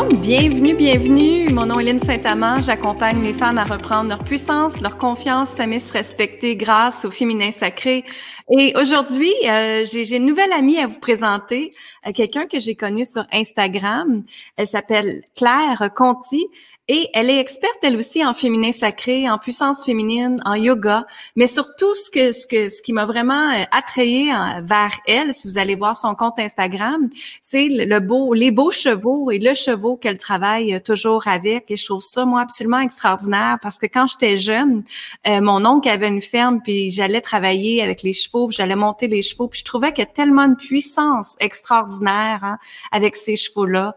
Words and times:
bienvenue, 0.00 0.74
bienvenue. 0.74 1.52
Mon 1.52 1.66
nom 1.66 1.78
est 1.78 1.84
Lynne 1.84 2.00
Saint-Amand. 2.00 2.62
J'accompagne 2.62 3.22
les 3.22 3.34
femmes 3.34 3.58
à 3.58 3.64
reprendre 3.64 4.08
leur 4.08 4.24
puissance, 4.24 4.80
leur 4.80 4.96
confiance, 4.96 5.50
s'aimer, 5.50 5.80
se 5.80 5.92
respecter 5.92 6.56
grâce 6.56 7.04
au 7.04 7.10
féminin 7.10 7.50
sacré. 7.50 8.04
Et 8.50 8.72
aujourd'hui, 8.76 9.32
euh, 9.46 9.84
j'ai 9.84 10.16
une 10.16 10.24
nouvelle 10.24 10.52
amie 10.52 10.78
à 10.78 10.86
vous 10.86 10.98
présenter, 10.98 11.74
euh, 12.06 12.12
quelqu'un 12.12 12.46
que 12.46 12.58
j'ai 12.58 12.74
connu 12.74 13.04
sur 13.04 13.26
Instagram. 13.32 14.24
Elle 14.56 14.66
s'appelle 14.66 15.22
Claire 15.36 15.90
Conti. 15.94 16.46
Et 16.94 17.08
elle 17.14 17.30
est 17.30 17.38
experte, 17.38 17.78
elle 17.80 17.96
aussi, 17.96 18.22
en 18.22 18.34
féminin 18.34 18.70
sacré, 18.70 19.30
en 19.30 19.38
puissance 19.38 19.82
féminine, 19.82 20.36
en 20.44 20.56
yoga, 20.56 21.06
mais 21.36 21.46
surtout 21.46 21.94
ce 21.94 22.10
que 22.10 22.32
ce 22.32 22.46
que 22.46 22.68
ce 22.68 22.82
qui 22.82 22.92
m'a 22.92 23.06
vraiment 23.06 23.50
euh, 23.50 23.62
attrayé 23.70 24.30
vers 24.60 24.92
elle, 25.06 25.32
si 25.32 25.48
vous 25.48 25.56
allez 25.56 25.74
voir 25.74 25.96
son 25.96 26.14
compte 26.14 26.38
Instagram, 26.38 27.08
c'est 27.40 27.68
le 27.70 27.98
beau, 27.98 28.34
les 28.34 28.50
beaux 28.50 28.70
chevaux 28.70 29.30
et 29.30 29.38
le 29.38 29.54
chevaux 29.54 29.96
qu'elle 29.96 30.18
travaille 30.18 30.74
euh, 30.74 30.80
toujours 30.80 31.28
avec. 31.28 31.70
Et 31.70 31.76
je 31.76 31.86
trouve 31.86 32.02
ça 32.02 32.26
moi 32.26 32.42
absolument 32.42 32.80
extraordinaire 32.80 33.56
parce 33.62 33.78
que 33.78 33.86
quand 33.86 34.06
j'étais 34.06 34.36
jeune, 34.36 34.84
euh, 35.26 35.40
mon 35.40 35.64
oncle 35.64 35.88
avait 35.88 36.08
une 36.08 36.20
ferme, 36.20 36.60
puis 36.60 36.90
j'allais 36.90 37.22
travailler 37.22 37.82
avec 37.82 38.02
les 38.02 38.12
chevaux, 38.12 38.50
j'allais 38.50 38.76
monter 38.76 39.08
les 39.08 39.22
chevaux, 39.22 39.48
puis 39.48 39.60
je 39.60 39.64
trouvais 39.64 39.94
qu'il 39.94 40.04
y 40.04 40.08
a 40.08 40.12
tellement 40.12 40.48
de 40.48 40.56
puissance 40.56 41.36
extraordinaire 41.40 42.40
hein, 42.42 42.58
avec 42.90 43.16
ces 43.16 43.36
chevaux-là, 43.36 43.96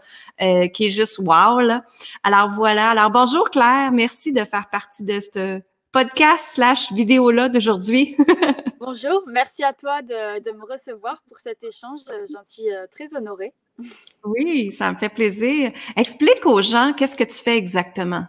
qui 0.74 0.86
est 0.86 0.90
juste 0.90 1.20
wow 1.20 1.60
là. 1.60 1.84
Alors 2.24 2.50
voilà 2.50 2.85
alors, 2.86 3.10
bonjour 3.10 3.50
Claire, 3.50 3.92
merci 3.92 4.32
de 4.32 4.44
faire 4.44 4.70
partie 4.70 5.04
de 5.04 5.20
ce 5.20 5.60
podcast 5.92 6.50
slash 6.54 6.92
vidéo-là 6.92 7.50
d'aujourd'hui. 7.50 8.16
bonjour, 8.80 9.24
merci 9.28 9.64
à 9.64 9.74
toi 9.74 10.04
de, 10.04 10.52
me 10.52 10.72
recevoir 10.72 11.24
pour 11.28 11.40
cet 11.40 11.64
échange. 11.64 12.02
J'en 12.32 12.46
suis 12.46 12.72
euh, 12.72 12.86
très 12.92 13.14
honorée. 13.16 13.54
Oui, 14.24 14.72
ça 14.72 14.92
me 14.92 14.98
fait 14.98 15.10
plaisir. 15.10 15.72
Explique 15.96 16.46
aux 16.46 16.62
gens 16.62 16.94
qu'est-ce 16.94 17.16
que 17.16 17.24
tu 17.24 17.44
fais 17.44 17.58
exactement. 17.58 18.26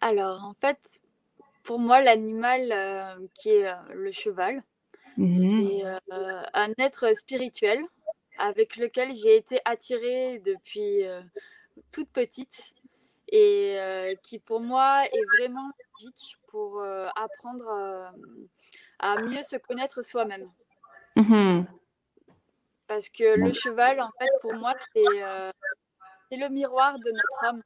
Alors, 0.00 0.44
en 0.44 0.54
fait, 0.60 0.78
pour 1.64 1.78
moi, 1.78 2.00
l'animal 2.00 2.68
euh, 2.72 3.14
qui 3.34 3.50
est 3.50 3.66
euh, 3.66 3.74
le 3.94 4.12
cheval, 4.12 4.62
mm-hmm. 5.18 5.80
c'est 5.80 6.12
un 6.54 6.70
être 6.78 7.14
spirituel 7.16 7.80
avec 8.38 8.76
lequel 8.76 9.14
j'ai 9.14 9.36
été 9.36 9.60
attirée 9.64 10.40
depuis 10.44 11.02
toute 11.92 12.08
petite 12.10 12.72
et 13.30 13.78
euh, 13.78 14.14
qui 14.22 14.38
pour 14.38 14.60
moi 14.60 15.04
est 15.04 15.24
vraiment 15.38 15.66
magique 15.92 16.36
pour 16.46 16.80
euh, 16.80 17.08
apprendre 17.14 17.68
euh, 17.68 18.08
à 18.98 19.20
mieux 19.22 19.42
se 19.42 19.56
connaître 19.56 20.02
soi-même. 20.02 20.44
Mmh 21.16 21.64
Parce 22.86 23.08
que 23.08 23.38
le 23.38 23.52
cheval, 23.52 24.00
en 24.00 24.08
fait, 24.18 24.30
pour 24.40 24.54
moi, 24.54 24.72
c'est 24.94 25.02
le 26.36 26.48
miroir 26.48 26.98
de 26.98 27.10
notre 27.10 27.44
âme. 27.44 27.60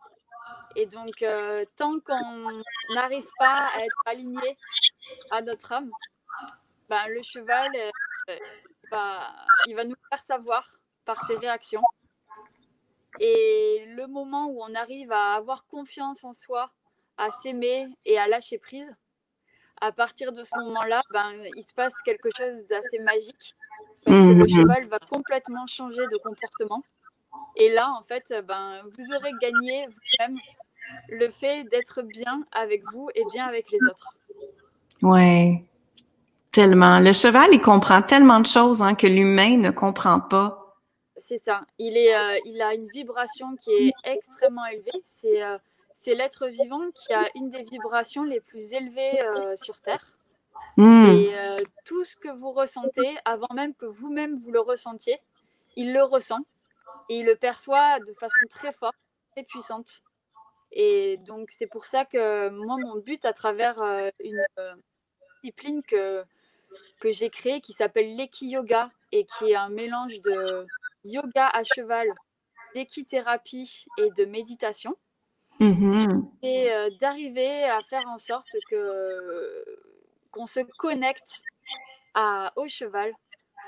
Et 0.75 0.87
donc, 0.87 1.25
tant 1.77 2.01
qu'on 2.01 2.63
n'arrive 2.95 3.29
pas 3.39 3.69
à 3.77 3.85
être 3.85 4.01
aligné 4.07 4.57
à 5.31 5.43
notre 5.43 5.73
âme, 5.73 5.91
ben, 6.89 7.07
le 7.09 7.23
cheval, 7.23 7.69
il 9.67 9.75
va 9.77 9.85
nous 9.85 9.97
faire 10.09 10.21
savoir 10.21 10.65
par 11.05 11.25
ses 11.27 11.37
réactions 11.37 11.83
et 13.21 13.85
le 13.97 14.07
moment 14.07 14.47
où 14.49 14.63
on 14.63 14.75
arrive 14.75 15.13
à 15.13 15.35
avoir 15.35 15.67
confiance 15.67 16.25
en 16.25 16.33
soi, 16.33 16.71
à 17.19 17.31
s'aimer 17.31 17.87
et 18.05 18.19
à 18.19 18.27
lâcher 18.27 18.59
prise, 18.59 18.95
à 19.81 19.93
partir 19.93 20.33
de 20.33 20.45
ce 20.45 20.51
moment-là, 20.61 21.03
ben, 21.13 21.33
il 21.57 21.63
se 21.63 21.75
passe 21.75 21.95
quelque 22.05 22.29
chose 22.37 22.67
d'assez 22.69 23.01
magique 23.01 23.55
parce 24.05 24.19
que 24.19 24.25
le 24.25 24.45
mmh. 24.45 24.49
cheval 24.49 24.87
va 24.87 24.99
complètement 25.11 25.67
changer 25.67 26.07
de 26.07 26.17
comportement. 26.23 26.83
Et 27.57 27.73
là, 27.73 27.93
en 27.99 28.03
fait, 28.05 28.33
ben, 28.47 28.83
vous 28.97 29.15
aurez 29.15 29.33
gagné 29.41 29.87
vous-même 29.87 30.39
le 31.09 31.29
fait 31.29 31.65
d'être 31.65 32.03
bien 32.03 32.45
avec 32.53 32.83
vous 32.93 33.09
et 33.15 33.25
bien 33.33 33.47
avec 33.47 33.71
les 33.71 33.79
autres. 33.89 34.17
Ouais, 35.03 35.65
tellement. 36.51 37.01
Le 37.01 37.13
cheval, 37.13 37.51
il 37.53 37.61
comprend 37.61 38.03
tellement 38.03 38.41
de 38.41 38.47
choses 38.47 38.83
hein, 38.83 38.95
que 38.95 39.07
l'humain 39.07 39.57
ne 39.57 39.71
comprend 39.71 40.21
pas. 40.21 40.62
C'est 41.23 41.39
ça. 41.39 41.61
Il, 41.79 41.97
est, 41.97 42.17
euh, 42.17 42.39
il 42.47 42.61
a 42.61 42.75
une 42.75 42.89
vibration 42.89 43.55
qui 43.55 43.71
est 43.71 43.93
extrêmement 44.05 44.67
élevée. 44.67 44.91
C'est 45.05 45.43
euh, 45.43 45.57
c'est 45.95 46.17
l'être 46.17 46.49
vivant 46.49 46.91
qui 46.91 47.13
a 47.13 47.29
une 47.37 47.49
des 47.49 47.63
vibrations 47.63 48.25
les 48.25 48.41
plus 48.41 48.73
élevées 48.73 49.23
euh, 49.23 49.55
sur 49.55 49.81
Terre. 49.81 50.19
Hmm. 50.77 51.13
Et 51.13 51.31
tout 51.85 52.03
ce 52.05 52.17
que 52.17 52.29
vous 52.29 52.51
ressentez, 52.51 53.15
avant 53.25 53.47
même 53.55 53.73
que 53.75 53.87
vous-même 53.87 54.35
vous 54.35 54.51
le 54.51 54.59
ressentiez, 54.59 55.21
il 55.77 55.93
le 55.93 56.03
ressent 56.03 56.41
et 57.09 57.19
il 57.19 57.27
le 57.27 57.37
perçoit 57.37 58.01
de 58.01 58.13
façon 58.15 58.41
très 58.51 58.73
forte, 58.73 58.97
très 59.33 59.45
puissante. 59.45 60.03
Et 60.73 61.19
donc 61.19 61.51
c'est 61.57 61.69
pour 61.69 61.87
ça 61.87 62.05
que 62.05 62.49
moi, 62.49 62.79
mon 62.81 62.97
but 62.97 63.25
à 63.25 63.33
travers 63.33 63.81
une 64.25 64.45
discipline 65.45 65.83
que, 65.85 66.25
que 67.01 67.13
j'ai 67.13 67.31
créée 67.31 67.61
qui 67.61 67.75
s'appelle 67.75 68.17
l'Eki 68.17 68.49
Yoga 68.49 68.91
et 69.13 69.25
qui 69.25 69.51
est 69.53 69.57
un 69.57 69.69
mélange 69.69 70.21
de 70.21 70.67
yoga 71.05 71.49
à 71.49 71.63
cheval, 71.65 72.09
d'équithérapie 72.75 73.87
et 73.99 74.11
de 74.11 74.25
méditation. 74.25 74.97
Mm-hmm. 75.61 76.31
Et 76.43 76.73
euh, 76.73 76.91
d'arriver 77.01 77.65
à 77.65 77.81
faire 77.83 78.07
en 78.09 78.19
sorte 78.19 78.49
que 78.71 79.65
qu'on 80.31 80.47
se 80.47 80.61
connecte 80.79 81.41
à, 82.15 82.53
au 82.57 82.67
cheval 82.67 83.13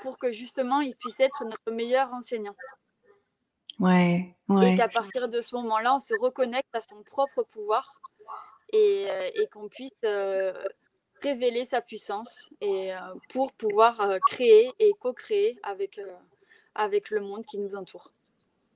pour 0.01 0.17
que 0.17 0.31
justement 0.31 0.81
il 0.81 0.95
puisse 0.95 1.19
être 1.19 1.45
notre 1.45 1.71
meilleur 1.71 2.11
enseignant. 2.11 2.55
Ouais, 3.79 4.35
Et 4.63 4.77
qu'à 4.77 4.87
partir 4.87 5.29
de 5.29 5.41
ce 5.41 5.55
moment-là, 5.55 5.95
on 5.95 5.99
se 5.99 6.13
reconnecte 6.19 6.73
à 6.73 6.81
son 6.81 7.03
propre 7.03 7.43
pouvoir 7.43 8.01
et, 8.73 9.05
euh, 9.09 9.29
et 9.35 9.47
qu'on 9.47 9.67
puisse 9.67 9.91
euh, 10.05 10.53
révéler 11.21 11.65
sa 11.65 11.81
puissance 11.81 12.49
et 12.61 12.93
pour 13.29 13.51
pouvoir 13.53 14.17
créer 14.27 14.71
et 14.79 14.93
co-créer 14.99 15.59
avec, 15.63 15.99
avec 16.75 17.09
le 17.09 17.21
monde 17.21 17.45
qui 17.45 17.57
nous 17.57 17.75
entoure. 17.75 18.11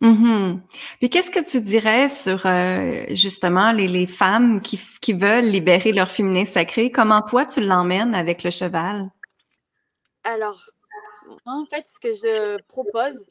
Mm 0.01 0.59
Puis 0.99 1.09
qu'est-ce 1.09 1.29
que 1.29 1.45
tu 1.45 1.61
dirais 1.61 2.07
sur 2.07 2.45
euh, 2.45 3.05
justement 3.09 3.71
les, 3.71 3.87
les 3.87 4.07
femmes 4.07 4.61
qui, 4.61 4.79
qui, 5.01 5.13
veulent 5.13 5.45
libérer 5.45 5.91
leur 5.91 6.09
féminin 6.09 6.45
sacré? 6.45 6.89
Comment 6.89 7.21
toi 7.21 7.45
tu 7.45 7.59
l'emmènes 7.59 8.15
avec 8.15 8.43
le 8.43 8.49
cheval? 8.49 9.09
Alors, 10.23 10.69
en 11.45 11.65
fait, 11.65 11.85
ce 11.93 11.99
que 11.99 12.13
je 12.13 12.61
propose, 12.67 13.25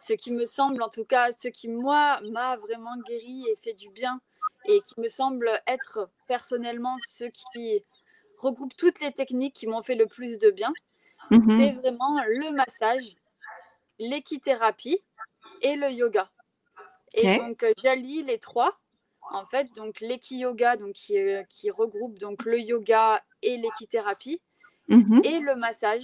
ce 0.00 0.12
qui 0.12 0.32
me 0.32 0.44
semble 0.44 0.82
en 0.82 0.88
tout 0.88 1.04
cas, 1.04 1.32
ce 1.32 1.48
qui 1.48 1.68
moi 1.68 2.20
m'a 2.30 2.56
vraiment 2.56 2.96
guéri 3.08 3.46
et 3.50 3.56
fait 3.56 3.74
du 3.74 3.88
bien 3.90 4.20
et 4.66 4.80
qui 4.80 5.00
me 5.00 5.08
semble 5.08 5.50
être 5.66 6.10
personnellement 6.26 6.96
ce 6.98 7.24
qui 7.24 7.82
regroupe 8.36 8.76
toutes 8.76 9.00
les 9.00 9.12
techniques 9.12 9.54
qui 9.54 9.66
m'ont 9.66 9.82
fait 9.82 9.94
le 9.94 10.06
plus 10.06 10.38
de 10.38 10.50
bien, 10.50 10.72
mm-hmm. 11.30 11.58
c'est 11.58 11.72
vraiment 11.72 12.22
le 12.26 12.52
massage 12.52 13.14
l'équithérapie 14.00 15.00
et 15.62 15.76
le 15.76 15.90
yoga. 15.90 16.28
Et 17.14 17.38
donc, 17.38 17.62
euh, 17.62 17.72
j'allie 17.80 18.22
les 18.22 18.38
trois. 18.38 18.76
En 19.32 19.46
fait, 19.46 19.68
donc 19.76 20.00
l'équi-yoga, 20.00 20.76
donc 20.76 20.92
qui, 20.92 21.18
euh, 21.18 21.44
qui, 21.44 21.70
regroupe 21.70 22.18
donc 22.18 22.44
le 22.44 22.58
yoga 22.58 23.22
et 23.42 23.58
l'équithérapie, 23.58 24.40
mhm. 24.88 25.20
et 25.24 25.38
le 25.40 25.54
massage, 25.54 26.02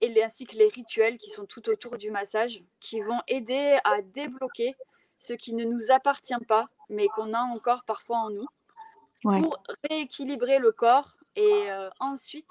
et 0.00 0.22
ainsi 0.22 0.44
que 0.44 0.56
les 0.56 0.68
rituels 0.68 1.18
qui 1.18 1.30
sont 1.30 1.46
tout 1.46 1.68
autour 1.68 1.96
du 1.96 2.10
massage, 2.10 2.62
qui 2.80 3.00
vont 3.00 3.20
aider 3.28 3.78
à 3.84 4.02
débloquer 4.02 4.74
ce 5.18 5.32
qui 5.34 5.54
ne 5.54 5.64
nous 5.64 5.90
appartient 5.90 6.44
pas, 6.48 6.68
mais 6.88 7.06
qu'on 7.08 7.32
a 7.32 7.40
encore 7.40 7.84
parfois 7.84 8.18
en 8.18 8.30
nous, 8.30 8.46
pour 9.22 9.62
rééquilibrer 9.88 10.58
le 10.58 10.72
corps 10.72 11.16
et 11.36 11.70
euh, 11.70 11.90
ensuite 12.00 12.48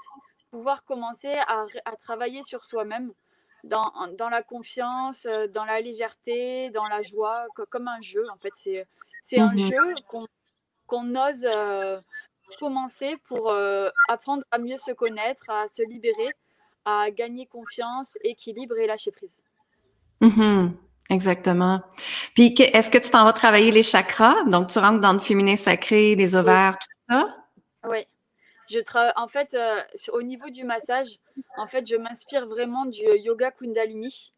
pouvoir 0.51 0.83
commencer 0.83 1.33
à, 1.47 1.65
à 1.85 1.95
travailler 1.95 2.43
sur 2.43 2.63
soi-même 2.63 3.11
dans, 3.63 3.91
dans, 4.17 4.29
la 4.29 4.43
confiance, 4.43 5.25
euh, 5.25 5.47
dans 5.47 5.65
la 5.65 5.81
légèreté, 5.81 6.69
dans 6.71 6.87
la 6.87 7.01
joie, 7.01 7.45
comme 7.69 7.87
un 7.87 8.01
jeu. 8.01 8.25
En 8.31 8.37
fait, 8.37 8.53
c'est, 8.55 8.87
c'est 9.23 9.39
un 9.39 9.51
mhm. 9.51 9.57
jeu 9.57 9.95
qu'on, 10.87 11.15
ose 11.15 11.45
euh, 11.45 11.97
commencer 12.59 13.17
pour 13.27 13.51
euh, 13.51 13.89
apprendre 14.07 14.43
à 14.51 14.57
mieux 14.57 14.77
se 14.77 14.91
connaître, 14.91 15.43
à 15.49 15.67
se 15.67 15.83
libérer, 15.83 16.29
à 16.85 17.11
gagner 17.11 17.45
confiance, 17.45 18.17
équilibre 18.23 18.77
et 18.77 18.87
lâcher 18.87 19.11
prise. 19.11 19.41
Mhm. 20.21 20.75
Exactement. 21.09 21.81
Puis, 22.35 22.53
est-ce 22.59 22.91
que 22.91 22.99
tu 22.99 23.09
t'en 23.09 23.23
vas 23.25 23.33
travailler 23.33 23.71
les 23.71 23.81
chakras? 23.81 24.43
Donc, 24.43 24.67
tu 24.67 24.77
rentres 24.77 25.01
dans 25.01 25.13
le 25.13 25.19
féminin 25.19 25.55
sacré, 25.55 26.15
les 26.15 26.35
ovaires, 26.35 26.77
tout 26.77 27.13
ça? 27.13 27.35
Oui. 27.87 28.05
Je 28.69 28.79
en 29.15 29.27
fait, 29.27 29.53
euh, 29.55 29.81
au 30.13 30.21
niveau 30.21 30.49
du 30.49 30.63
massage, 30.63 31.17
en 31.57 31.65
fait, 31.65 31.87
je 31.87 31.95
m'inspire 31.95 32.47
vraiment 32.47 32.85
du 32.85 33.03
yoga 33.03 33.51
Kundalini 33.51 34.31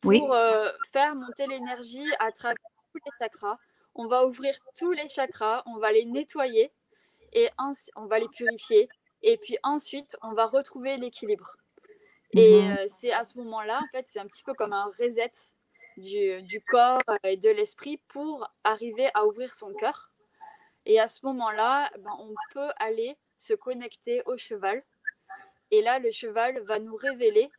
pour 0.00 0.34
euh, 0.34 0.70
faire 0.92 1.14
monter 1.14 1.46
l'énergie 1.46 2.06
à 2.20 2.30
travers 2.32 2.56
tous 2.92 3.00
les 3.04 3.12
chakras. 3.18 3.58
On 3.94 4.06
va 4.06 4.26
ouvrir 4.26 4.54
tous 4.78 4.92
les 4.92 5.08
chakras, 5.08 5.62
on 5.66 5.78
va 5.78 5.90
les 5.90 6.04
nettoyer 6.04 6.70
et 7.32 7.48
on 7.96 8.06
va 8.06 8.18
les 8.18 8.28
purifier. 8.28 8.88
Et 9.22 9.36
puis 9.38 9.56
ensuite, 9.62 10.16
on 10.22 10.32
va 10.32 10.46
retrouver 10.46 10.96
l'équilibre. 10.96 11.56
Et 12.32 12.62
mhm. 12.62 12.76
euh, 12.76 12.86
c'est 13.00 13.12
à 13.12 13.24
ce 13.24 13.38
moment-là, 13.38 13.80
en 13.82 13.96
fait, 13.96 14.04
c'est 14.08 14.20
un 14.20 14.26
petit 14.26 14.44
peu 14.44 14.54
comme 14.54 14.72
un 14.72 14.92
reset 14.98 15.32
du, 15.96 16.62
corps 16.68 17.00
et 17.24 17.36
de 17.36 17.48
l'esprit 17.48 18.00
pour 18.08 18.46
arriver 18.64 19.08
à 19.14 19.26
ouvrir 19.26 19.52
son 19.52 19.72
cœur. 19.74 20.10
Et 20.88 20.98
à 20.98 21.06
ce 21.06 21.24
moment-là, 21.26 21.90
ben, 22.00 22.16
on 22.18 22.34
peut 22.52 22.70
aller 22.78 23.16
se 23.36 23.52
connecter 23.52 24.22
au 24.24 24.38
cheval. 24.38 24.82
Et 25.70 25.82
là, 25.82 25.98
le 25.98 26.10
cheval 26.10 26.60
va 26.64 26.78
nous 26.78 26.96
révéler 26.96 27.50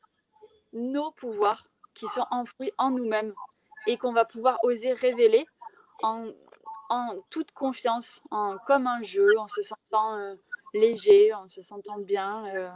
nos 0.74 1.12
pouvoirs 1.12 1.68
qui 1.94 2.08
sont 2.08 2.26
enfouis 2.32 2.72
en 2.80 2.90
nous-mêmes 2.90 3.34
et 3.86 3.98
qu'on 3.98 4.14
va 4.14 4.26
pouvoir 4.26 4.58
oser 4.64 4.94
révéler 4.94 5.46
en, 6.02 6.26
toute 7.30 7.52
confiance, 7.52 8.20
en, 8.32 8.58
comme 8.66 8.88
un 8.88 9.02
jeu, 9.04 9.38
en 9.38 9.48
se 9.48 9.62
sentant 9.62 10.18
euh, 10.18 10.34
léger, 10.74 11.32
en 11.34 11.48
se 11.48 11.62
sentant 11.62 12.00
bien. 12.00 12.48
Euh. 12.56 12.72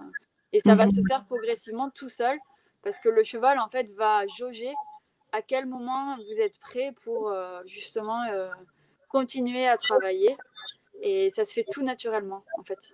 et 0.52 0.60
ça 0.60 0.76
va 0.76 0.86
se 0.88 1.02
mhm. 1.02 1.08
faire 1.08 1.26
progressivement 1.26 1.90
tout 1.90 2.10
seul 2.10 2.38
parce 2.84 3.00
que 3.00 3.10
le 3.10 3.24
cheval, 3.24 3.58
en 3.58 3.70
fait, 3.70 3.90
va 3.94 4.28
jauger 4.28 4.72
à 5.32 5.42
quel 5.42 5.66
moment 5.66 6.16
vous 6.16 6.42
êtes 6.42 6.60
prêt 6.60 6.94
pour 7.04 7.30
euh, 7.30 7.64
justement 7.66 8.22
continuer 9.14 9.68
à 9.68 9.78
travailler. 9.78 10.36
Et 11.02 11.30
ça 11.30 11.46
se 11.46 11.54
fait 11.54 11.66
tout 11.72 11.84
naturellement, 11.84 12.44
en 12.60 12.64
fait. 12.64 12.94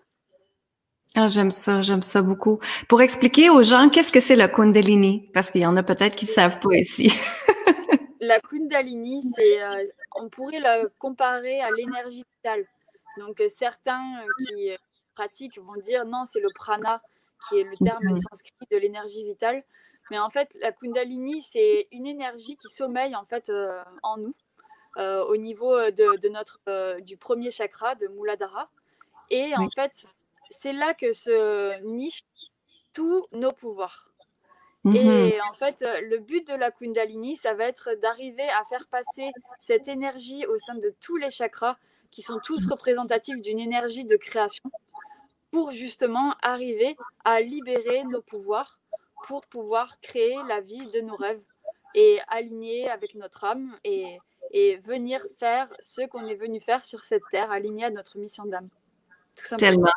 Ah, 1.16 1.28
j'aime 1.28 1.50
ça, 1.50 1.82
j'aime 1.82 2.04
ça 2.04 2.22
beaucoup. 2.22 2.60
Pour 2.88 3.02
expliquer 3.02 3.50
aux 3.50 3.64
gens, 3.64 3.90
qu'est-ce 3.90 4.12
que 4.12 4.20
c'est 4.20 4.36
le 4.36 4.48
Kundalini? 4.48 5.30
Parce 5.34 5.50
qu'il 5.50 5.62
y 5.62 5.66
en 5.66 5.76
a 5.76 5.84
peut-être 5.84 6.16
qui 6.16 6.26
ne 6.26 6.32
savent 6.32 6.60
pas 6.60 6.76
ici. 6.76 7.12
la 8.20 8.40
Kundalini, 8.40 9.22
c'est, 9.36 9.64
euh, 9.64 9.84
on 10.16 10.30
pourrait 10.30 10.60
la 10.60 10.84
comparer 11.00 11.62
à 11.62 11.72
l'énergie 11.72 12.24
vitale. 12.36 12.66
Donc, 13.18 13.42
euh, 13.42 13.50
certains 13.56 14.22
euh, 14.22 14.46
qui 14.46 14.70
pratiquent 15.16 15.60
vont 15.60 15.82
dire 15.82 16.06
non, 16.06 16.24
c'est 16.32 16.40
le 16.40 16.50
prana, 16.54 17.02
qui 17.48 17.60
est 17.60 17.64
le 17.64 17.76
terme 17.84 18.04
mhm. 18.04 18.22
sanskrit 18.22 18.54
de 18.72 18.78
l'énergie 18.78 19.24
vitale. 19.24 19.64
Mais 20.12 20.20
en 20.20 20.30
fait, 20.30 20.56
la 20.62 20.72
Kundalini, 20.72 21.42
c'est 21.42 21.88
une 21.92 22.06
énergie 22.06 22.56
qui 22.56 22.70
sommeille 22.70 23.16
en 23.16 23.26
fait 23.26 23.52
en 24.02 24.18
nous, 24.18 24.34
au 24.98 25.38
niveau 25.38 25.76
de, 25.92 26.18
de 26.20 26.30
notre, 26.30 27.00
du 27.02 27.18
premier 27.18 27.52
chakra, 27.52 27.96
de 27.96 28.08
Muladhara. 28.08 28.70
Et 29.30 29.56
en 29.56 29.70
fait, 29.70 30.08
c'est 30.50 30.74
là 30.74 30.94
que 30.94 31.14
se 31.14 31.80
nichent 31.84 32.26
tous 32.94 33.26
nos 33.32 33.52
pouvoirs. 33.52 34.10
Mmh 34.86 34.96
Et 34.96 35.42
en 35.42 35.54
fait, 35.54 35.86
le 36.04 36.20
but 36.20 36.48
de 36.48 36.54
la 36.54 36.72
Kundalini, 36.72 37.36
ça 37.36 37.54
va 37.54 37.66
être 37.66 37.96
d'arriver 38.02 38.48
à 38.50 38.64
faire 38.66 38.88
passer 38.88 39.30
cette 39.60 39.88
énergie 39.88 40.46
au 40.46 40.58
sein 40.58 40.76
de 40.76 40.94
tous 41.02 41.18
les 41.18 41.30
chakras, 41.30 41.78
qui 42.12 42.22
sont 42.22 42.40
tous 42.44 42.66
représentatifs 42.66 43.40
d'une 43.42 43.60
énergie 43.60 44.06
de 44.06 44.16
création, 44.16 44.72
pour 45.52 45.72
justement 45.72 46.34
arriver 46.42 46.96
à 47.26 47.42
libérer 47.42 48.04
nos 48.06 48.22
pouvoirs, 48.22 48.80
pour 49.28 49.46
pouvoir 49.46 50.00
créer 50.00 50.38
la 50.48 50.62
vie 50.62 50.88
de 50.88 51.02
nos 51.02 51.16
rêves 51.16 51.44
et 51.94 52.20
aligner 52.28 52.90
avec 52.90 53.16
notre 53.16 53.44
âme 53.44 53.78
et, 53.84 54.18
et 54.52 54.78
venir 54.78 55.22
faire 55.38 55.68
ce 55.80 56.06
qu'on 56.08 56.26
est 56.28 56.36
venu 56.36 56.60
faire 56.60 56.86
sur 56.86 57.04
cette 57.04 57.24
terre, 57.32 57.52
aligné 57.52 57.86
à 57.86 57.90
notre 57.90 58.18
mission 58.18 58.46
d'âme. 58.46 58.68
Tellement. 59.58 59.92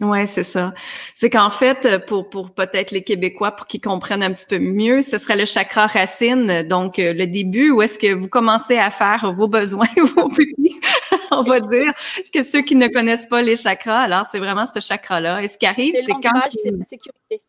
Ouais, 0.00 0.26
c'est 0.26 0.42
ça. 0.42 0.74
C'est 1.14 1.30
qu'en 1.30 1.50
fait, 1.50 2.04
pour, 2.06 2.28
pour 2.28 2.50
peut-être 2.50 2.90
les 2.90 3.02
Québécois, 3.02 3.52
pour 3.52 3.66
qu'ils 3.66 3.80
comprennent 3.80 4.22
un 4.22 4.32
petit 4.32 4.46
peu 4.46 4.58
mieux, 4.58 5.00
ce 5.00 5.16
serait 5.16 5.36
le 5.36 5.44
chakra 5.44 5.86
racine, 5.86 6.62
donc 6.64 6.98
euh, 6.98 7.12
le 7.12 7.26
début 7.26 7.70
où 7.70 7.82
est-ce 7.82 8.00
que 8.00 8.12
vous 8.12 8.28
commencez 8.28 8.78
à 8.78 8.90
faire 8.90 9.32
vos 9.32 9.46
besoins, 9.46 9.86
vos 9.96 10.28
besoins, 10.28 10.80
on 11.30 11.42
va 11.42 11.60
dire 11.60 11.92
que 12.34 12.42
ceux 12.42 12.62
qui 12.62 12.74
ne 12.74 12.88
connaissent 12.88 13.26
pas 13.26 13.42
les 13.42 13.54
chakras, 13.54 14.00
alors 14.00 14.26
c'est 14.26 14.40
vraiment 14.40 14.66
ce 14.66 14.80
chakra-là. 14.80 15.42
Et 15.42 15.48
ce 15.48 15.56
qui 15.56 15.66
arrive, 15.66 15.94
c'est 15.94 16.12
quand... 16.12 16.32
C'est 16.50 16.70
la 16.70 16.84
sécurité. 16.84 17.42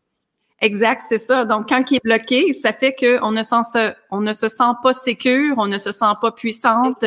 Exact, 0.60 1.02
c'est 1.06 1.18
ça. 1.18 1.44
Donc, 1.44 1.68
quand 1.68 1.90
il 1.90 1.96
est 1.96 2.04
bloqué, 2.04 2.52
ça 2.52 2.72
fait 2.72 2.92
qu'on 2.92 3.32
ne, 3.32 3.42
on 4.10 4.20
ne 4.20 4.32
se 4.32 4.48
sent 4.48 4.72
pas 4.82 4.92
sécure, 4.92 5.56
on 5.58 5.66
ne 5.66 5.78
se 5.78 5.92
sent 5.92 6.12
pas 6.20 6.30
puissante, 6.32 7.04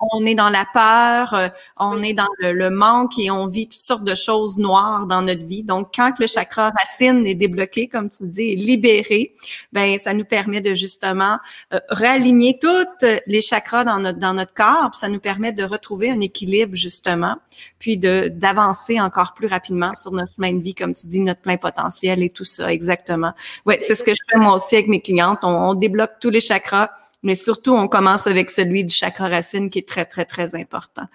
on 0.00 0.24
est 0.26 0.34
dans 0.34 0.50
la 0.50 0.64
peur, 0.72 1.34
euh, 1.34 1.48
on 1.76 2.02
est 2.02 2.12
dans 2.12 2.28
le, 2.40 2.70
manque 2.70 3.18
et 3.18 3.30
on 3.30 3.46
vit 3.46 3.68
toutes 3.68 3.80
sortes 3.80 4.04
de 4.04 4.14
choses 4.14 4.58
noires 4.58 5.06
dans 5.06 5.22
notre 5.22 5.44
vie. 5.44 5.62
Donc, 5.62 5.88
quand 5.94 6.18
le 6.18 6.26
chakra 6.26 6.70
racine 6.70 7.26
est 7.26 7.34
débloqué, 7.34 7.88
comme 7.88 8.08
tu 8.08 8.24
dis, 8.26 8.56
libéré, 8.56 9.34
ben 9.72 9.98
ça 9.98 10.14
nous 10.14 10.24
permet 10.24 10.60
de 10.60 10.74
justement 10.74 11.38
euh, 11.72 11.80
réaligner 11.88 12.58
toutes 12.60 13.08
les 13.26 13.40
chakras 13.40 13.84
dans 13.84 13.98
notre 13.98 14.18
dans 14.18 14.34
notre 14.34 14.54
corps, 14.54 14.90
puis 14.90 14.98
ça 14.98 15.08
nous 15.08 15.20
permet 15.20 15.52
de 15.52 15.62
retrouver 15.64 16.10
un 16.10 16.20
équilibre 16.20 16.74
justement, 16.74 17.36
puis 17.78 17.96
de 17.96 18.28
d'avancer 18.28 19.00
encore 19.00 19.34
plus 19.34 19.46
rapidement 19.46 19.94
sur 19.94 20.12
notre 20.12 20.34
chemin 20.34 20.52
de 20.52 20.62
vie, 20.62 20.74
comme 20.74 20.92
tu 20.92 21.06
dis, 21.06 21.20
notre 21.20 21.40
plein 21.40 21.56
potentiel 21.56 22.22
et 22.22 22.30
tout 22.30 22.44
ça, 22.44 22.72
exactement. 22.72 23.32
Ouais, 23.66 23.78
c'est 23.78 23.94
ce 23.94 24.02
que 24.02 24.12
je 24.12 24.20
fais 24.30 24.38
moi 24.38 24.54
aussi 24.54 24.74
avec 24.74 24.88
mes 24.88 25.00
clientes. 25.00 25.40
on 25.42 25.74
débloque 25.74 26.12
tous 26.20 26.30
les 26.30 26.40
chakras 26.40 26.90
mais 27.24 27.34
surtout, 27.34 27.72
on 27.72 27.88
commence 27.88 28.28
avec 28.28 28.50
celui 28.50 28.84
du 28.84 28.94
chakra 28.94 29.28
racine 29.28 29.70
qui 29.70 29.80
est 29.80 29.88
très, 29.88 30.04
très, 30.04 30.24
très 30.24 30.54
important. 30.54 31.06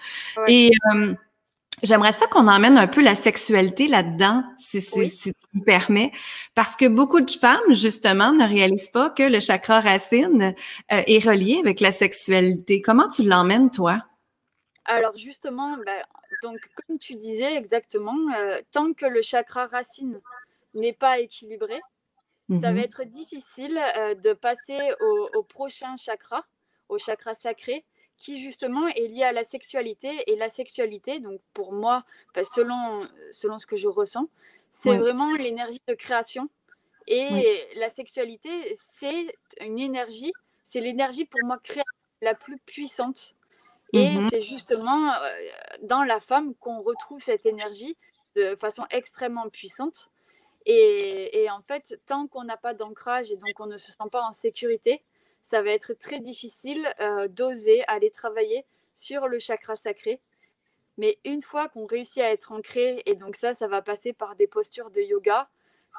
Et 0.47 0.71
euh, 0.93 1.13
J'aimerais 1.81 2.11
ça 2.11 2.27
qu'on 2.27 2.47
emmène 2.47 2.77
un 2.77 2.87
peu 2.87 3.01
la 3.01 3.15
sexualité 3.15 3.87
là-dedans, 3.87 4.43
si, 4.57 4.81
si, 4.81 5.33
tu 5.33 5.47
me 5.53 5.63
permets, 5.63 6.11
parce 6.53 6.75
que 6.75 6.85
beaucoup 6.85 7.21
de 7.21 7.31
femmes, 7.31 7.71
justement, 7.73 8.33
ne 8.33 8.45
réalisent 8.45 8.89
pas 8.89 9.09
que 9.09 9.23
le 9.23 9.39
chakra 9.39 9.79
racine 9.79 10.55
euh, 10.91 11.01
est 11.07 11.25
relié 11.25 11.59
avec 11.59 11.79
la 11.79 11.91
sexualité. 11.91 12.81
Comment 12.81 13.07
tu 13.07 13.23
l'emmènes, 13.23 13.71
toi? 13.71 13.99
Alors, 14.85 15.15
justement, 15.17 15.77
ben, 15.85 16.03
donc, 16.43 16.59
comme 16.75 16.99
tu 16.99 17.15
disais 17.15 17.55
exactement, 17.55 18.17
euh, 18.37 18.59
tant 18.71 18.93
que 18.93 19.05
le 19.05 19.21
chakra 19.21 19.67
racine 19.67 20.19
n'est 20.73 20.93
pas 20.93 21.19
équilibré, 21.19 21.79
ça 22.49 22.55
va 22.55 22.73
mmh 22.73 22.77
être 22.79 23.03
difficile 23.03 23.79
euh, 23.97 24.15
de 24.15 24.33
passer 24.33 24.79
au, 25.35 25.43
prochain 25.43 25.95
chakra, 25.97 26.45
au 26.89 26.97
chakra 26.97 27.35
sacré, 27.35 27.85
qui 28.17 28.39
justement 28.39 28.87
est 28.87 29.07
lié 29.07 29.23
à 29.23 29.31
la 29.31 29.43
sexualité. 29.43 30.09
Et 30.27 30.35
la 30.35 30.49
sexualité, 30.49 31.19
donc 31.19 31.39
pour 31.53 31.73
moi, 31.73 32.03
selon, 32.35 33.07
selon 33.31 33.59
ce 33.59 33.67
que 33.67 33.77
je 33.77 33.87
ressens, 33.87 34.27
c'est 34.71 34.97
vraiment 34.97 35.33
l'énergie 35.35 35.81
de 35.87 35.93
création. 35.93 36.49
Et 37.07 37.67
la 37.75 37.89
sexualité, 37.89 38.49
c'est 38.75 39.33
une 39.61 39.79
énergie, 39.79 40.31
c'est 40.63 40.79
l'énergie 40.79 41.25
pour 41.25 41.39
moi 41.43 41.57
créative 41.63 41.83
la 42.21 42.33
plus 42.33 42.57
puissante. 42.59 43.35
Et 43.93 44.07
mmh 44.07 44.29
c'est 44.29 44.43
justement 44.43 45.11
euh, 45.11 45.17
dans 45.81 46.03
la 46.03 46.19
femme 46.19 46.53
qu'on 46.55 46.81
retrouve 46.81 47.21
cette 47.21 47.47
énergie 47.47 47.97
de 48.35 48.55
façon 48.55 48.85
extrêmement 48.91 49.49
puissante. 49.49 50.11
Et, 50.65 51.47
en 51.49 51.61
fait, 51.61 51.99
tant 52.05 52.27
qu'on 52.27 52.43
n'a 52.43 52.57
pas 52.57 52.73
d'ancrage 52.73 53.31
et 53.31 53.37
donc 53.37 53.59
on 53.59 53.65
ne 53.65 53.77
se 53.77 53.91
sent 53.91 54.09
pas 54.11 54.21
en 54.21 54.31
sécurité, 54.31 55.03
ça 55.41 55.61
va 55.61 55.71
être 55.71 55.93
très 55.93 56.19
difficile 56.19 56.87
euh, 56.99 57.27
d'oser 57.27 57.83
aller 57.87 58.11
travailler 58.11 58.65
sur 58.93 59.27
le 59.27 59.39
chakra 59.39 59.75
sacré. 59.75 60.21
Mais 60.97 61.17
une 61.23 61.41
fois 61.41 61.69
qu'on 61.69 61.85
réussit 61.85 62.21
à 62.21 62.29
être 62.29 62.51
ancré, 62.51 63.01
et 63.05 63.15
donc 63.15 63.37
ça, 63.37 63.55
ça 63.55 63.67
va 63.67 63.81
passer 63.81 64.11
par 64.13 64.35
des 64.35 64.47
postures 64.47 64.91
de 64.91 65.01
yoga, 65.01 65.49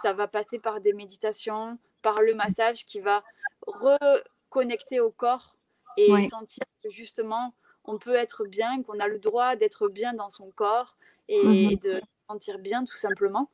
ça 0.02 0.12
va 0.12 0.28
passer 0.28 0.58
par 0.58 0.80
des 0.80 0.92
méditations, 0.92 1.78
par 2.02 2.20
le 2.20 2.34
massage 2.34 2.84
qui 2.84 3.00
va 3.00 3.24
reconnecter 3.66 5.00
au 5.00 5.10
corps 5.10 5.56
et 5.96 6.28
sentir 6.28 6.64
que 6.82 6.90
justement 6.90 7.54
on 7.84 7.98
peut 7.98 8.14
être 8.14 8.44
bien, 8.44 8.82
qu'on 8.82 9.00
a 9.00 9.08
le 9.08 9.18
droit 9.18 9.56
d'être 9.56 9.88
bien 9.88 10.12
dans 10.12 10.28
son 10.28 10.50
corps 10.50 10.96
et 11.28 11.42
mmh 11.42 11.76
de 11.76 11.94
se 11.94 12.00
sentir 12.28 12.58
bien 12.58 12.84
tout 12.84 12.96
simplement 12.96 13.48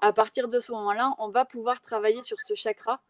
à 0.00 0.12
partir 0.12 0.48
de 0.48 0.60
ce 0.60 0.72
moment-là, 0.72 1.10
on 1.18 1.28
va 1.28 1.44
pouvoir 1.44 1.80
travailler 1.80 2.22
sur 2.22 2.40
ce 2.40 2.54
chakra 2.54 3.00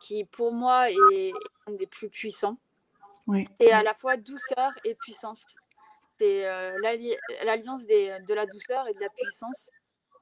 qui, 0.00 0.24
pour 0.24 0.52
moi, 0.52 0.90
est 0.90 1.32
un 1.66 1.72
des 1.72 1.86
plus 1.86 2.08
puissants. 2.08 2.58
Oui. 3.26 3.48
C'est 3.60 3.70
à 3.70 3.82
la 3.82 3.94
fois 3.94 4.16
douceur 4.16 4.70
et 4.84 4.94
puissance. 4.94 5.46
C'est 6.18 6.46
euh, 6.46 6.76
l'alliance 7.42 7.86
de 7.86 8.34
la 8.34 8.46
douceur 8.46 8.86
et 8.88 8.94
de 8.94 9.00
la 9.00 9.08
puissance. 9.08 9.70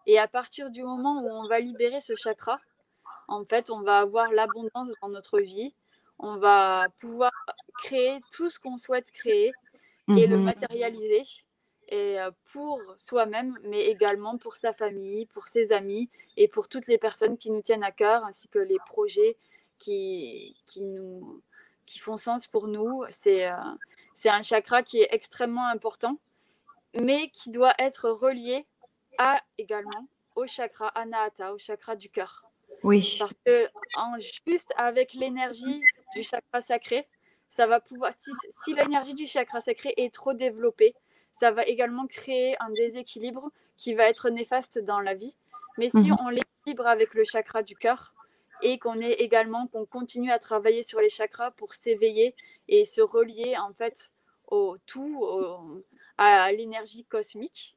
Et 0.07 0.19
à 0.19 0.29
partir 0.29 0.71
du 0.71 0.83
moment 0.83 1.23
où 1.23 1.29
on 1.29 1.49
va 1.49 1.61
libérer 1.61 2.01
ce 2.01 2.15
chakra, 2.15 2.59
en 3.29 3.45
fait, 3.45 3.71
on 3.71 3.81
va 3.81 3.99
avoir 3.99 4.33
l'abondance 4.33 4.91
dans 5.01 5.09
notre 5.09 5.41
vie. 5.41 5.75
On 6.19 6.37
va 6.37 6.87
pouvoir 6.99 7.33
créer 7.79 8.21
tout 8.33 8.51
ce 8.51 8.59
qu'on 8.59 8.77
souhaite 8.77 9.11
créer 9.11 9.53
et 10.09 10.27
le 10.27 10.37
mhm. 10.37 10.45
matérialiser 10.45 11.25
et 11.89 12.17
pour 12.53 12.81
soi-même, 12.97 13.59
mais 13.65 13.87
également 13.87 14.39
pour 14.39 14.57
sa 14.57 14.73
famille, 14.73 15.27
pour 15.27 15.49
ses 15.49 15.73
amis 15.73 16.09
et 16.37 16.49
pour 16.49 16.69
toutes 16.69 16.87
les 16.87 16.99
personnes 16.99 17.37
qui 17.37 17.51
nous 17.51 17.61
tiennent 17.61 17.85
à 17.85 17.93
cœur, 17.93 18.25
ainsi 18.25 18.49
que 18.49 18.59
les 18.59 18.79
projets 18.87 19.37
qui, 19.79 20.57
qui, 20.67 20.83
nous, 20.83 21.43
qui 21.85 21.99
font 21.99 22.17
sens 22.17 22.47
pour 22.47 22.69
nous. 22.69 23.05
C'est 23.11 23.51
c'est 24.15 24.29
un 24.29 24.43
chakra 24.43 24.83
qui 24.83 25.01
est 25.01 25.09
extrêmement 25.11 25.67
important, 25.67 26.19
mais 26.95 27.29
qui 27.31 27.51
doit 27.51 27.75
être 27.79 28.11
relié 28.11 28.67
à 29.19 29.41
également 29.59 30.07
au 30.37 30.47
chakra 30.47 30.89
Anahata, 30.89 31.53
au 31.53 31.59
chakra 31.59 31.97
du 31.97 32.09
cœur. 32.11 32.45
Oui. 32.83 33.17
Parce 33.19 33.35
que 33.45 33.69
en, 33.97 34.19
juste 34.19 34.73
avec 34.77 35.15
l'énergie 35.15 35.81
du 36.15 36.23
chakra 36.23 36.61
sacré, 36.61 37.09
ça 37.51 37.67
va 37.67 37.81
pouvoir. 37.81 38.13
Si, 38.17 38.31
si 38.65 38.75
l'énergie 38.75 39.15
du 39.15 39.27
chakra 39.27 39.61
sacré 39.61 39.95
est 39.97 40.13
trop 40.13 40.35
développée, 40.35 40.95
ça 41.43 41.51
va 41.51 41.65
également 41.65 42.07
créer 42.07 42.55
un 42.63 42.71
déséquilibre 42.71 43.51
qui 43.77 43.95
va 43.95 44.05
être 44.05 44.31
néfaste 44.31 44.79
dans 44.79 45.01
la 45.01 45.15
vie. 45.15 45.35
Mais 45.77 45.91
si 45.91 46.13
mhm. 46.13 46.17
on 46.21 46.29
l'équilibre 46.29 46.87
avec 46.87 47.15
le 47.15 47.25
chakra 47.25 47.65
du 47.65 47.75
cœur, 47.75 48.15
et 48.63 48.79
qu'on 48.79 49.01
est 49.01 49.15
également 49.15 49.67
qu'on 49.67 49.85
continue 49.85 50.31
à 50.31 50.39
travailler 50.39 50.85
sur 50.85 51.01
les 51.01 51.09
chakras 51.09 51.51
pour 51.51 51.75
s'éveiller 51.75 52.37
et 52.69 52.85
se 52.85 53.01
relier 53.01 53.57
en 53.59 53.73
fait 53.75 54.13
au 54.47 54.77
tout, 54.87 55.27
à 56.17 56.53
l'énergie 56.53 57.05
cosmique. 57.07 57.77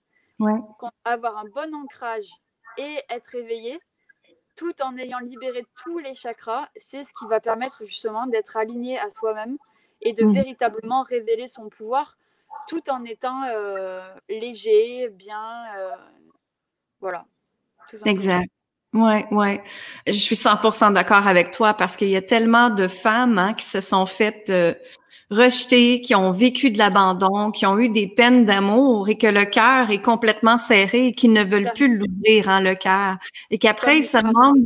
Avoir 1.03 1.35
un 1.39 1.45
bon 1.45 1.73
ancrage 1.73 2.29
et 2.77 3.01
être 3.09 3.33
éveillé, 3.33 3.79
tout 4.55 4.79
en 4.83 4.95
ayant 4.97 5.21
libéré 5.21 5.65
tous 5.83 5.97
les 5.97 6.13
chakras, 6.13 6.69
c'est 6.75 7.01
ce 7.01 7.13
qui 7.17 7.25
va 7.27 7.39
permettre 7.39 7.83
justement 7.83 8.27
d'être 8.27 8.57
aligné 8.57 8.99
à 8.99 9.09
soi-même 9.09 9.57
et 10.01 10.13
de 10.13 10.23
mmh. 10.23 10.33
véritablement 10.33 11.01
révéler 11.01 11.47
son 11.47 11.67
pouvoir 11.69 12.15
tout 12.67 12.89
en 12.89 13.03
étant 13.05 13.43
euh, 13.43 14.01
léger, 14.29 15.09
bien. 15.09 15.63
Euh, 15.77 15.91
voilà. 16.99 17.25
exact. 18.05 18.49
Ouais, 18.93 19.25
ouais. 19.31 19.61
Je 20.07 20.13
suis 20.13 20.35
100% 20.35 20.93
d'accord 20.93 21.27
avec 21.27 21.51
toi 21.51 21.73
parce 21.73 21.97
qu'il 21.97 22.07
y 22.07 22.15
a 22.15 22.21
tellement 22.21 22.69
de 22.69 22.87
femmes 22.87 23.37
hein, 23.37 23.53
qui 23.53 23.65
se 23.65 23.81
sont 23.81 24.05
faites 24.05 24.49
euh, 24.49 24.73
rejeter, 25.29 25.99
qui 25.99 26.15
ont 26.15 26.31
vécu 26.31 26.71
de 26.71 26.77
l'abandon, 26.77 27.51
qui 27.51 27.65
ont 27.65 27.77
eu 27.77 27.89
des 27.89 28.07
peines 28.07 28.45
d'amour 28.45 29.09
et 29.09 29.17
que 29.17 29.27
le 29.27 29.43
cœur 29.45 29.89
est 29.89 30.01
complètement 30.01 30.55
serré 30.55 31.07
et 31.07 31.11
qui 31.11 31.27
ne 31.27 31.43
veulent 31.43 31.71
plus 31.75 31.97
l'ouvrir, 31.97 32.47
hein, 32.47 32.61
le 32.61 32.75
cœur. 32.75 33.17
Et 33.51 33.57
qu'après, 33.57 33.99
ils 33.99 34.03
se 34.03 34.17
demandent 34.17 34.65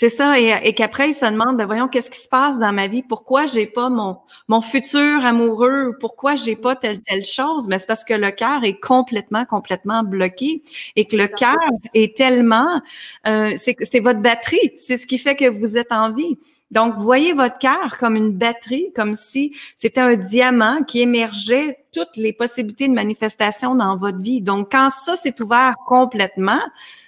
c'est 0.00 0.10
ça, 0.10 0.38
et, 0.38 0.74
qu'après, 0.74 1.08
ils 1.08 1.12
se 1.12 1.26
demandent, 1.26 1.56
ben 1.56 1.66
voyons, 1.66 1.88
qu'est-ce 1.88 2.08
qui 2.08 2.20
se 2.20 2.28
passe 2.28 2.60
dans 2.60 2.72
ma 2.72 2.86
vie? 2.86 3.02
Pourquoi 3.02 3.46
j'ai 3.46 3.66
pas 3.66 3.88
mon, 3.88 4.18
mon 4.46 4.60
futur 4.60 5.24
amoureux? 5.24 5.96
Pourquoi 5.98 6.36
j'ai 6.36 6.54
pas 6.54 6.76
telle, 6.76 7.02
telle 7.02 7.24
chose? 7.24 7.66
Mais 7.66 7.78
c'est 7.78 7.88
parce 7.88 8.04
que 8.04 8.14
le 8.14 8.30
cœur 8.30 8.62
est 8.62 8.78
complètement, 8.78 9.44
complètement 9.44 10.04
bloqué 10.04 10.62
et 10.94 11.04
que 11.06 11.16
le 11.16 11.26
cœur 11.26 11.56
est 11.94 12.16
tellement, 12.16 12.80
euh, 13.26 13.54
c'est 13.56 13.98
votre 13.98 14.20
batterie. 14.20 14.70
C'est 14.76 14.98
ce 14.98 15.08
qui 15.08 15.18
fait 15.18 15.34
que 15.34 15.48
vous 15.48 15.76
êtes 15.76 15.90
en 15.90 16.12
vie. 16.12 16.38
Donc, 16.70 16.96
voyez 16.98 17.32
votre 17.32 17.58
cœur 17.58 17.96
comme 17.98 18.14
une 18.14 18.32
batterie, 18.32 18.92
comme 18.94 19.14
si 19.14 19.56
c'était 19.74 20.00
un 20.00 20.16
diamant 20.16 20.82
qui 20.82 21.00
émergeait 21.00 21.84
toutes 21.92 22.16
les 22.16 22.32
possibilités 22.32 22.88
de 22.88 22.92
manifestation 22.92 23.74
dans 23.74 23.96
votre 23.96 24.18
vie. 24.18 24.42
Donc, 24.42 24.72
quand 24.72 24.90
ça 24.90 25.16
s'est 25.16 25.40
ouvert 25.40 25.76
complètement, 25.86 26.60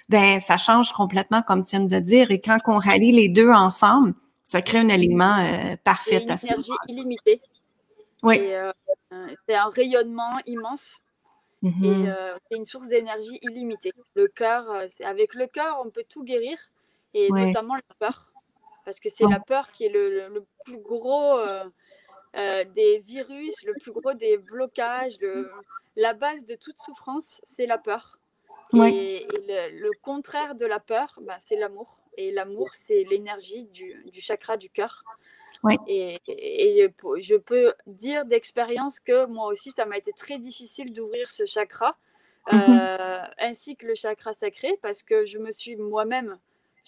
ben 0.09 0.39
ça 0.39 0.57
change 0.57 0.91
complètement, 0.91 1.43
comme 1.43 1.63
tu 1.63 1.77
viens 1.77 1.85
de 1.85 1.99
dire. 1.99 2.31
Et 2.31 2.41
quand 2.41 2.57
on 2.65 2.79
rallie 2.79 3.11
les 3.11 3.29
deux 3.29 3.51
ensemble, 3.51 4.15
ça 4.43 4.61
crée 4.61 4.79
un 4.79 4.89
alignement 4.89 5.37
euh, 5.37 5.75
parfait. 5.83 6.23
une 6.23 6.23
énergie 6.23 6.71
illimitée. 6.87 7.41
Oui. 8.23 8.37
Euh, 8.39 8.71
c'est 9.47 9.55
un 9.55 9.69
rayonnement 9.69 10.39
immense. 10.47 10.99
Mm-hmm. 11.63 11.85
Et 11.85 12.09
euh, 12.09 12.35
c'est 12.49 12.57
une 12.57 12.65
source 12.65 12.87
d'énergie 12.87 13.37
illimitée. 13.43 13.91
Le 14.15 14.27
cœur, 14.27 14.65
avec 15.03 15.35
le 15.35 15.45
cœur, 15.45 15.79
on 15.85 15.89
peut 15.91 16.03
tout 16.09 16.23
guérir, 16.23 16.57
et 17.13 17.29
notamment 17.29 17.75
la 17.75 17.95
peur, 17.99 18.30
parce 18.91 18.99
que 18.99 19.07
c'est 19.07 19.25
la 19.29 19.39
peur 19.39 19.71
qui 19.71 19.85
est 19.85 19.89
le, 19.89 20.45
plus 20.65 20.77
gros 20.77 21.39
des 22.33 22.99
virus, 22.99 23.63
le 23.63 23.73
plus 23.79 23.93
gros 23.93 24.13
des 24.13 24.37
blocages. 24.37 25.17
la 25.95 26.13
base 26.13 26.43
de 26.43 26.55
toute 26.55 26.77
souffrance, 26.77 27.39
c'est 27.45 27.67
la 27.67 27.77
peur. 27.77 28.17
Et, 28.73 29.25
le, 29.47 29.91
contraire 30.01 30.55
de 30.55 30.65
la 30.65 30.79
peur, 30.81 31.19
bah, 31.21 31.37
c'est 31.39 31.55
l'amour. 31.55 31.99
Et 32.17 32.31
l'amour, 32.31 32.69
c'est 32.73 33.05
l'énergie 33.05 33.63
du, 33.67 33.95
chakra 34.19 34.57
du 34.57 34.69
cœur. 34.69 35.05
Et, 35.87 36.19
je 36.27 37.35
peux 37.37 37.73
dire 37.87 38.25
d'expérience 38.25 38.99
que 38.99 39.25
moi 39.27 39.47
aussi, 39.47 39.71
ça 39.71 39.85
m'a 39.85 39.97
été 39.97 40.11
très 40.11 40.37
difficile 40.37 40.93
d'ouvrir 40.93 41.29
ce 41.29 41.45
chakra, 41.45 41.95
mmh 42.51 42.57
euh, 42.57 43.23
ainsi 43.39 43.77
que 43.77 43.85
le 43.85 43.95
chakra 43.95 44.33
sacré, 44.33 44.77
parce 44.81 45.01
que 45.01 45.25
je 45.25 45.37
me 45.37 45.51
suis 45.51 45.77
moi-même, 45.77 46.37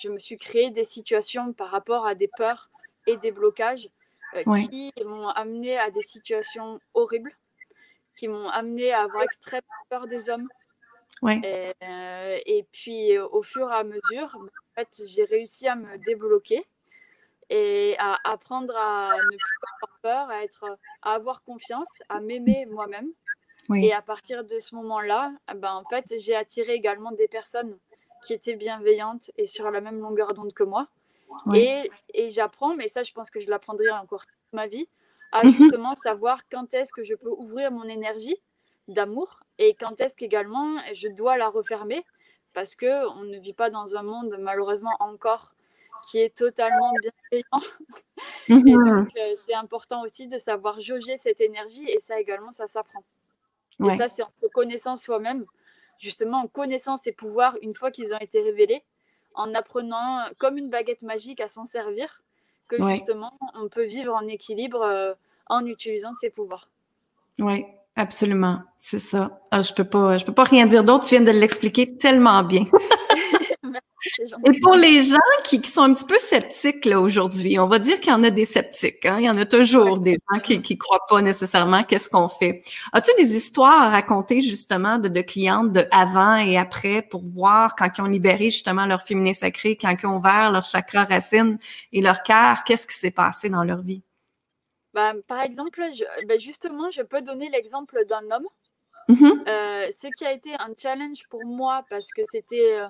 je 0.04 0.10
me 0.10 0.20
suis 0.20 0.38
créé 0.38 0.70
des 0.70 0.84
situations 0.84 1.54
par 1.54 1.70
rapport 1.70 2.06
à 2.06 2.14
des 2.14 2.30
peurs 2.38 2.70
et 3.08 3.16
des 3.18 3.32
blocages 3.32 3.90
euh, 4.36 4.44
qui 4.70 4.92
m'ont 5.06 5.30
amené 5.30 5.78
à 5.78 5.92
des 5.92 6.02
situations 6.02 6.80
horribles, 6.94 7.32
qui 8.18 8.28
m'ont 8.28 8.50
amené 8.50 8.92
à 8.92 9.04
avoir 9.04 9.24
extrêmement 9.24 9.84
peur 9.90 10.08
des 10.08 10.30
hommes, 10.30 10.50
et, 11.26 11.74
euh, 11.82 12.38
et, 12.46 12.64
puis 12.72 13.18
au 13.18 13.44
fur 13.44 13.70
et 13.70 13.76
à 13.76 13.84
mesure, 13.86 14.36
en 14.36 14.76
fait, 14.76 15.04
j'ai 15.08 15.24
réussi 15.24 15.70
à 15.70 15.76
me 15.76 15.98
débloquer 16.00 16.66
et 17.50 17.96
à 17.98 18.18
apprendre 18.26 18.76
à 18.76 19.16
ne 19.16 19.38
plus 19.38 19.58
avoir 19.82 20.00
peur, 20.02 20.32
à, 20.32 20.44
être, 20.44 20.78
à 21.02 21.14
avoir 21.14 21.44
confiance, 21.44 21.88
à 22.10 22.20
m'aimer 22.20 22.66
moi-même. 22.66 23.10
Et 23.74 23.94
à 23.94 24.02
partir 24.02 24.44
de 24.44 24.60
ce 24.60 24.76
moment-là, 24.76 25.32
ben, 25.56 25.72
en 25.72 25.86
fait, 25.86 26.14
j'ai 26.18 26.36
attiré 26.36 26.74
également 26.74 27.14
des 27.14 27.30
personnes 27.30 27.80
qui 28.26 28.34
étaient 28.34 28.56
bienveillantes 28.56 29.32
et 29.38 29.48
sur 29.48 29.70
la 29.72 29.82
même 29.82 30.00
longueur 30.00 30.34
d'onde 30.34 30.54
que 30.54 30.64
moi. 30.64 30.88
Et, 31.56 31.90
et 32.14 32.30
j'apprends, 32.30 32.76
mais 32.76 32.88
ça, 32.88 33.04
je 33.04 33.12
pense 33.12 33.32
que 33.32 33.40
je 33.40 33.50
l'apprendrai 33.50 33.90
encore 33.90 34.26
toute 34.26 34.38
ma 34.52 34.68
vie, 34.68 34.88
à 35.34 35.44
mmh 35.44 35.52
justement 35.52 35.96
savoir 35.96 36.48
quand 36.50 36.74
est-ce 36.74 36.94
que 36.94 37.04
je 37.04 37.16
peux 37.16 37.32
ouvrir 37.32 37.72
mon 37.72 37.86
énergie 37.86 38.38
d'amour 38.88 39.40
et 39.58 39.74
quand 39.74 40.00
est-ce 40.00 40.16
qu'également 40.16 40.78
je 40.94 41.08
dois 41.08 41.38
la 41.38 41.50
refermer 41.50 42.06
parce 42.54 42.76
que 42.76 43.08
on 43.18 43.24
ne 43.24 43.40
vit 43.40 43.54
pas 43.54 43.70
dans 43.70 43.96
un 43.96 44.04
monde 44.04 44.38
malheureusement 44.40 44.96
encore 45.00 45.56
qui 46.10 46.20
est 46.20 46.36
totalement 46.36 46.92
bienveillant. 47.02 47.68
et 48.50 48.54
mmh 48.54 49.06
donc 49.06 49.18
euh, 49.18 49.34
c'est 49.46 49.56
important 49.56 50.04
aussi 50.04 50.28
de 50.28 50.38
savoir 50.38 50.80
jauger 50.80 51.18
cette 51.18 51.42
énergie 51.42 51.90
et 51.90 52.00
ça 52.00 52.20
également 52.20 52.52
ça 52.52 52.68
s'apprend. 52.68 53.02
Et 53.84 53.98
ça 53.98 54.08
c'est 54.08 54.22
en 54.22 54.32
se 54.40 54.46
connaissant 54.48 54.96
soi-même, 54.96 55.46
justement 56.04 56.40
en 56.40 56.48
connaissant 56.48 56.98
ses 56.98 57.14
pouvoirs 57.14 57.58
une 57.62 57.74
fois 57.74 57.90
qu'ils 57.90 58.14
ont 58.14 58.20
été 58.20 58.42
révélés, 58.42 58.84
en 59.34 59.54
apprenant 59.56 60.20
comme 60.38 60.58
une 60.58 60.70
baguette 60.70 61.02
magique 61.02 61.40
à 61.40 61.48
s'en 61.48 61.66
servir, 61.66 62.22
que 62.68 62.78
justement 62.92 63.38
on 63.56 63.70
peut 63.70 63.86
vivre 63.86 64.14
en 64.14 64.28
équilibre 64.28 64.82
euh, 64.82 65.14
en 65.48 65.66
utilisant 65.66 66.14
ses 66.14 66.30
pouvoirs. 66.30 66.70
Oui, 67.40 67.66
Absolument, 67.96 68.64
c'est 68.76 68.98
ça. 68.98 69.40
Ah, 69.52 69.62
je 69.62 69.72
peux 69.72 69.84
pas, 69.84 70.18
je 70.18 70.26
peux 70.26 70.34
pas 70.34 70.46
rien 70.46 70.66
dire 70.66 70.84
d'autre. 70.84 71.06
Tu 71.06 71.16
viens 71.16 71.24
de 71.24 71.32
l'expliquer 71.32 71.96
tellement 71.96 72.42
bien. 72.42 72.64
Et 74.46 74.60
pour 74.60 74.76
les 74.76 75.02
gens 75.02 75.18
qui, 75.44 75.64
sont 75.64 75.84
un 75.84 75.94
petit 75.94 76.06
peu 76.06 76.18
sceptiques 76.18 76.86
là 76.86 77.00
aujourd'hui, 77.00 77.58
on 77.60 77.68
va 77.68 77.80
dire 77.80 78.00
qu'il 78.00 78.12
y 78.12 78.16
en 78.16 78.24
a 78.24 78.30
des 78.30 78.46
sceptiques. 78.46 79.06
Hein? 79.06 79.18
Il 79.20 79.26
y 79.26 79.30
en 79.30 79.38
a 79.38 79.46
toujours 79.46 80.00
des 80.00 80.18
gens 80.30 80.40
qui 80.40 80.62
qui 80.62 80.78
croient 80.78 81.06
pas 81.08 81.22
nécessairement. 81.22 81.84
Qu'est-ce 81.84 82.10
qu'on 82.10 82.28
fait 82.28 82.64
As-tu 82.92 83.12
des 83.18 83.36
histoires 83.36 83.84
à 83.84 83.90
raconter 83.90 84.42
justement 84.42 84.98
de, 84.98 85.08
de 85.08 85.22
clientes 85.22 85.72
de 85.72 85.86
avant 85.92 86.36
et 86.38 86.58
après 86.58 87.02
pour 87.02 87.24
voir 87.24 87.76
quand 87.76 87.90
ils 87.98 88.02
ont 88.02 88.08
libéré 88.08 88.46
justement 88.46 88.86
leur 88.86 89.04
féminin 89.04 89.34
sacré, 89.34 89.78
quand 89.78 89.96
ils 90.02 90.06
ont 90.06 90.18
ouvert 90.18 90.52
leur 90.52 90.66
chakra 90.66 91.06
racine 91.06 91.58
et 91.92 92.02
leur 92.02 92.24
cœur, 92.24 92.64
qu'est-ce 92.66 92.88
qui 92.88 92.98
s'est 92.98 93.12
passé 93.12 93.50
dans 93.50 93.64
leur 93.64 93.82
vie? 93.82 94.04
Bah, 94.94 95.14
par 95.28 95.42
exemple, 95.42 95.82
bah, 96.28 96.38
justement, 96.38 96.92
je 96.92 97.02
peux 97.02 97.22
donner 97.22 97.50
l'exemple 97.50 98.06
d'un 98.06 98.30
homme. 98.32 98.48
Mmh 99.10 99.44
euh, 99.50 99.88
ce 99.92 100.08
qui 100.18 100.26
a 100.26 100.32
été 100.32 100.54
un 100.54 100.72
challenge 100.78 101.28
pour 101.30 101.44
moi 101.44 101.84
parce 101.90 102.08
que 102.16 102.22
c'était 102.32 102.80
euh, 102.80 102.88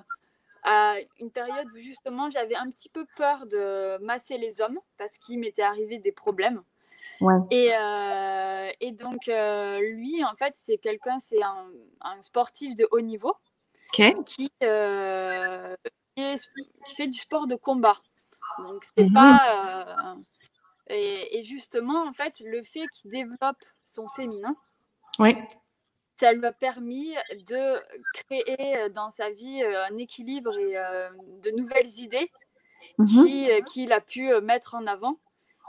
à 0.64 0.96
une 1.20 1.30
période 1.30 1.68
où 1.74 1.78
justement 1.78 2.30
j'avais 2.30 2.56
un 2.56 2.70
petit 2.70 2.88
peu 2.88 3.06
peur 3.16 3.46
de 3.46 3.98
masser 4.02 4.38
les 4.38 4.60
hommes 4.60 4.80
parce 4.98 5.18
qu'il 5.18 5.38
m'était 5.38 5.62
arrivé 5.62 5.98
des 5.98 6.12
problèmes. 6.12 6.62
Et, 7.50 7.70
euh, 7.72 8.70
et, 8.80 8.92
donc, 8.92 9.26
lui, 9.26 10.24
en 10.24 10.34
fait, 10.36 10.54
c'est 10.56 10.78
quelqu'un, 10.78 11.18
c'est 11.18 11.42
un, 11.42 12.20
sportif 12.20 12.74
de 12.74 12.88
haut 12.90 13.00
niveau 13.00 13.34
qui, 13.92 14.14
qui, 14.24 14.50
fait 14.60 15.76
du 17.06 17.18
sport 17.18 17.46
de 17.46 17.56
combat. 17.56 17.98
Donc, 18.58 18.84
c'est 18.96 19.04
mmh 19.04 19.12
pas 19.12 20.16
et, 20.88 21.42
justement, 21.44 22.06
en 22.06 22.12
fait, 22.12 22.42
le 22.44 22.62
fait 22.62 22.86
qu'il 22.92 23.10
développe 23.10 23.62
son 23.84 24.08
féminin, 24.08 24.56
oui. 25.18 25.36
Ça 26.18 26.32
lui 26.32 26.44
a 26.46 26.52
permis 26.52 27.14
de 27.48 27.80
créer 28.14 28.88
dans 28.90 29.10
sa 29.10 29.30
vie 29.30 29.62
un 29.62 29.96
équilibre 29.98 30.56
et 30.58 30.74
de 31.42 31.50
nouvelles 31.50 31.98
idées 31.98 32.30
mmh 32.98 33.62
qu'il 33.66 33.92
a 33.92 34.00
pu 34.00 34.28
mettre 34.40 34.74
en 34.74 34.86
avant. 34.86 35.18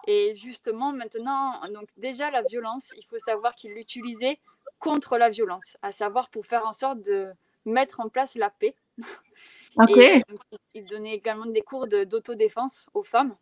Et 0.08 0.36
justement, 0.36 0.94
maintenant, 0.94 1.60
donc 1.74 1.90
déjà 1.98 2.30
la 2.30 2.44
violence, 2.44 2.94
il 2.98 3.06
faut 3.06 3.18
savoir 3.18 3.56
qu'il 3.56 3.74
l'utilisait 3.74 4.40
contre 4.80 5.18
la 5.18 5.30
violence, 5.30 5.78
à 5.82 5.92
savoir 5.92 6.30
pour 6.30 6.46
faire 6.46 6.66
en 6.66 6.72
sorte 6.72 7.02
de 7.02 7.32
mettre 7.66 8.00
en 8.00 8.10
place 8.10 8.36
la 8.36 8.50
paix. 8.50 8.76
il 10.74 10.86
donnait 10.86 11.16
également 11.16 11.48
des 11.48 11.62
cours 11.62 11.88
d'autodéfense 11.88 12.88
aux 12.94 13.04
femmes. 13.04 13.36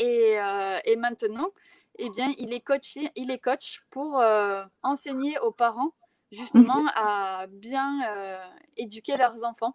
Euh, 0.00 0.78
et, 0.84 0.96
maintenant, 0.96 1.50
eh 1.98 2.10
bien, 2.10 2.32
il 2.38 2.52
est 2.52 2.60
coach, 2.60 2.96
il 3.16 3.30
est 3.30 3.38
coach 3.38 3.82
pour 3.90 4.20
euh, 4.20 4.64
enseigner 4.82 5.38
aux 5.40 5.52
parents 5.52 5.92
justement 6.32 6.82
mhm. 6.82 6.90
à 6.94 7.46
bien 7.48 8.00
euh, 8.08 8.46
éduquer 8.76 9.16
leurs 9.16 9.44
enfants. 9.44 9.74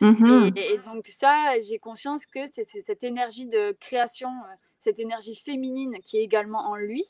Mhm. 0.00 0.52
Et, 0.56 0.78
donc 0.78 1.08
ça, 1.08 1.60
j'ai 1.62 1.78
conscience 1.78 2.24
que 2.24 2.40
c'est 2.54 2.66
cette 2.82 3.04
énergie 3.04 3.46
de 3.46 3.72
création, 3.72 4.30
cette 4.78 4.98
énergie 4.98 5.36
féminine 5.36 5.98
qui 6.04 6.16
est 6.16 6.22
également 6.22 6.70
en 6.70 6.76
lui, 6.76 7.04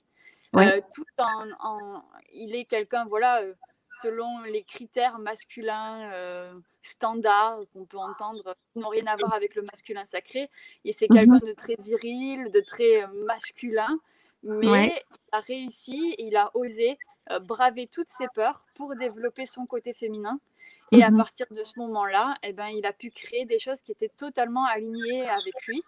tout 0.52 1.04
en, 1.19 2.02
il 2.33 2.57
est 2.57 2.64
quelqu'un 2.64 3.04
voilà 3.04 3.42
selon 4.02 4.42
les 4.42 4.62
critères 4.62 5.19
masculins 5.19 6.11
euh, 6.12 6.52
standards 6.83 7.61
qu'on 7.73 7.85
peut 7.85 7.99
entendre, 7.99 8.54
qui 8.73 8.78
n'ont 8.78 8.88
rien 8.88 9.07
à 9.07 9.16
voir 9.16 9.35
avec 9.35 9.54
le 9.54 9.62
masculin 9.62 10.04
sacré. 10.04 10.49
Et 10.85 10.92
c'est 10.92 11.09
quelqu'un 11.09 11.40
mhm. 11.42 11.49
de 11.49 11.52
très 11.52 11.76
viril, 11.78 12.50
de 12.50 12.61
très 12.61 13.07
masculin, 13.26 13.99
mais 14.42 14.94
il 14.94 15.18
a 15.32 15.40
réussi, 15.40 16.14
il 16.18 16.37
a 16.37 16.50
osé 16.54 16.99
braver 17.42 17.87
toutes 17.87 18.09
ses 18.11 18.26
peurs 18.35 18.64
pour 18.75 18.97
développer 18.97 19.47
son 19.47 19.66
côté 19.66 19.92
féminin. 19.92 20.38
Et 20.92 21.04
à 21.04 21.11
mhm. 21.11 21.18
partir 21.18 21.47
de 21.50 21.62
ce 21.62 21.78
moment-là, 21.78 22.35
eh 22.42 22.52
ben, 22.52 22.66
il 22.66 22.85
a 22.85 22.92
pu 22.92 23.11
créer 23.11 23.44
des 23.44 23.59
choses 23.59 23.80
qui 23.82 23.92
étaient 23.92 24.11
totalement 24.11 24.66
alignées 24.66 25.28
avec 25.28 25.54
lui 25.66 25.82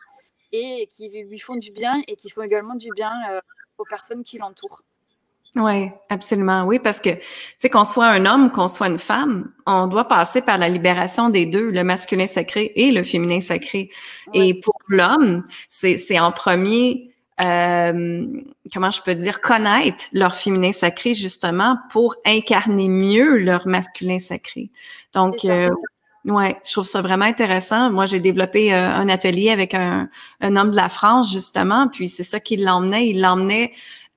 et 0.52 0.86
qui 0.88 1.08
lui 1.08 1.38
font 1.38 1.56
du 1.56 1.72
bien 1.72 2.00
et 2.06 2.14
qui 2.14 2.30
font 2.30 2.42
également 2.42 2.76
du 2.76 2.88
bien 2.94 3.12
euh, 3.30 3.40
aux 3.78 3.84
personnes 3.84 4.22
qui 4.22 4.38
l'entourent. 4.38 4.82
Oui, 5.56 5.90
absolument. 6.08 6.64
Oui, 6.64 6.78
parce 6.78 6.98
que, 7.00 7.10
tu 7.10 7.20
sais, 7.58 7.68
qu'on 7.68 7.84
soit 7.84 8.06
un 8.06 8.24
homme, 8.24 8.50
qu'on 8.52 8.68
soit 8.68 8.88
une 8.88 8.98
femme, 8.98 9.52
on 9.66 9.86
doit 9.86 10.08
passer 10.08 10.40
par 10.40 10.56
la 10.56 10.68
libération 10.68 11.28
des 11.28 11.44
deux, 11.44 11.70
le 11.70 11.84
masculin 11.84 12.26
sacré 12.26 12.72
et 12.74 12.90
le 12.90 13.02
féminin 13.02 13.40
sacré. 13.40 13.90
Et 14.32 14.54
pour 14.60 14.78
l'homme, 14.88 15.42
c'est 15.68 16.18
en 16.18 16.32
premier 16.32 17.11
euh, 17.40 18.26
comment 18.72 18.90
je 18.90 19.00
peux 19.02 19.14
dire, 19.14 19.40
connaître 19.40 20.04
leur 20.12 20.36
féminin 20.36 20.72
sacré 20.72 21.14
justement 21.14 21.78
pour 21.90 22.16
incarner 22.26 22.88
mieux 22.88 23.38
leur 23.38 23.66
masculin 23.66 24.18
sacré. 24.18 24.70
Donc, 25.14 25.44
euh, 25.44 25.70
ouais, 26.26 26.56
je 26.64 26.72
trouve 26.72 26.84
ça 26.84 27.00
vraiment 27.00 27.24
intéressant. 27.24 27.90
Moi, 27.90 28.06
j'ai 28.06 28.20
développé 28.20 28.74
euh, 28.74 28.90
un 28.90 29.08
atelier 29.08 29.50
avec 29.50 29.74
un, 29.74 30.08
un, 30.40 30.56
homme 30.56 30.70
de 30.70 30.76
la 30.76 30.88
France 30.88 31.32
justement, 31.32 31.88
puis 31.88 32.08
c'est 32.08 32.22
ça 32.22 32.38
qui 32.38 32.56
l'emmenait. 32.56 33.08
Il 33.08 33.20
l'emmenait 33.20 33.72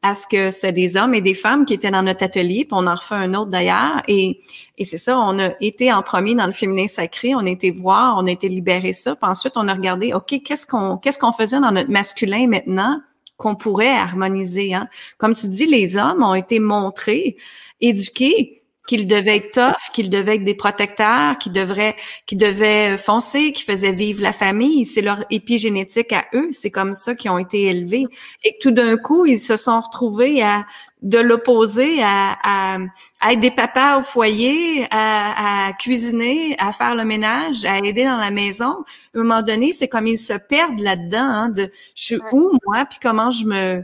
à 0.05 0.13
ce 0.13 0.27
que 0.27 0.51
c'est 0.51 0.71
des 0.71 0.97
hommes 0.97 1.15
et 1.15 1.21
des 1.21 1.33
femmes 1.33 1.65
qui 1.65 1.73
étaient 1.73 1.89
dans 1.89 2.03
notre 2.03 2.23
atelier, 2.23 2.63
puis 2.65 2.73
on 2.73 2.85
en 2.85 2.93
refait 2.93 3.15
un 3.15 3.33
autre 3.33 3.49
d'ailleurs. 3.49 4.03
Et, 4.07 4.39
et 4.77 4.85
c'est 4.85 4.99
ça, 4.99 5.17
on 5.17 5.39
a 5.39 5.53
été 5.61 5.91
en 5.91 6.03
premier 6.03 6.35
dans 6.35 6.45
le 6.45 6.51
féminin 6.51 6.85
sacré, 6.85 7.33
on 7.33 7.39
a 7.39 7.49
été 7.49 7.71
voir, 7.71 8.15
on 8.19 8.27
a 8.27 8.31
été 8.31 8.47
libérer 8.47 8.93
ça, 8.93 9.15
puis 9.15 9.27
ensuite 9.27 9.57
on 9.57 9.67
a 9.67 9.73
regardé, 9.73 10.13
OK, 10.13 10.41
qu'est-ce 10.45 10.67
qu'on 10.67 10.97
qu'est-ce 10.97 11.17
qu'on 11.17 11.31
faisait 11.31 11.59
dans 11.59 11.71
notre 11.71 11.89
masculin 11.89 12.47
maintenant 12.47 13.01
qu'on 13.37 13.55
pourrait 13.55 13.95
harmoniser. 13.95 14.75
Hein? 14.75 14.87
Comme 15.17 15.33
tu 15.33 15.47
dis, 15.47 15.65
les 15.65 15.97
hommes 15.97 16.23
ont 16.23 16.35
été 16.35 16.59
montrés, 16.59 17.35
éduqués 17.81 18.61
qu'ils 18.87 19.07
devaient 19.07 19.37
être 19.37 19.51
tough, 19.51 19.91
qu'ils 19.93 20.09
devaient 20.09 20.35
être 20.35 20.43
des 20.43 20.55
protecteurs, 20.55 21.37
qu'ils 21.37 21.51
devraient, 21.51 21.95
qu'ils 22.25 22.37
devaient 22.37 22.97
foncer, 22.97 23.51
qu'ils 23.51 23.65
faisaient 23.65 23.91
vivre 23.91 24.21
la 24.21 24.31
famille. 24.31 24.85
C'est 24.85 25.01
leur 25.01 25.25
épigénétique 25.29 26.11
à 26.13 26.25
eux. 26.33 26.49
C'est 26.51 26.71
comme 26.71 26.93
ça 26.93 27.15
qu'ils 27.15 27.31
ont 27.31 27.37
été 27.37 27.63
élevés. 27.63 28.05
Et 28.43 28.57
tout 28.61 28.71
d'un 28.71 28.97
coup, 28.97 29.25
ils 29.25 29.39
se 29.39 29.57
sont 29.57 29.79
retrouvés 29.79 30.41
à 30.41 30.65
de 31.01 31.19
l'opposé 31.19 32.01
à, 32.01 32.35
à, 32.43 33.31
être 33.31 33.39
des 33.39 33.51
papas 33.51 33.99
au 33.99 34.01
foyer, 34.01 34.87
à, 34.89 35.67
à, 35.67 35.73
cuisiner, 35.73 36.55
à 36.57 36.71
faire 36.71 36.95
le 36.95 37.05
ménage, 37.05 37.63
à 37.63 37.77
aider 37.77 38.05
dans 38.05 38.17
la 38.17 38.31
maison. 38.31 38.83
À 39.13 39.19
un 39.19 39.21
moment 39.21 39.43
donné, 39.43 39.71
c'est 39.71 39.87
comme 39.87 40.07
ils 40.07 40.17
se 40.17 40.33
perdent 40.33 40.79
là-dedans, 40.79 41.19
hein, 41.19 41.49
de 41.49 41.69
je 41.95 42.03
suis 42.03 42.19
où 42.31 42.57
moi, 42.65 42.85
puis 42.85 42.97
comment 43.01 43.29
je 43.29 43.45
me 43.45 43.83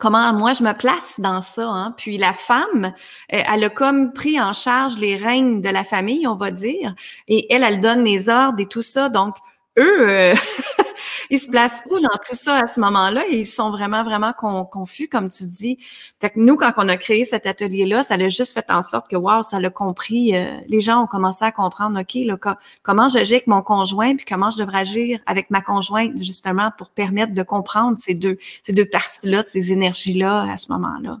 comment 0.00 0.32
moi 0.32 0.52
je 0.54 0.64
me 0.64 0.72
place 0.72 1.20
dans 1.20 1.40
ça. 1.40 1.68
Hein? 1.68 1.94
Puis 1.96 2.18
la 2.18 2.32
femme, 2.32 2.92
euh, 3.32 3.42
elle 3.46 3.64
a 3.64 3.70
comme 3.70 4.12
pris 4.12 4.40
en 4.40 4.52
charge 4.52 4.98
les 4.98 5.16
règnes 5.16 5.60
de 5.60 5.68
la 5.68 5.84
famille, 5.84 6.26
on 6.26 6.34
va 6.34 6.50
dire, 6.50 6.94
et 7.28 7.52
elle, 7.52 7.62
elle 7.62 7.80
donne 7.80 8.02
les 8.04 8.28
ordres 8.28 8.60
et 8.60 8.66
tout 8.66 8.82
ça. 8.82 9.08
Donc, 9.08 9.36
eux, 9.78 10.08
euh, 10.08 10.34
ils 11.30 11.38
se 11.38 11.48
placent 11.48 11.82
où 11.90 12.00
dans 12.00 12.18
tout 12.26 12.34
ça 12.34 12.58
à 12.58 12.66
ce 12.66 12.80
moment-là? 12.80 13.26
Ils 13.26 13.46
sont 13.46 13.70
vraiment, 13.70 14.02
vraiment 14.02 14.32
confus, 14.32 15.08
comme 15.08 15.28
tu 15.30 15.44
dis. 15.44 15.78
Fait 16.20 16.30
que 16.30 16.40
nous, 16.40 16.56
quand 16.56 16.72
on 16.76 16.88
a 16.88 16.96
créé 16.96 17.24
cet 17.24 17.46
atelier-là, 17.46 18.02
ça 18.02 18.14
a 18.14 18.28
juste 18.28 18.54
fait 18.54 18.70
en 18.70 18.82
sorte 18.82 19.08
que, 19.08 19.16
wow, 19.16 19.42
ça 19.42 19.60
l'a 19.60 19.70
compris. 19.70 20.36
Euh, 20.36 20.58
les 20.66 20.80
gens 20.80 21.04
ont 21.04 21.06
commencé 21.06 21.44
à 21.44 21.52
comprendre, 21.52 22.00
OK, 22.00 22.14
là, 22.14 22.36
comment 22.82 23.08
j'agis 23.08 23.34
avec 23.34 23.46
mon 23.46 23.62
conjoint, 23.62 24.16
puis 24.16 24.24
comment 24.24 24.50
je 24.50 24.58
devrais 24.58 24.80
agir 24.80 25.20
avec 25.26 25.50
ma 25.50 25.60
conjointe, 25.60 26.16
justement, 26.16 26.70
pour 26.76 26.90
permettre 26.90 27.34
de 27.34 27.42
comprendre 27.42 27.96
ces 27.96 28.14
deux, 28.14 28.38
ces 28.62 28.72
deux 28.72 28.86
parties-là, 28.86 29.42
ces 29.42 29.72
énergies-là 29.72 30.50
à 30.50 30.56
ce 30.56 30.72
moment-là. 30.72 31.18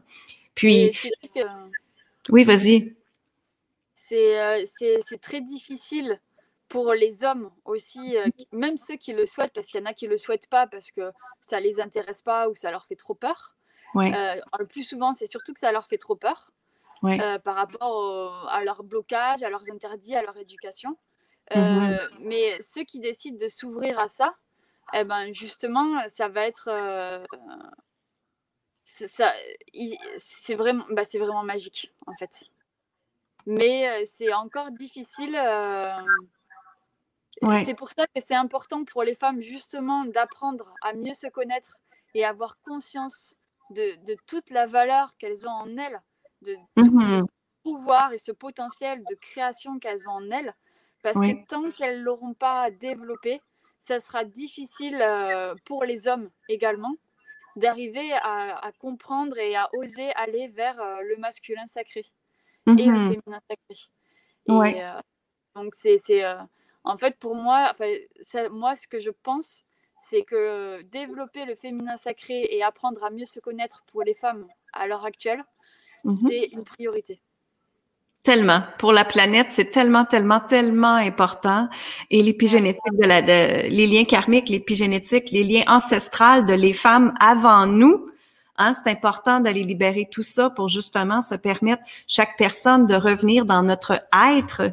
Puis, 0.54 0.92
oui, 2.28 2.44
vas-y. 2.44 2.94
C'est 4.08 5.20
très 5.20 5.40
difficile 5.40 6.18
pour 6.70 6.94
les 6.94 7.24
hommes 7.24 7.50
aussi, 7.64 8.16
euh, 8.16 8.24
même 8.52 8.76
ceux 8.78 8.94
qui 8.94 9.12
le 9.12 9.26
souhaitent, 9.26 9.52
parce 9.52 9.66
qu'il 9.66 9.80
y 9.80 9.82
en 9.82 9.86
a 9.86 9.92
qui 9.92 10.06
le 10.06 10.16
souhaitent 10.16 10.48
pas 10.48 10.68
parce 10.68 10.92
que 10.92 11.12
ça 11.40 11.58
les 11.60 11.80
intéresse 11.80 12.22
pas 12.22 12.48
ou 12.48 12.54
ça 12.54 12.70
leur 12.70 12.86
fait 12.86 12.96
trop 12.96 13.14
peur. 13.14 13.56
Euh, 13.96 14.40
le 14.58 14.66
plus 14.66 14.84
souvent, 14.84 15.12
c'est 15.12 15.26
surtout 15.26 15.52
que 15.52 15.58
ça 15.58 15.72
leur 15.72 15.86
fait 15.88 15.98
trop 15.98 16.14
peur 16.14 16.52
euh, 17.04 17.38
par 17.40 17.56
rapport 17.56 18.48
à 18.48 18.62
leur 18.62 18.84
blocage, 18.84 19.42
à 19.42 19.50
leurs 19.50 19.68
interdits, 19.68 20.14
à 20.14 20.22
leur 20.22 20.38
éducation. 20.38 20.96
Mhm. 21.54 21.98
Mais 22.20 22.56
ceux 22.62 22.84
qui 22.84 23.00
décident 23.00 23.36
de 23.36 23.48
s'ouvrir 23.48 23.98
à 23.98 24.08
ça, 24.08 24.36
eh 24.92 25.02
ben 25.02 25.32
justement, 25.34 25.98
ça 26.08 26.28
va 26.28 26.46
être 26.46 26.70
c'est 28.84 30.54
vraiment, 30.54 30.84
bah, 30.90 31.02
c'est 31.08 31.18
vraiment 31.18 31.42
magique 31.42 31.92
en 32.06 32.14
fait. 32.14 32.44
Mais 33.46 34.06
c'est 34.06 34.32
encore 34.32 34.70
difficile 34.70 35.36
c'est 37.64 37.74
pour 37.74 37.90
ça 37.90 38.06
que 38.06 38.20
c'est 38.24 38.34
important 38.34 38.84
pour 38.84 39.02
les 39.02 39.14
femmes 39.14 39.40
justement 39.40 40.04
d'apprendre 40.04 40.74
à 40.82 40.92
mieux 40.92 41.14
se 41.14 41.26
connaître 41.26 41.78
et 42.14 42.24
avoir 42.24 42.58
conscience 42.62 43.34
de, 43.70 44.16
toute 44.26 44.50
la 44.50 44.66
valeur 44.66 45.16
qu'elles 45.18 45.46
ont 45.46 45.50
en 45.50 45.76
elles, 45.76 46.00
de 46.42 46.56
tout 46.76 46.84
ce 46.84 47.20
mmh 47.20 47.26
pouvoir 47.62 48.14
et 48.14 48.18
ce 48.18 48.32
potentiel 48.32 49.04
de 49.04 49.14
création 49.16 49.78
qu'elles 49.78 50.08
ont 50.08 50.12
en 50.12 50.30
elles. 50.30 50.54
Parce 51.02 51.18
que 51.18 51.46
tant 51.46 51.70
qu'elles 51.70 51.98
ne 51.98 52.04
l'auront 52.04 52.32
pas 52.32 52.70
développé, 52.70 53.42
ça 53.80 54.00
sera 54.00 54.24
difficile 54.24 54.98
euh, 55.02 55.54
pour 55.66 55.84
les 55.84 56.08
hommes 56.08 56.30
également 56.48 56.94
d'arriver 57.56 58.12
à, 58.22 58.70
comprendre 58.78 59.36
et 59.36 59.56
à 59.56 59.68
oser 59.74 60.10
aller 60.14 60.48
vers 60.48 60.80
euh, 60.80 61.00
le 61.02 61.16
masculin 61.18 61.66
sacré 61.66 62.06
et 62.66 62.86
le 62.86 62.98
mmh 62.98 63.12
féminin 63.12 63.40
sacré. 63.50 63.76
Et, 64.48 64.82
euh, 64.82 65.00
donc 65.54 65.74
c'est 65.74 66.00
en 66.84 66.96
fait, 66.96 67.16
pour 67.18 67.34
moi, 67.34 67.72
moi, 68.50 68.74
ce 68.76 68.86
que 68.86 69.00
je 69.00 69.10
pense, 69.22 69.64
c'est 70.08 70.22
que 70.22 70.82
développer 70.82 71.44
le 71.44 71.54
féminin 71.54 71.96
sacré 71.96 72.48
et 72.50 72.62
apprendre 72.62 73.04
à 73.04 73.10
mieux 73.10 73.26
se 73.26 73.40
connaître 73.40 73.84
pour 73.92 74.02
les 74.02 74.14
femmes 74.14 74.46
à 74.72 74.86
l'heure 74.86 75.04
actuelle, 75.04 75.44
mmh 76.04 76.28
c'est 76.28 76.46
une 76.52 76.64
priorité. 76.64 77.20
Tellement. 78.22 78.62
Pour 78.78 78.92
la 78.92 79.06
planète, 79.06 79.46
c'est 79.48 79.70
tellement, 79.70 80.04
tellement, 80.04 80.40
tellement 80.40 80.94
important. 80.94 81.70
Et 82.10 82.22
l'épigénétique 82.22 82.92
de 82.92 83.06
la, 83.06 83.22
les 83.22 83.86
liens 83.86 84.04
karmiques, 84.04 84.50
l'épigénétique, 84.50 85.30
les 85.30 85.42
liens 85.42 85.64
ancestrales 85.66 86.46
de 86.46 86.52
les 86.52 86.74
femmes 86.74 87.14
avant 87.18 87.66
nous, 87.66 88.10
hein, 88.58 88.74
c'est 88.74 88.90
important 88.90 89.40
d'aller 89.40 89.62
libérer 89.62 90.06
tout 90.10 90.22
ça 90.22 90.50
pour 90.50 90.68
justement 90.68 91.22
se 91.22 91.34
permettre 91.34 91.82
chaque 92.06 92.36
personne 92.36 92.86
de 92.86 92.94
revenir 92.94 93.46
dans 93.46 93.62
notre 93.62 94.02
être 94.12 94.70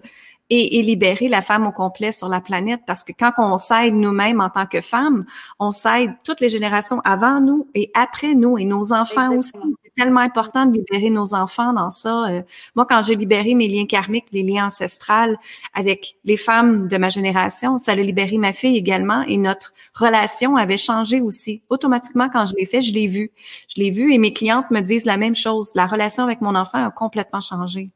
et, 0.50 0.80
et, 0.80 0.82
libérer 0.82 1.28
la 1.28 1.42
femme 1.42 1.68
au 1.68 1.72
complet 1.72 2.12
sur 2.12 2.30
la 2.30 2.42
planète 2.42 2.82
parce 2.88 3.04
que 3.04 3.12
quand 3.18 3.34
on 3.38 3.58
s'aide 3.58 3.96
nous-mêmes 3.96 4.40
en 4.40 4.50
tant 4.50 4.66
que 4.66 4.82
femmes, 4.82 5.26
on 5.60 5.72
s'aide 5.72 6.12
toutes 6.24 6.40
les 6.40 6.50
générations 6.50 7.02
avant 7.04 7.42
nous 7.42 7.68
et 7.76 7.92
après 7.94 8.34
nous 8.34 8.58
et 8.58 8.66
nos 8.66 8.94
enfants 8.94 9.36
aussi. 9.36 9.52
C'est 9.84 10.04
tellement 10.04 10.22
important 10.22 10.66
de 10.66 10.78
libérer 10.78 11.10
nos 11.10 11.34
enfants 11.34 11.74
dans 11.74 11.90
ça. 11.90 12.28
Euh, 12.30 12.42
moi, 12.76 12.86
quand 12.88 13.02
j'ai 13.02 13.16
libéré 13.16 13.56
mes 13.56 13.68
liens 13.68 13.86
karmiques, 13.86 14.28
les 14.32 14.44
liens 14.44 14.68
ancestrales 14.68 15.38
avec 15.74 16.16
les 16.24 16.38
femmes 16.38 16.88
de 16.88 16.98
ma 16.98 17.10
génération, 17.10 17.78
ça 17.78 17.94
a 17.94 17.96
libéré 17.96 18.38
ma 18.38 18.54
fille 18.54 18.78
également 18.78 19.24
et 19.28 19.38
notre 19.38 19.74
relation 19.96 20.56
avait 20.56 20.78
changé 20.78 21.20
aussi. 21.20 21.62
Automatiquement, 21.70 22.30
quand 22.30 22.46
je 22.46 22.56
l'ai 22.56 22.66
fait, 22.66 22.82
je 22.82 22.94
l'ai 22.94 23.08
vu. 23.08 23.32
Je 23.68 23.82
l'ai 23.82 23.90
vu 23.90 24.14
et 24.14 24.18
mes 24.18 24.34
clientes 24.34 24.70
me 24.72 24.82
disent 24.82 25.06
la 25.06 25.18
même 25.18 25.36
chose. 25.36 25.72
La 25.76 25.88
relation 25.88 26.24
avec 26.24 26.42
mon 26.42 26.56
enfant 26.56 26.86
a 26.86 26.92
complètement 26.92 27.42
changé. 27.42 27.92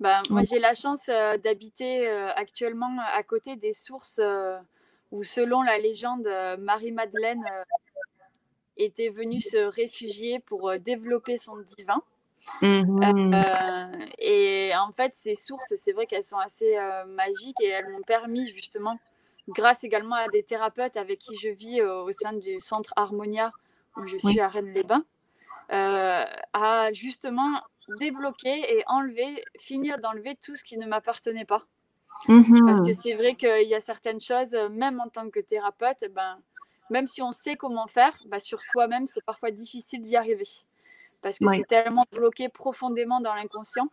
Bah, 0.00 0.22
moi, 0.30 0.42
j'ai 0.44 0.60
la 0.60 0.74
chance 0.74 1.08
euh, 1.08 1.36
d'habiter 1.38 2.06
euh, 2.06 2.28
actuellement 2.36 2.96
à 3.12 3.22
côté 3.24 3.56
des 3.56 3.72
sources 3.72 4.20
euh, 4.22 4.56
où, 5.10 5.24
selon 5.24 5.62
la 5.62 5.78
légende, 5.78 6.28
Marie-Madeleine 6.58 7.44
était 8.76 9.08
venue 9.08 9.40
se 9.40 9.56
réfugier 9.56 10.38
pour 10.38 10.72
développer 10.78 11.38
son 11.38 11.56
divin. 11.56 12.00
Mmh. 12.62 13.32
Et 14.18 14.70
en 14.76 14.92
fait, 14.92 15.14
ces 15.14 15.34
sources, 15.34 15.74
c'est 15.76 15.92
vrai 15.92 16.06
qu'elles 16.06 16.22
sont 16.22 16.38
assez 16.38 16.78
magiques 17.06 17.56
et 17.60 17.68
elles 17.68 17.90
m'ont 17.90 18.02
permis 18.02 18.48
justement, 18.50 18.98
grâce 19.48 19.82
également 19.82 20.16
à 20.16 20.28
des 20.28 20.42
thérapeutes 20.42 20.96
avec 20.96 21.18
qui 21.18 21.36
je 21.36 21.48
vis 21.48 21.82
au 21.82 22.12
sein 22.12 22.34
du 22.34 22.60
centre 22.60 22.92
Harmonia 22.94 23.50
où 23.96 24.06
je 24.06 24.16
suis 24.18 24.40
à 24.40 24.48
Rennes-les-Bains, 24.48 25.04
à 25.70 26.92
justement 26.92 27.62
débloquer 27.98 28.76
et 28.76 28.82
enlever, 28.86 29.44
finir 29.58 29.98
d'enlever 29.98 30.36
tout 30.36 30.56
ce 30.56 30.64
qui 30.64 30.78
ne 30.78 30.86
m'appartenait 30.86 31.44
pas. 31.44 31.64
Parce 32.26 32.82
que 32.82 32.92
c'est 32.94 33.14
vrai 33.14 33.34
qu'il 33.34 33.68
y 33.68 33.74
a 33.74 33.80
certaines 33.80 34.20
choses, 34.20 34.54
même 34.70 35.00
en 35.00 35.08
tant 35.08 35.30
que 35.30 35.40
thérapeute, 35.40 36.04
ben, 36.10 36.38
même 36.90 37.06
si 37.06 37.22
on 37.22 37.32
sait 37.32 37.56
comment 37.56 37.86
faire, 37.86 38.16
ben, 38.26 38.40
sur 38.40 38.62
soi-même, 38.62 39.06
c'est 39.06 39.24
parfois 39.24 39.50
difficile 39.50 40.02
d'y 40.02 40.16
arriver. 40.16 40.48
Parce 41.22 41.38
que 41.38 41.46
c'est 41.48 41.66
tellement 41.68 42.04
bloqué 42.12 42.48
profondément 42.48 43.20
dans 43.20 43.34
l'inconscient 43.34 43.88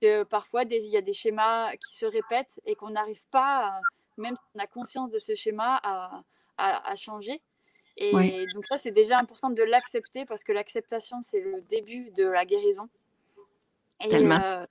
que 0.00 0.22
parfois 0.22 0.62
il 0.62 0.86
y 0.86 0.96
a 0.96 1.02
des 1.02 1.12
schémas 1.12 1.72
qui 1.76 1.94
se 1.94 2.06
répètent 2.06 2.60
et 2.64 2.74
qu'on 2.74 2.90
n'arrive 2.90 3.24
pas, 3.30 3.78
même 4.16 4.34
si 4.34 4.42
on 4.54 4.58
a 4.58 4.66
conscience 4.66 5.10
de 5.10 5.18
ce 5.18 5.34
schéma, 5.34 5.78
à, 5.82 6.22
à, 6.56 6.96
changer. 6.96 7.42
Et 7.96 8.46
donc 8.54 8.64
ça, 8.66 8.78
c'est 8.78 8.90
déjà 8.90 9.18
important 9.18 9.50
de 9.50 9.62
l'accepter 9.62 10.24
parce 10.24 10.42
que 10.42 10.52
l'acceptation, 10.52 11.20
c'est 11.22 11.40
le 11.40 11.60
début 11.68 12.10
de 12.12 12.24
la 12.24 12.44
guérison. 12.46 12.88
Et, 14.02 14.08
Tellement. 14.08 14.66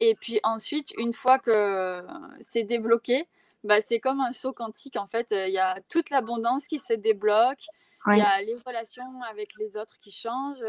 et 0.00 0.14
puis 0.14 0.40
ensuite, 0.42 0.92
une 0.98 1.12
fois 1.12 1.38
que 1.38 2.02
c'est 2.40 2.62
débloqué, 2.62 3.26
bah, 3.64 3.80
c'est 3.82 4.00
comme 4.00 4.20
un 4.20 4.32
saut 4.32 4.52
quantique. 4.52 4.96
En 4.96 5.06
fait, 5.06 5.28
il 5.30 5.52
y 5.52 5.58
a 5.58 5.78
toute 5.88 6.10
l'abondance 6.10 6.66
qui 6.66 6.78
se 6.78 6.94
débloque. 6.94 7.66
Il 8.08 8.18
y 8.18 8.22
a 8.22 8.40
les 8.40 8.54
relations 8.64 9.20
avec 9.28 9.54
les 9.58 9.76
autres 9.76 9.98
qui 10.00 10.12
changent. 10.12 10.64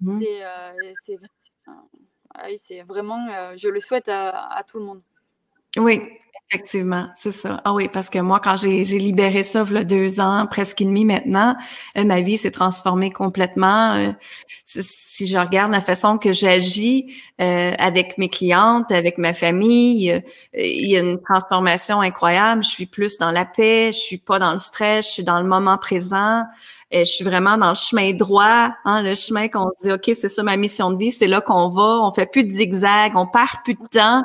Mmh 0.00 0.20
c'est 2.56 2.82
vraiment, 2.82 3.56
je 3.56 3.68
le 3.68 3.80
souhaite 3.80 4.08
à, 4.08 4.62
tout 4.68 4.78
le 4.78 4.84
monde. 4.84 5.02
Oui, 5.78 6.00
effectivement, 6.50 7.08
c'est 7.14 7.32
ça. 7.32 7.60
Ah 7.64 7.72
oui, 7.74 7.88
parce 7.92 8.10
que 8.10 8.18
moi, 8.18 8.40
quand 8.40 8.56
j'ai 8.56 8.82
libéré 8.84 9.42
ça, 9.42 9.64
il 9.68 9.74
y 9.74 9.78
a 9.78 9.84
deux 9.84 10.18
ans, 10.20 10.46
presque 10.50 10.80
et 10.80 10.84
demi 10.84 11.04
maintenant, 11.04 11.56
euh, 11.96 12.04
ma 12.04 12.20
vie 12.20 12.36
s'est 12.36 12.50
transformée 12.50 13.10
complètement. 13.10 13.94
Euh, 13.94 14.12
si 14.64 15.26
je 15.26 15.38
regarde 15.38 15.72
la 15.72 15.80
façon 15.80 16.18
que 16.18 16.32
j'agis 16.32 17.14
euh, 17.40 17.72
avec 17.78 18.18
mes 18.18 18.28
clientes, 18.28 18.90
avec 18.90 19.18
ma 19.18 19.34
famille, 19.34 20.22
il 20.54 20.90
y 20.90 20.96
a 20.96 21.00
une 21.00 21.20
transformation 21.20 22.00
incroyable. 22.00 22.62
Je 22.62 22.68
suis 22.68 22.86
plus 22.86 23.18
dans 23.18 23.30
la 23.30 23.44
paix, 23.44 23.90
je 23.92 23.98
suis 23.98 24.18
pas 24.18 24.38
dans 24.38 24.52
le 24.52 24.58
stress, 24.58 25.06
je 25.06 25.10
suis 25.12 25.24
dans 25.24 25.40
le 25.40 25.46
moment 25.46 25.78
présent. 25.78 26.44
je 26.92 27.04
suis 27.04 27.24
vraiment 27.24 27.58
dans 27.58 27.70
le 27.70 27.74
chemin 27.74 28.12
droit, 28.14 28.70
hein, 28.84 29.02
le 29.02 29.14
chemin 29.14 29.48
qu'on 29.48 29.68
se 29.78 29.88
dit, 29.88 29.92
OK, 29.92 30.10
c'est 30.14 30.28
ça 30.28 30.42
ma 30.42 30.56
mission 30.56 30.90
de 30.90 30.98
vie, 30.98 31.10
c'est 31.10 31.26
là 31.28 31.40
qu'on 31.40 31.68
va, 31.68 32.00
on 32.02 32.12
fait 32.12 32.26
plus 32.26 32.44
de 32.44 32.50
zigzag, 32.50 33.12
on 33.16 33.26
perd 33.26 33.62
plus 33.64 33.74
de 33.74 33.86
temps. 33.90 34.22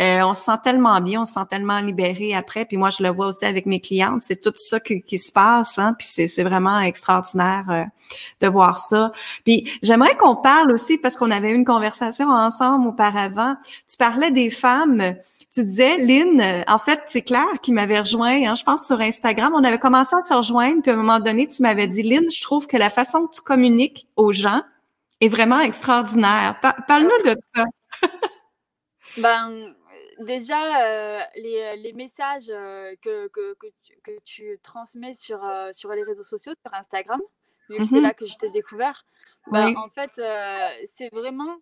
Euh, 0.00 0.22
on 0.22 0.32
se 0.32 0.44
sent 0.44 0.56
tellement 0.62 0.98
bien, 1.02 1.20
on 1.20 1.24
se 1.26 1.34
sent 1.34 1.46
tellement 1.50 1.78
libéré 1.80 2.34
après. 2.34 2.64
Puis 2.64 2.78
moi, 2.78 2.88
je 2.88 3.02
le 3.02 3.10
vois 3.10 3.26
aussi 3.26 3.44
avec 3.44 3.66
mes 3.66 3.80
clientes. 3.80 4.22
C'est 4.22 4.40
tout 4.40 4.52
ça 4.54 4.80
qui, 4.80 5.18
se 5.18 5.30
passe. 5.30 5.78
Hein? 5.78 5.94
Puis 5.98 6.06
c'est 6.06 6.42
vraiment 6.42 6.80
extraordinaire 6.80 7.64
euh, 7.68 7.84
de 8.40 8.48
voir 8.48 8.78
ça. 8.78 9.12
Puis 9.44 9.70
j'aimerais 9.82 10.16
qu'on 10.16 10.36
parle 10.36 10.72
aussi, 10.72 10.96
parce 10.96 11.16
qu'on 11.16 11.30
avait 11.30 11.50
eu 11.50 11.54
une 11.54 11.66
conversation 11.66 12.30
ensemble 12.30 12.88
auparavant. 12.88 13.56
Tu 13.88 13.98
parlais 13.98 14.30
des 14.30 14.48
femmes. 14.48 15.16
Tu 15.52 15.64
disais, 15.64 15.98
Lynn, 15.98 16.64
en 16.66 16.78
fait, 16.78 17.02
c'est 17.06 17.22
Claire 17.22 17.60
qui 17.60 17.72
m'avait 17.72 17.98
rejoint, 17.98 18.48
hein, 18.48 18.54
je 18.54 18.64
pense, 18.64 18.86
sur 18.86 19.00
Instagram. 19.00 19.52
On 19.54 19.64
avait 19.64 19.80
commencé 19.80 20.16
à 20.16 20.22
se 20.22 20.32
rejoindre, 20.32 20.80
puis 20.80 20.92
à 20.92 20.94
un 20.94 20.96
moment 20.96 21.20
donné, 21.20 21.46
tu 21.46 21.60
m'avais 21.60 21.88
dit, 21.88 22.02
Lynn, 22.02 22.30
je 22.30 22.40
trouve 22.40 22.66
que 22.66 22.76
la 22.76 22.88
façon 22.88 23.26
que 23.26 23.34
tu 23.34 23.42
communiques 23.42 24.06
aux 24.16 24.32
gens 24.32 24.62
est 25.20 25.28
vraiment 25.28 25.60
extraordinaire. 25.60 26.58
Parle-nous 26.86 27.30
de 27.30 27.36
ça. 27.54 27.64
ben, 29.18 29.74
déjà, 30.24 30.82
euh, 30.82 31.20
les, 31.36 31.76
les, 31.76 31.92
messages 31.92 32.50
euh, 32.50 32.94
que, 33.02 33.28
que, 33.28 33.54
que, 33.54 33.66
tu, 33.82 34.00
que, 34.02 34.20
tu, 34.24 34.58
transmets 34.62 35.14
sur, 35.14 35.44
euh, 35.44 35.70
sur 35.72 35.90
les 35.92 36.02
réseaux 36.02 36.24
sociaux, 36.24 36.52
sur 36.64 36.74
Instagram, 36.74 37.20
vu 37.68 37.78
que 37.78 37.84
c'est 37.84 38.00
mmh 38.00 38.02
là 38.02 38.14
que 38.14 38.26
je 38.26 38.36
t'ai 38.36 38.50
découvert, 38.50 39.04
bah, 39.46 39.68
en 39.76 39.88
fait, 39.88 40.10
c'est 40.94 41.08
vraiment 41.12 41.56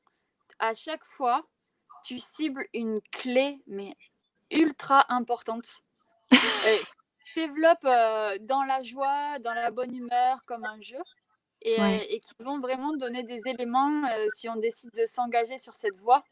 à 0.58 0.74
chaque 0.74 1.04
fois, 1.04 1.46
tu 2.04 2.18
cibles 2.18 2.66
une 2.74 3.00
clé, 3.12 3.62
mais 3.66 3.94
ultra 4.50 5.04
importante. 5.12 5.82
développe 7.36 7.84
dans 8.46 8.64
la 8.64 8.82
joie, 8.82 9.38
dans 9.40 9.52
la 9.54 9.70
bonne 9.70 9.94
humeur, 9.94 10.44
comme 10.46 10.64
un 10.64 10.80
jeu. 10.80 10.98
Et, 11.62 11.76
et 12.14 12.20
qui 12.20 12.34
vont 12.40 12.60
vraiment 12.60 12.92
donner 12.94 13.24
des 13.24 13.40
éléments 13.46 14.02
si 14.34 14.48
on 14.48 14.56
décide 14.56 14.90
de 14.92 15.06
s'engager 15.06 15.58
sur 15.58 15.74
cette 15.74 15.96
voie 15.96 16.24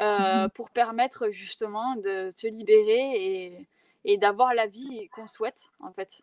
euh, 0.00 0.46
mmh 0.46 0.50
pour 0.54 0.70
permettre 0.70 1.30
justement 1.30 1.96
de 1.96 2.30
se 2.34 2.46
libérer 2.46 3.14
et, 3.14 3.68
et 4.04 4.16
d'avoir 4.16 4.54
la 4.54 4.66
vie 4.66 5.08
qu'on 5.10 5.26
souhaite 5.26 5.68
en 5.80 5.92
fait. 5.92 6.20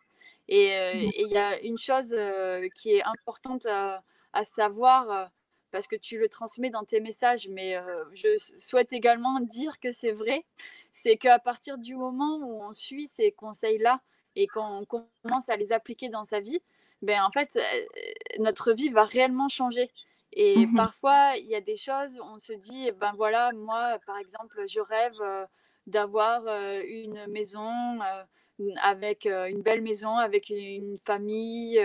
Et 0.48 0.72
euh, 0.72 0.94
mmh. 0.94 1.10
il 1.18 1.28
y 1.28 1.36
a 1.36 1.60
une 1.60 1.78
chose 1.78 2.14
euh, 2.16 2.68
qui 2.74 2.94
est 2.94 3.04
importante 3.04 3.66
à, 3.66 4.00
savoir 4.44 5.30
parce 5.72 5.88
que 5.88 5.96
tu 5.96 6.16
le 6.16 6.28
transmets 6.28 6.70
dans 6.70 6.84
tes 6.84 7.00
messages, 7.00 7.48
mais 7.48 7.76
je 8.14 8.36
souhaite 8.60 8.92
également 8.92 9.40
dire 9.40 9.80
que 9.80 9.90
c'est 9.90 10.12
vrai, 10.12 10.44
c'est 10.92 11.16
qu'à 11.16 11.40
partir 11.40 11.76
du 11.76 11.96
moment 11.96 12.36
où 12.36 12.62
on 12.62 12.72
suit 12.72 13.08
ces 13.10 13.32
conseils-là 13.32 13.98
et 14.36 14.46
qu'on 14.46 14.84
commence 14.84 15.48
à 15.48 15.56
les 15.56 15.72
appliquer 15.72 16.08
dans 16.08 16.24
sa 16.24 16.38
vie, 16.38 16.60
ben 17.02 17.20
en 17.24 17.32
fait, 17.32 17.58
notre 18.38 18.72
vie 18.72 18.90
va 18.90 19.02
réellement 19.02 19.48
changer. 19.48 19.90
Et 20.32 20.66
mmh 20.66 20.76
parfois, 20.76 21.32
il 21.38 21.46
y 21.46 21.54
a 21.54 21.60
des 21.60 21.76
choses, 21.76 22.18
on 22.22 22.38
se 22.38 22.52
dit, 22.52 22.90
ben 22.92 23.12
voilà, 23.16 23.50
moi, 23.54 23.98
par 24.06 24.18
exemple, 24.18 24.62
je 24.68 24.80
rêve 24.80 25.18
d'avoir 25.86 26.42
une 26.86 27.26
maison 27.28 27.98
avec 28.82 29.24
une 29.26 29.62
belle 29.62 29.82
maison, 29.82 30.16
avec 30.16 30.50
une 30.50 30.98
famille, 31.04 31.80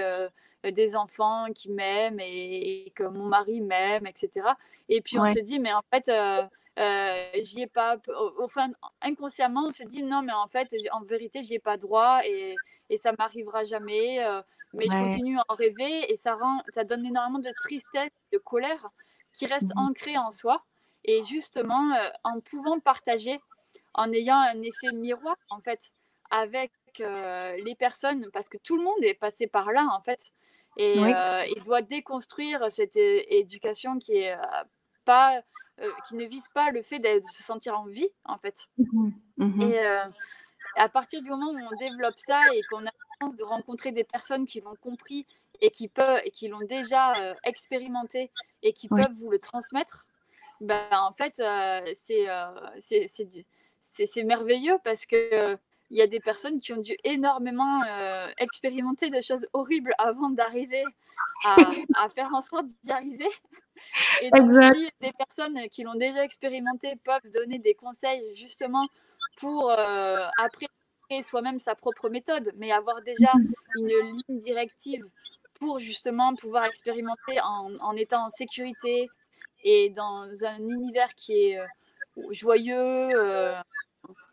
des 0.63 0.95
enfants 0.95 1.47
qui 1.53 1.69
m'aiment 1.69 2.19
et, 2.19 2.91
que 2.95 3.03
mon 3.03 3.25
mari 3.25 3.61
m'aime, 3.61 4.07
etc. 4.07 4.47
Et 4.89 5.01
puis 5.01 5.17
on 5.19 5.33
se 5.33 5.39
dit, 5.39 5.59
mais 5.59 5.73
en 5.73 5.83
fait, 5.93 6.11
j'y 7.43 7.61
ai 7.61 7.67
pas. 7.67 7.97
Enfin, 8.41 8.69
inconsciemment, 9.01 9.67
on 9.67 9.71
se 9.71 9.83
dit, 9.83 10.03
non, 10.03 10.21
mais 10.21 10.33
en 10.33 10.47
fait, 10.47 10.73
en 10.91 11.01
vérité, 11.01 11.43
j'y 11.43 11.55
ai 11.55 11.59
pas 11.59 11.77
droit 11.77 12.19
et, 12.25 12.55
et 12.89 12.97
ça 12.97 13.11
m'arrivera 13.17 13.63
jamais 13.63 14.19
mais 14.73 14.85
je 14.85 14.91
continue 14.91 15.37
à 15.37 15.43
en 15.49 15.55
rêver 15.55 16.11
et 16.11 16.17
ça, 16.17 16.35
rend, 16.35 16.61
ça 16.73 16.83
donne 16.83 17.05
énormément 17.05 17.39
de 17.39 17.51
tristesse, 17.61 18.09
de 18.31 18.37
colère 18.37 18.89
qui 19.33 19.45
reste 19.45 19.73
mmh 19.75 19.79
ancrée 19.79 20.17
en 20.17 20.31
soi. 20.31 20.63
Et 21.05 21.23
justement, 21.23 21.93
euh, 21.93 22.09
en 22.23 22.39
pouvant 22.39 22.79
partager, 22.79 23.39
en 23.93 24.11
ayant 24.13 24.37
un 24.37 24.61
effet 24.61 24.91
miroir, 24.93 25.35
en 25.49 25.59
fait, 25.59 25.91
avec 26.29 26.71
euh, 27.01 27.57
les 27.65 27.75
personnes, 27.75 28.29
parce 28.31 28.47
que 28.47 28.57
tout 28.57 28.77
le 28.77 28.83
monde 28.83 29.03
est 29.03 29.13
passé 29.13 29.47
par 29.47 29.71
là, 29.71 29.85
en 29.91 29.99
fait, 29.99 30.31
et 30.77 30.97
euh, 30.97 31.45
il 31.55 31.61
doit 31.63 31.81
déconstruire 31.81 32.71
cette 32.71 32.95
éducation 32.95 33.99
qui 33.99 34.13
est 34.13 34.35
pas, 35.05 35.41
qui 36.07 36.15
ne 36.15 36.25
vise 36.25 36.47
pas 36.47 36.71
le 36.71 36.81
fait 36.81 36.97
de 36.97 37.21
se 37.31 37.43
sentir 37.43 37.77
en 37.77 37.85
vie, 37.85 38.09
en 38.25 38.37
fait. 38.37 38.67
Mmh 38.77 39.11
mmh 39.37 39.61
et 39.61 39.79
à 40.77 40.87
partir 40.87 41.21
du 41.21 41.29
moment 41.29 41.51
où 41.51 41.57
on 41.57 41.75
développe 41.77 42.17
ça 42.17 42.39
et 42.53 42.61
qu'on 42.71 42.85
a 42.87 42.91
de 43.29 43.43
rencontrer 43.43 43.91
des 43.91 44.03
personnes 44.03 44.45
qui 44.45 44.61
l'ont 44.61 44.75
compris 44.81 45.25
et 45.61 45.71
qui 45.71 45.87
peuvent 45.87 46.21
et 46.25 46.31
qui 46.31 46.47
l'ont 46.47 46.65
déjà 46.65 47.15
euh, 47.15 47.33
expérimenté 47.43 48.31
et 48.61 48.73
qui 48.73 48.87
peuvent 48.87 49.13
vous 49.15 49.29
le 49.29 49.39
transmettre, 49.39 50.03
ben, 50.61 50.81
en 50.91 51.13
fait, 51.13 51.39
euh, 51.39 51.81
euh, 52.11 52.69
c'est 52.79 53.09
c'est 53.79 54.23
merveilleux 54.23 54.77
parce 54.83 55.05
que 55.05 55.57
il 55.89 55.97
y 55.97 56.01
a 56.01 56.07
des 56.07 56.19
personnes 56.19 56.59
qui 56.59 56.73
ont 56.73 56.81
dû 56.81 56.95
énormément 57.03 57.81
expérimenter 58.37 59.09
de 59.09 59.21
choses 59.21 59.47
horribles 59.53 59.93
avant 59.99 60.29
d'arriver 60.29 60.83
à, 61.45 61.55
à, 62.05 62.09
faire 62.09 62.29
en 62.33 62.41
sorte 62.41 62.65
d'y 62.83 62.91
arriver. 62.91 63.29
Et 64.21 64.31
donc, 64.31 64.49
des 65.01 65.11
personnes 65.13 65.69
qui 65.69 65.83
l'ont 65.83 65.95
déjà 65.95 66.23
expérimenté 66.23 66.95
peuvent 67.03 67.29
donner 67.31 67.59
des 67.59 67.75
conseils 67.75 68.23
justement 68.33 68.87
pour 69.37 69.71
après 69.71 70.67
soi-même 71.21 71.59
sa 71.59 71.75
propre 71.75 72.09
méthode, 72.09 72.51
mais 72.55 72.71
avoir 72.71 73.01
déjà 73.01 73.31
mhm. 73.35 73.53
une 73.77 73.87
ligne 73.87 74.39
directive 74.39 75.05
pour 75.55 75.79
justement 75.79 76.35
pouvoir 76.35 76.65
expérimenter 76.65 77.39
en, 77.41 77.95
étant 77.95 78.25
en 78.25 78.29
sécurité 78.29 79.09
et 79.63 79.89
dans 79.89 80.27
un 80.43 80.59
univers 80.59 81.13
qui 81.15 81.33
est 81.33 81.59
euh, 81.59 81.65
joyeux, 82.31 82.75
euh, 82.77 83.55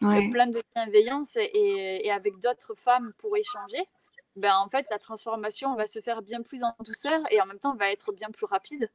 plein 0.00 0.46
de 0.48 0.62
bienveillance 0.74 1.36
et, 1.36 2.10
avec 2.10 2.38
d'autres 2.40 2.74
femmes 2.74 3.12
pour 3.18 3.36
échanger, 3.36 3.86
ben 4.34 4.56
en 4.56 4.68
fait 4.68 4.86
la 4.90 4.98
transformation 4.98 5.76
va 5.76 5.86
se 5.86 6.00
faire 6.00 6.22
bien 6.22 6.42
plus 6.42 6.64
en 6.64 6.74
douceur 6.84 7.20
et 7.30 7.40
en 7.40 7.46
même 7.46 7.58
temps 7.58 7.76
va 7.76 7.90
être 7.90 8.12
bien 8.12 8.30
plus 8.30 8.46
rapide. 8.46 8.90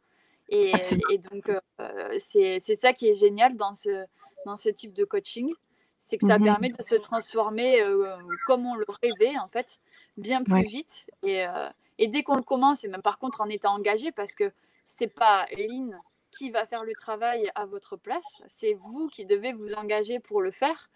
Et, 0.49 0.73
et 1.09 1.17
donc 1.17 1.49
euh, 1.79 2.19
c'est 2.19 2.59
ça 2.59 2.93
qui 2.93 3.07
est 3.07 3.13
génial 3.13 3.55
dans 3.55 3.75
ce, 3.75 4.05
dans 4.45 4.55
ce 4.55 4.69
type 4.69 4.93
de 4.93 5.05
coaching 5.05 5.53
c'est 6.05 6.19
que 6.19 6.27
ça 6.27 6.37
mmh 6.37 6.43
permet 6.43 6.69
de 6.69 6.83
se 6.83 6.93
transformer 6.93 7.81
comme 8.45 8.63
on 8.67 8.75
le 8.75 8.85
rêvait, 9.01 9.35
en 9.39 9.47
fait, 9.47 9.79
bien 10.17 10.43
plus 10.43 10.61
vite. 10.61 11.07
Et, 11.23 11.43
et 11.97 12.07
dès 12.07 12.21
qu'on 12.21 12.35
le 12.35 12.43
commence, 12.43 12.83
et 12.83 12.87
même 12.87 13.01
par 13.01 13.17
contre 13.17 13.41
en 13.41 13.49
étant 13.49 13.73
engagé, 13.73 14.11
parce 14.11 14.35
que 14.35 14.51
c'est 14.85 15.07
pas 15.07 15.47
Lynn 15.57 15.99
qui 16.29 16.51
va 16.51 16.67
faire 16.67 16.83
le 16.83 16.93
travail 16.93 17.49
à 17.55 17.65
votre 17.65 17.95
place, 17.95 18.39
c'est 18.47 18.73
vous 18.73 19.07
qui 19.07 19.25
devez 19.25 19.51
vous 19.53 19.73
engager 19.73 20.19
pour 20.19 20.43
le 20.43 20.51
faire 20.51 20.91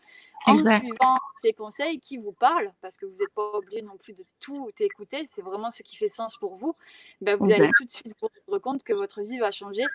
en 0.45 0.57
suivant 0.57 1.17
ces 1.41 1.53
conseils 1.53 1.99
qui 1.99 2.17
vous 2.17 2.33
parlent, 2.33 2.71
parce 2.79 2.95
que 2.95 3.07
vous 3.07 3.15
n'êtes 3.15 3.33
pas 3.33 3.49
obligé 3.53 3.81
non 3.81 3.97
plus 3.97 4.13
de 4.13 4.23
tout 4.39 4.69
écouter, 4.79 5.27
c'est 5.33 5.41
vraiment 5.41 5.71
ce 5.71 5.81
qui 5.81 5.95
fait 5.95 6.07
sens 6.07 6.37
pour 6.37 6.53
vous. 6.53 6.75
Ben, 7.21 7.35
vous 7.35 7.51
allez 7.51 7.71
tout 7.77 7.85
de 7.85 7.89
suite 7.89 8.13
vous 8.21 8.27
rendre 8.47 8.61
compte 8.61 8.83
que 8.83 8.93
votre 8.93 9.21
vie 9.21 9.39
va 9.39 9.49
changer 9.49 9.85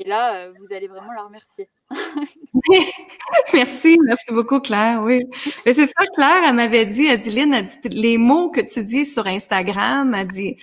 et 0.00 0.08
là, 0.08 0.34
euh, 0.34 0.52
vous 0.58 0.74
allez 0.74 0.88
vraiment 0.88 1.12
la 1.14 1.24
remercier. 1.24 1.68
merci, 3.52 3.98
merci 4.02 4.32
beaucoup, 4.32 4.58
Claire. 4.58 5.02
Oui. 5.02 5.20
Mais 5.66 5.74
c'est 5.74 5.86
ça, 5.86 6.06
Claire, 6.14 6.42
elle 6.46 6.54
m'avait 6.54 6.86
dit, 6.86 7.06
elle 7.06 7.20
dit, 7.20 7.30
Lynn, 7.30 7.60
dit, 7.60 7.88
les 7.90 8.16
mots 8.16 8.50
que 8.50 8.62
tu 8.62 8.82
dis 8.82 9.04
sur 9.04 9.26
Instagram, 9.26 10.14
elle 10.14 10.26
dit, 10.26 10.56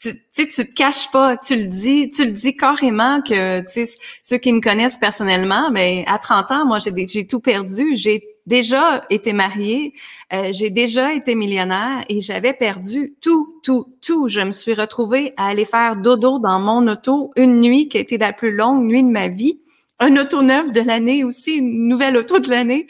tu 0.00 0.12
tu 0.14 0.20
sais, 0.30 0.46
tu 0.46 0.64
te 0.68 0.74
caches 0.74 1.10
pas, 1.10 1.36
tu 1.36 1.56
le 1.56 1.64
dis, 1.64 2.08
tu 2.10 2.24
le 2.24 2.30
dis 2.30 2.56
carrément 2.56 3.20
que, 3.20 3.60
tu 3.62 3.84
sais, 3.84 3.94
ceux 4.22 4.38
qui 4.38 4.52
me 4.52 4.60
connaissent 4.60 4.98
personnellement, 4.98 5.70
mais 5.72 6.04
ben, 6.06 6.14
à 6.14 6.18
30 6.18 6.52
ans, 6.52 6.64
moi, 6.64 6.78
j'ai, 6.78 6.92
j'ai 7.08 7.26
tout 7.26 7.40
perdu. 7.40 7.96
J'ai 7.96 8.33
déjà 8.46 9.04
été 9.10 9.32
mariée, 9.32 9.94
euh, 10.32 10.50
j'ai 10.52 10.70
déjà 10.70 11.14
été 11.14 11.34
millionnaire 11.34 12.04
et 12.08 12.20
j'avais 12.20 12.52
perdu 12.52 13.14
tout, 13.20 13.60
tout, 13.62 13.96
tout. 14.02 14.28
Je 14.28 14.40
me 14.40 14.50
suis 14.50 14.74
retrouvée 14.74 15.32
à 15.36 15.46
aller 15.48 15.64
faire 15.64 15.96
dodo 15.96 16.38
dans 16.38 16.60
mon 16.60 16.86
auto 16.88 17.32
une 17.36 17.60
nuit 17.60 17.88
qui 17.88 17.98
a 17.98 18.00
été 18.00 18.18
la 18.18 18.32
plus 18.32 18.52
longue 18.52 18.84
nuit 18.84 19.02
de 19.02 19.10
ma 19.10 19.28
vie. 19.28 19.60
Un 20.00 20.16
auto 20.16 20.42
neuf 20.42 20.72
de 20.72 20.80
l'année 20.80 21.24
aussi, 21.24 21.52
une 21.52 21.88
nouvelle 21.88 22.16
auto 22.16 22.38
de 22.40 22.50
l'année 22.50 22.86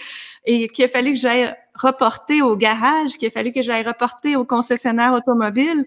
et 0.47 0.67
qu'il 0.69 0.85
a 0.85 0.89
fallu 0.89 1.13
que 1.13 1.19
j'aille 1.19 1.55
reporter 1.75 2.43
au 2.43 2.57
garage, 2.57 3.13
qu'il 3.13 3.29
a 3.29 3.31
fallu 3.31 3.53
que 3.53 3.63
j'aille 3.63 3.87
reporter 3.87 4.37
au 4.37 4.45
concessionnaire 4.45 5.13
automobile 5.13 5.85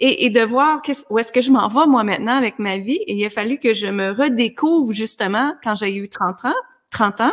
et, 0.00 0.26
et 0.26 0.30
de 0.30 0.42
voir 0.42 0.82
où 1.10 1.18
est-ce 1.18 1.32
que 1.32 1.40
je 1.40 1.50
m'en 1.50 1.66
vais 1.68 1.86
moi 1.86 2.04
maintenant 2.04 2.36
avec 2.36 2.58
ma 2.58 2.78
vie. 2.78 3.00
Et 3.06 3.14
il 3.14 3.24
a 3.24 3.30
fallu 3.30 3.58
que 3.58 3.72
je 3.72 3.86
me 3.86 4.10
redécouvre 4.10 4.92
justement 4.92 5.54
quand 5.62 5.74
j'ai 5.74 5.96
eu 5.96 6.08
30 6.08 6.44
ans, 6.44 6.54
30 6.90 7.20
ans 7.22 7.32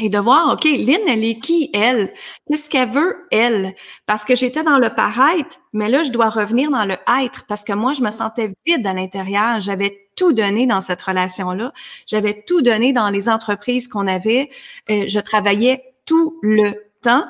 et 0.00 0.08
de 0.08 0.18
voir, 0.18 0.52
OK, 0.52 0.64
Lynn, 0.64 1.06
elle 1.06 1.24
est 1.24 1.38
qui, 1.38 1.70
elle? 1.74 2.12
Qu'est-ce 2.46 2.70
qu'elle 2.70 2.88
veut, 2.88 3.26
elle? 3.30 3.74
Parce 4.06 4.24
que 4.24 4.34
j'étais 4.34 4.62
dans 4.62 4.78
le 4.78 4.94
paraître, 4.94 5.58
mais 5.72 5.88
là, 5.88 6.02
je 6.02 6.10
dois 6.10 6.30
revenir 6.30 6.70
dans 6.70 6.84
le 6.84 6.96
être 7.22 7.44
parce 7.46 7.64
que 7.64 7.72
moi, 7.72 7.92
je 7.92 8.02
me 8.02 8.10
sentais 8.10 8.50
vide 8.66 8.86
à 8.86 8.92
l'intérieur. 8.92 9.60
J'avais 9.60 10.08
tout 10.16 10.32
donné 10.32 10.66
dans 10.66 10.80
cette 10.80 11.02
relation-là. 11.02 11.72
J'avais 12.06 12.42
tout 12.42 12.62
donné 12.62 12.92
dans 12.92 13.10
les 13.10 13.28
entreprises 13.28 13.88
qu'on 13.88 14.06
avait. 14.06 14.50
Euh, 14.90 15.04
je 15.06 15.20
travaillais 15.20 15.94
tout 16.06 16.38
le 16.42 16.72
temps. 17.02 17.24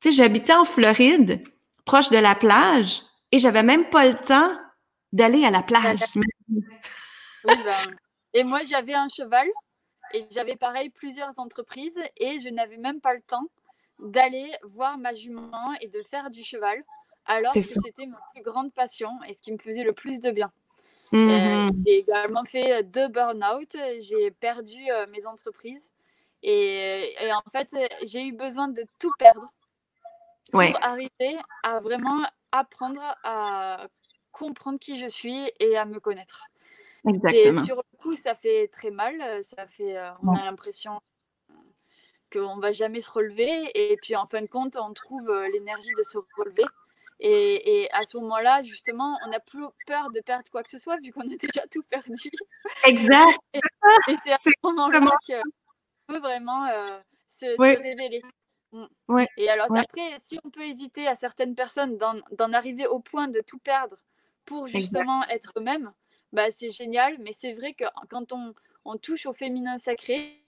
Tu 0.00 0.10
sais, 0.10 0.16
j'habitais 0.16 0.54
en 0.54 0.64
Floride, 0.64 1.42
proche 1.84 2.10
de 2.10 2.18
la 2.18 2.34
plage, 2.34 3.02
et 3.32 3.38
j'avais 3.38 3.62
même 3.62 3.88
pas 3.88 4.06
le 4.06 4.14
temps 4.14 4.52
d'aller 5.12 5.44
à 5.44 5.50
la 5.50 5.62
plage. 5.62 6.00
Ben, 7.46 7.58
et 8.32 8.42
moi, 8.42 8.60
j'avais 8.66 8.94
un 8.94 9.08
cheval 9.10 9.46
et 10.14 10.26
j'avais 10.30 10.56
pareil 10.56 10.88
plusieurs 10.90 11.38
entreprises 11.38 12.00
et 12.16 12.40
je 12.40 12.48
n'avais 12.48 12.76
même 12.76 13.00
pas 13.00 13.14
le 13.14 13.20
temps 13.20 13.48
d'aller 13.98 14.50
voir 14.62 14.96
ma 14.96 15.12
jument 15.12 15.72
et 15.80 15.88
de 15.88 16.02
faire 16.02 16.30
du 16.30 16.42
cheval, 16.42 16.82
alors 17.26 17.52
que 17.52 17.60
c'était 17.60 18.06
ma 18.06 18.18
plus 18.34 18.42
grande 18.42 18.72
passion 18.72 19.10
et 19.28 19.34
ce 19.34 19.42
qui 19.42 19.52
me 19.52 19.58
faisait 19.58 19.84
le 19.84 19.92
plus 19.92 20.20
de 20.20 20.30
bien. 20.30 20.50
Mmh 21.12 21.70
j'ai 21.86 21.98
également 21.98 22.44
fait 22.44 22.72
euh, 22.72 22.82
deux 22.82 23.08
burn-out, 23.08 23.76
j'ai 24.00 24.30
perdu 24.32 24.90
euh, 24.90 25.06
mes 25.12 25.26
entreprises 25.26 25.88
et, 26.42 27.14
en 27.32 27.50
fait, 27.50 27.68
j'ai 28.04 28.26
eu 28.26 28.32
besoin 28.32 28.68
de 28.68 28.84
tout 28.98 29.12
perdre 29.18 29.50
pour 30.50 30.62
arriver 30.82 31.38
à 31.62 31.80
vraiment 31.80 32.22
apprendre 32.52 33.00
à 33.22 33.86
comprendre 34.30 34.78
qui 34.78 34.98
je 34.98 35.06
suis 35.06 35.50
et 35.60 35.76
à 35.76 35.84
me 35.86 36.00
connaître. 36.00 36.44
Exactement. 37.08 37.64
Sur 37.64 37.84
coup, 38.04 38.16
ça 38.16 38.34
fait 38.34 38.68
très 38.68 38.90
mal. 38.90 39.42
Ça 39.42 39.66
fait, 39.66 39.96
on 40.22 40.34
a 40.34 40.44
l'impression 40.44 41.00
qu'on 42.32 42.56
ne 42.56 42.60
va 42.60 42.72
jamais 42.72 43.00
se 43.00 43.10
relever. 43.10 43.70
Et 43.74 43.96
puis, 44.02 44.14
en 44.16 44.26
fin 44.26 44.42
de 44.42 44.46
compte, 44.46 44.76
on 44.76 44.92
trouve 44.92 45.32
l'énergie 45.52 45.92
de 45.96 46.02
se 46.02 46.18
relever. 46.36 46.64
Et, 47.20 47.82
et 47.82 47.92
à 47.92 48.02
ce 48.04 48.16
moment-là, 48.18 48.62
justement, 48.64 49.18
on 49.24 49.28
n'a 49.28 49.40
plus 49.40 49.64
peur 49.86 50.10
de 50.10 50.20
perdre 50.20 50.50
quoi 50.50 50.62
que 50.62 50.70
ce 50.70 50.78
soit, 50.78 50.96
vu 51.02 51.12
qu'on 51.12 51.22
a 51.22 51.36
déjà 51.36 51.66
tout 51.70 51.82
perdu. 51.88 52.30
Exact. 52.84 53.38
et, 54.08 54.14
c'est 54.24 54.32
à 54.32 54.36
ce 54.36 54.50
moment-là 54.62 55.00
qu'on 55.00 55.42
peut 56.08 56.18
vraiment 56.18 56.66
se, 57.28 57.46
révéler. 57.58 58.22
Mm. 58.72 58.86
Ouais. 59.08 59.28
Et 59.36 59.48
alors, 59.48 59.68
après, 59.76 60.18
si 60.20 60.38
on 60.44 60.50
peut 60.50 60.64
éviter 60.64 61.06
à 61.06 61.14
certaines 61.14 61.54
personnes 61.54 61.96
d'en 61.96 62.52
arriver 62.52 62.86
au 62.86 62.98
point 62.98 63.28
de 63.28 63.40
tout 63.40 63.58
perdre 63.58 63.96
pour 64.44 64.66
justement 64.66 65.24
être 65.28 65.52
eux-mêmes, 65.56 65.92
bah, 66.34 66.50
c'est 66.50 66.70
génial. 66.70 67.16
Mais 67.22 67.32
c'est 67.32 67.54
vrai 67.54 67.72
que 67.72 67.84
quand 68.10 68.32
on, 68.32 68.54
on, 68.84 68.96
touche 68.96 69.24
au 69.26 69.32
féminin 69.32 69.78
sacré, 69.78 70.42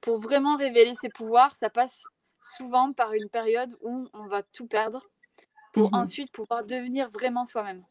pour 0.00 0.18
vraiment 0.18 0.56
révéler 0.56 0.94
ses 1.00 1.10
pouvoirs, 1.10 1.54
ça 1.60 1.68
passe 1.68 2.04
souvent 2.42 2.92
par 2.92 3.12
une 3.12 3.28
période 3.28 3.74
où 3.82 4.08
on 4.14 4.26
va 4.26 4.42
tout 4.42 4.66
perdre 4.66 5.08
pour 5.72 5.90
mmh 5.90 5.94
ensuite 5.94 6.32
pouvoir 6.32 6.64
devenir 6.64 7.08
vraiment 7.10 7.44
soi-même. 7.44 7.84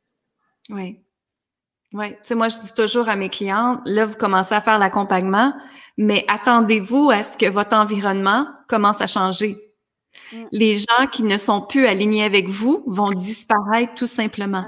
Oui. 0.69 0.99
Oui, 1.93 2.11
tu 2.11 2.17
sais, 2.23 2.35
moi, 2.35 2.47
je 2.47 2.57
dis 2.59 2.73
toujours 2.73 3.09
à 3.09 3.17
mes 3.17 3.27
clients, 3.27 3.81
là, 3.85 4.05
vous 4.05 4.15
commencez 4.15 4.53
à 4.53 4.61
faire 4.61 4.79
l'accompagnement, 4.79 5.53
mais 5.97 6.23
attendez-vous 6.29 7.09
à 7.09 7.21
ce 7.21 7.37
que 7.37 7.47
votre 7.47 7.75
environnement 7.75 8.47
commence 8.69 9.01
à 9.01 9.07
changer. 9.07 9.57
Mmh. 10.31 10.43
Les 10.53 10.75
gens 10.75 11.07
qui 11.11 11.23
ne 11.23 11.37
sont 11.37 11.61
plus 11.61 11.87
alignés 11.87 12.23
avec 12.23 12.47
vous 12.47 12.83
vont 12.87 13.11
disparaître 13.11 13.93
tout 13.95 14.07
simplement. 14.07 14.65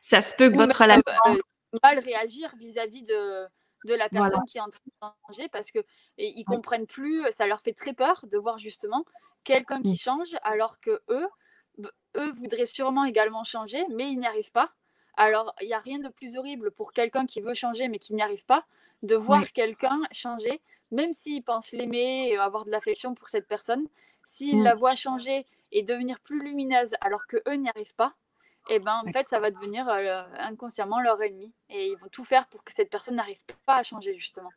Ça 0.00 0.20
se 0.20 0.34
peut 0.34 0.50
que 0.50 0.56
votre 0.56 0.82
relation... 0.82 1.02
Euh, 1.28 1.36
mal 1.82 1.98
réagir 1.98 2.54
vis-à-vis 2.56 3.02
de, 3.02 3.46
de 3.84 3.94
la 3.94 4.08
personne 4.08 4.44
qui 4.46 4.58
est 4.58 4.60
en 4.60 4.68
train 4.68 4.80
de 4.86 5.08
changer 5.26 5.48
parce 5.48 5.70
qu'ils 5.70 5.82
ne 6.18 6.44
comprennent 6.44 6.86
plus, 6.86 7.24
ça 7.36 7.46
leur 7.46 7.60
fait 7.60 7.72
très 7.72 7.92
peur 7.94 8.24
de 8.30 8.38
voir 8.38 8.58
justement 8.58 9.04
quelqu'un 9.44 9.82
qui 9.82 9.96
change 9.96 10.36
alors 10.42 10.80
que 10.80 11.02
eux, 11.08 11.28
eux 12.16 12.32
voudraient 12.32 12.66
sûrement 12.66 13.04
également 13.04 13.44
changer, 13.44 13.84
mais 13.90 14.10
ils 14.10 14.18
n'y 14.18 14.26
arrivent 14.26 14.52
pas. 14.52 14.72
Alors, 15.16 15.54
il 15.60 15.66
n'y 15.66 15.74
a 15.74 15.78
rien 15.80 15.98
de 15.98 16.08
plus 16.08 16.36
horrible 16.36 16.70
pour 16.70 16.92
quelqu'un 16.92 17.26
qui 17.26 17.40
veut 17.40 17.54
changer 17.54 17.88
mais 17.88 17.98
qui 17.98 18.14
n'y 18.14 18.22
arrive 18.22 18.44
pas, 18.46 18.66
de 19.02 19.14
voir 19.16 19.52
quelqu'un 19.52 20.00
changer, 20.12 20.62
même 20.90 21.12
s'il 21.12 21.42
pense 21.42 21.72
l'aimer 21.72 22.28
et 22.28 22.36
avoir 22.36 22.64
de 22.64 22.70
l'affection 22.70 23.14
pour 23.14 23.28
cette 23.28 23.48
personne, 23.48 23.88
s'il 24.24 24.62
la 24.62 24.74
voit 24.74 24.94
changer 24.96 25.46
et 25.72 25.82
devenir 25.82 26.20
plus 26.20 26.40
lumineuse 26.42 26.94
alors 27.00 27.26
que 27.26 27.38
eux 27.48 27.54
n'y 27.54 27.68
arrivent 27.68 27.94
pas, 27.94 28.14
et 28.70 28.78
ben 28.78 29.02
en 29.04 29.12
fait 29.12 29.28
ça 29.28 29.40
va 29.40 29.50
devenir 29.50 29.88
euh, 29.88 30.22
inconsciemment 30.38 31.00
leur 31.00 31.20
ennemi. 31.22 31.52
Et 31.68 31.88
ils 31.88 31.96
vont 31.96 32.08
tout 32.08 32.24
faire 32.24 32.46
pour 32.46 32.62
que 32.64 32.72
cette 32.74 32.90
personne 32.90 33.16
n'arrive 33.16 33.42
pas 33.66 33.76
à 33.76 33.82
changer 33.82 34.16
justement. 34.16 34.50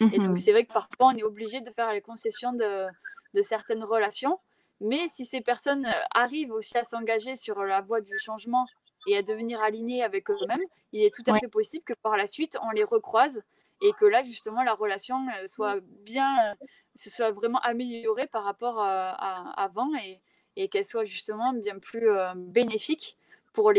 Et 0.00 0.18
donc 0.18 0.32
mmh 0.32 0.36
c'est 0.36 0.52
vrai 0.52 0.64
que 0.64 0.72
parfois 0.72 1.08
on 1.08 1.16
est 1.16 1.22
obligé 1.22 1.60
de 1.60 1.70
faire 1.70 1.92
les 1.92 2.02
concessions 2.02 2.52
de, 2.52 2.86
de 3.34 3.42
certaines 3.42 3.82
relations, 3.82 4.38
mais 4.80 5.08
si 5.08 5.24
ces 5.24 5.40
personnes 5.40 5.86
euh, 5.86 6.02
arrivent 6.14 6.52
aussi 6.52 6.76
à 6.76 6.84
s'engager 6.84 7.34
sur 7.36 7.62
la 7.64 7.80
voie 7.80 8.00
du 8.02 8.18
changement 8.18 8.66
et 9.06 9.16
à 9.16 9.22
devenir 9.22 9.60
alignées 9.62 10.02
avec 10.02 10.28
eux-mêmes, 10.30 10.64
il 10.92 11.02
est 11.02 11.14
tout 11.14 11.22
à 11.26 11.38
fait 11.38 11.48
possible 11.48 11.84
que 11.84 11.94
par 11.94 12.16
la 12.16 12.26
suite 12.26 12.58
on 12.62 12.70
les 12.70 12.84
recroise 12.84 13.42
et 13.80 13.92
que 13.92 14.04
là 14.04 14.22
justement 14.24 14.62
la 14.64 14.74
relation 14.74 15.28
euh, 15.28 15.46
soit 15.46 15.78
bien, 15.80 16.54
se 16.94 17.08
soit 17.08 17.30
vraiment 17.30 17.60
améliorée 17.60 18.26
par 18.26 18.44
rapport 18.44 18.80
à, 18.80 19.10
avant 19.58 19.94
et, 20.04 20.20
et 20.56 20.68
qu'elle 20.68 20.84
soit 20.84 21.04
justement 21.06 21.54
bien 21.54 21.78
plus 21.78 22.08
bénéfique 22.36 23.16
pour. 23.56 23.72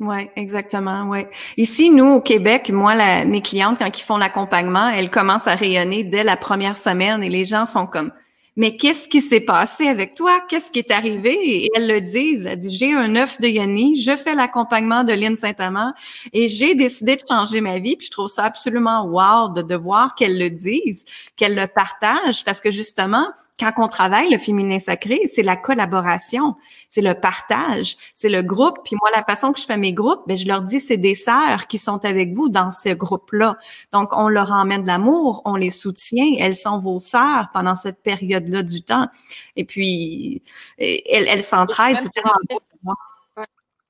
Oui, 0.00 0.30
exactement. 0.34 1.04
Ouais. 1.04 1.28
Ici, 1.58 1.90
nous, 1.90 2.06
au 2.06 2.20
Québec, 2.22 2.70
moi, 2.70 2.94
mes 3.26 3.42
clientes, 3.42 3.78
quand 3.78 3.98
ils 3.98 4.02
font 4.02 4.16
l'accompagnement, 4.16 4.88
elles 4.88 5.10
commencent 5.10 5.46
à 5.46 5.54
rayonner 5.54 6.04
dès 6.04 6.24
la 6.24 6.38
première 6.38 6.78
semaine 6.78 7.22
et 7.22 7.28
les 7.28 7.44
gens 7.44 7.66
font 7.66 7.86
comme 7.86 8.10
mais 8.56 8.76
qu'est-ce 8.76 9.08
qui 9.08 9.20
s'est 9.20 9.40
passé 9.40 9.86
avec 9.86 10.14
toi? 10.14 10.40
Qu'est-ce 10.48 10.70
qui 10.70 10.80
est 10.80 10.90
arrivé? 10.90 11.32
Et 11.32 11.68
elles 11.74 11.86
le 11.86 12.00
disent. 12.00 12.46
Elle 12.46 12.58
dit, 12.58 12.76
j'ai 12.76 12.92
un 12.92 13.14
œuf 13.16 13.40
de 13.40 13.46
Yoni, 13.46 14.00
je 14.00 14.16
fais 14.16 14.34
l'accompagnement 14.34 15.04
de 15.04 15.12
Lynn 15.12 15.36
Saint-Amand 15.36 15.94
et 16.32 16.48
j'ai 16.48 16.74
décidé 16.74 17.16
de 17.16 17.22
changer 17.26 17.60
ma 17.60 17.78
vie. 17.78 17.96
Puis 17.96 18.08
je 18.08 18.10
trouve 18.10 18.28
ça 18.28 18.44
absolument 18.44 19.04
wow 19.04 19.50
de, 19.54 19.62
de 19.62 19.74
voir 19.76 20.14
qu'elles 20.14 20.38
le 20.38 20.50
disent, 20.50 21.04
qu'elles 21.36 21.54
le 21.54 21.68
partagent 21.68 22.44
parce 22.44 22.60
que 22.60 22.70
justement, 22.70 23.28
quand 23.58 23.72
on 23.76 23.88
travaille 23.88 24.30
le 24.30 24.38
féminin 24.38 24.78
sacré, 24.78 25.26
c'est 25.26 25.42
la 25.42 25.56
collaboration, 25.56 26.56
c'est 26.88 27.00
le 27.00 27.14
partage, 27.14 27.96
c'est 28.14 28.28
le 28.28 28.42
groupe. 28.42 28.78
Puis 28.84 28.96
moi, 29.00 29.10
la 29.14 29.22
façon 29.22 29.52
que 29.52 29.60
je 29.60 29.66
fais 29.66 29.76
mes 29.76 29.92
groupes, 29.92 30.22
ben 30.26 30.36
je 30.36 30.46
leur 30.46 30.62
dis, 30.62 30.80
c'est 30.80 30.96
des 30.96 31.14
sœurs 31.14 31.66
qui 31.66 31.78
sont 31.78 32.04
avec 32.04 32.32
vous 32.32 32.48
dans 32.48 32.70
ce 32.70 32.90
groupe-là. 32.90 33.58
Donc, 33.92 34.10
on 34.12 34.28
leur 34.28 34.52
emmène 34.52 34.82
de 34.82 34.86
l'amour, 34.86 35.42
on 35.44 35.56
les 35.56 35.70
soutient. 35.70 36.36
Elles 36.38 36.56
sont 36.56 36.78
vos 36.78 36.98
sœurs 36.98 37.48
pendant 37.52 37.74
cette 37.74 38.02
période-là 38.02 38.62
du 38.62 38.82
temps. 38.82 39.08
Et 39.56 39.64
puis, 39.64 40.42
elles, 40.78 41.26
elles 41.28 41.42
s'entraident. 41.42 41.98
C'est 42.00 42.12
tellement 42.12 42.36
beau. 42.48 42.60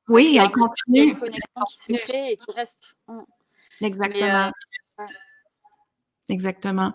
Oui, 0.09 0.37
elles 0.41 0.51
continuent. 0.51 0.75
Il 0.89 0.97
y 0.97 1.01
a 1.01 1.05
une 1.05 1.19
connexion 1.19 1.63
qui 1.69 1.77
se 1.77 1.93
crée 2.05 2.33
et 2.33 2.37
qui 2.37 2.53
reste. 2.57 2.97
Exactement. 3.81 4.51
Euh, 4.99 5.05
Exactement. 6.31 6.93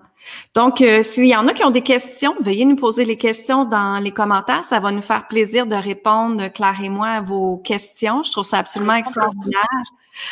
Donc, 0.54 0.82
euh, 0.82 1.04
s'il 1.04 1.28
y 1.28 1.36
en 1.36 1.48
a 1.48 1.54
qui 1.54 1.64
ont 1.66 1.70
des 1.70 1.82
questions, 1.82 2.36
veuillez 2.40 2.64
nous 2.64 2.78
poser 2.78 3.04
les 3.04 3.18
questions 3.18 3.66
dans 3.66 4.00
les 4.00 4.12
commentaires. 4.12 4.64
Ça 4.64 4.80
va 4.80 4.92
nous 4.92 5.02
faire 5.02 5.28
plaisir 5.28 5.68
de 5.68 5.76
répondre, 5.76 6.48
Claire 6.48 6.82
et 6.82 6.90
moi, 6.90 7.10
à 7.10 7.22
vos 7.22 7.58
questions. 7.58 8.24
Je 8.24 8.32
trouve 8.32 8.46
ça 8.46 8.60
absolument 8.60 8.96
extraordinaire. 8.96 9.84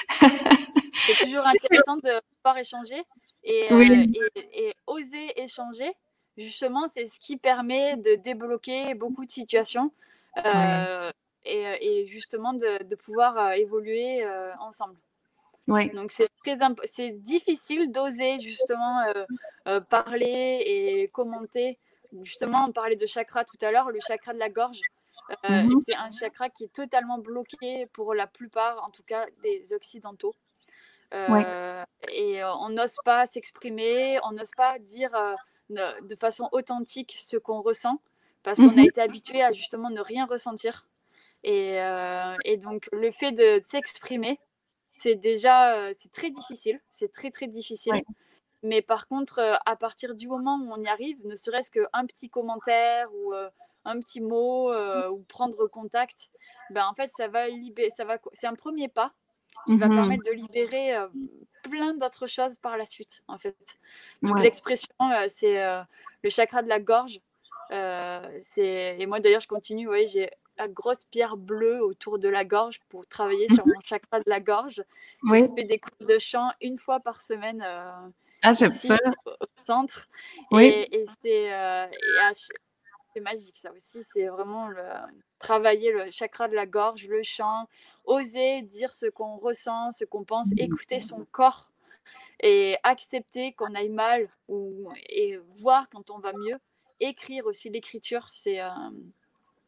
C'est 0.93 1.25
toujours 1.25 1.45
intéressant 1.45 1.97
de 1.97 2.21
pouvoir 2.37 2.57
échanger 2.57 3.03
euh, 3.45 4.05
et, 4.53 4.73
oser 4.87 5.41
échanger. 5.41 5.91
Justement, 6.37 6.87
c'est 6.87 7.05
ce 7.05 7.19
qui 7.19 7.37
permet 7.37 7.95
de 7.97 8.15
débloquer 8.15 8.95
beaucoup 8.95 9.23
de 9.25 9.31
situations 9.31 9.91
euh, 10.43 11.11
et, 11.45 12.05
justement 12.07 12.53
de 12.53 12.95
pouvoir 12.95 13.51
évoluer 13.51 14.25
ensemble. 14.59 14.95
Donc 15.67 16.11
c'est 16.11 16.29
très 16.43 16.57
c'est 16.83 17.11
difficile 17.11 17.91
d'oser 17.91 18.39
justement 18.39 19.01
euh, 19.07 19.25
euh, 19.67 19.79
parler 19.79 20.61
et 20.65 21.07
commenter. 21.09 21.77
Justement, 22.21 22.65
on 22.67 22.71
parlait 22.71 22.95
de 22.95 23.05
chakra 23.07 23.43
tout 23.43 23.57
à 23.61 23.71
l'heure, 23.71 23.89
le 23.89 23.99
chakra 24.05 24.33
de 24.33 24.39
la 24.39 24.49
gorge. 24.49 24.79
Mmh 25.49 25.69
c'est 25.85 25.95
un 25.95 26.11
chakra 26.11 26.49
qui 26.49 26.65
est 26.65 26.75
totalement 26.75 27.17
bloqué 27.17 27.87
pour 27.93 28.13
la 28.13 28.27
plupart, 28.27 28.83
en 28.83 28.89
tout 28.89 29.03
cas 29.03 29.25
des 29.41 29.71
occidentaux. 29.73 30.35
Et 31.11 32.43
on 32.43 32.69
n'ose 32.69 32.97
pas 33.05 33.25
s'exprimer, 33.25 34.19
on 34.23 34.31
n'ose 34.33 34.51
pas 34.55 34.77
dire 34.79 35.11
de 35.69 36.15
façon 36.15 36.49
authentique 36.51 37.15
ce 37.17 37.37
qu'on 37.37 37.61
ressent 37.61 38.01
parce 38.43 38.57
qu'on 38.57 38.69
a 38.69 38.73
mmh 38.73 38.79
été 38.79 39.01
habitué 39.01 39.41
à 39.41 39.53
justement 39.53 39.89
ne 39.89 40.01
rien 40.01 40.25
ressentir. 40.25 40.87
Et, 41.43 41.77
et 42.43 42.57
donc 42.57 42.89
le 42.91 43.09
fait 43.11 43.31
de 43.31 43.61
s'exprimer, 43.65 44.37
c'est 44.97 45.15
déjà 45.15 45.91
c'est 45.97 46.11
très 46.11 46.29
difficile, 46.29 46.79
c'est 46.91 47.11
très 47.11 47.31
très 47.31 47.47
difficile. 47.47 47.93
Mais 48.61 48.81
par 48.81 49.07
contre, 49.07 49.59
à 49.65 49.75
partir 49.75 50.15
du 50.15 50.27
moment 50.27 50.57
où 50.57 50.71
on 50.71 50.81
y 50.81 50.87
arrive, 50.87 51.17
ne 51.25 51.35
serait-ce 51.35 51.69
qu'un 51.69 52.05
petit 52.05 52.29
commentaire 52.29 53.09
ou 53.13 53.33
un 53.85 53.99
petit 53.99 54.21
mot 54.21 54.73
ou 55.09 55.19
prendre 55.27 55.67
contact, 55.67 56.29
ben 56.69 56.85
en 56.87 56.93
fait 56.93 57.11
ça 57.11 57.27
va 57.27 57.47
libérer, 57.49 57.91
ça 57.95 58.05
va, 58.05 58.17
c'est 58.33 58.47
un 58.47 58.55
premier 58.55 58.87
pas 58.87 59.13
qui 59.67 59.77
va 59.77 59.87
mmh 59.87 59.95
permettre 59.95 60.23
de 60.25 60.31
libérer 60.31 60.95
plein 61.63 61.93
d'autres 61.93 62.27
choses 62.27 62.55
par 62.55 62.77
la 62.77 62.85
suite 62.85 63.23
en 63.27 63.37
fait. 63.37 63.57
Donc 64.21 64.39
l'expression, 64.39 64.93
c'est 65.27 65.61
le 66.23 66.29
chakra 66.29 66.61
de 66.61 66.69
la 66.69 66.79
gorge. 66.79 67.19
c'est 67.69 68.97
et 68.99 69.05
moi 69.05 69.19
d'ailleurs 69.19 69.41
je 69.41 69.47
continue, 69.47 69.87
vous 69.87 69.93
j'ai 70.07 70.21
la 70.21 70.29
grosse 70.69 71.03
pierre 71.11 71.37
bleue 71.37 71.83
autour 71.83 72.19
de 72.19 72.29
la 72.29 72.45
gorge 72.45 72.79
pour 72.89 73.05
travailler 73.07 73.47
sur 73.53 73.65
mon 73.67 73.79
chakra 73.83 74.19
de 74.19 74.29
la 74.29 74.39
gorge. 74.39 74.83
Oui. 75.23 75.41
Je 75.41 75.55
fais 75.55 75.63
des 75.63 75.79
cours 75.79 76.07
de 76.07 76.17
chant 76.19 76.49
une 76.61 76.77
fois 76.77 76.99
par 76.99 77.21
semaine. 77.21 77.61
ah, 77.61 78.53
j'aime 78.53 78.73
ça. 78.73 78.97
Au 79.25 79.45
centre. 79.65 80.07
Oui. 80.51 80.65
Et, 80.91 81.05
c'est 81.21 81.49
c'est 83.13 83.21
magique 83.21 83.57
ça 83.57 83.71
aussi. 83.73 84.03
C'est 84.11 84.27
vraiment 84.27 84.67
le, 84.67 84.83
travailler 85.39 85.91
le 85.91 86.09
chakra 86.11 86.47
de 86.47 86.55
la 86.55 86.65
gorge, 86.65 87.07
le 87.07 87.23
chant, 87.23 87.67
oser 88.05 88.61
dire 88.63 88.93
ce 88.93 89.05
qu'on 89.07 89.37
ressent, 89.37 89.91
ce 89.91 90.05
qu'on 90.05 90.23
pense, 90.23 90.49
écouter 90.57 90.99
son 90.99 91.25
corps 91.31 91.69
et 92.41 92.77
accepter 92.83 93.53
qu'on 93.53 93.73
aille 93.75 93.89
mal 93.89 94.29
ou, 94.47 94.91
et 95.09 95.37
voir 95.53 95.89
quand 95.89 96.09
on 96.09 96.19
va 96.19 96.33
mieux. 96.33 96.57
Écrire 96.99 97.45
aussi 97.45 97.69
l'écriture, 97.69 98.29
c'est 98.31 98.61
euh, 98.61 98.69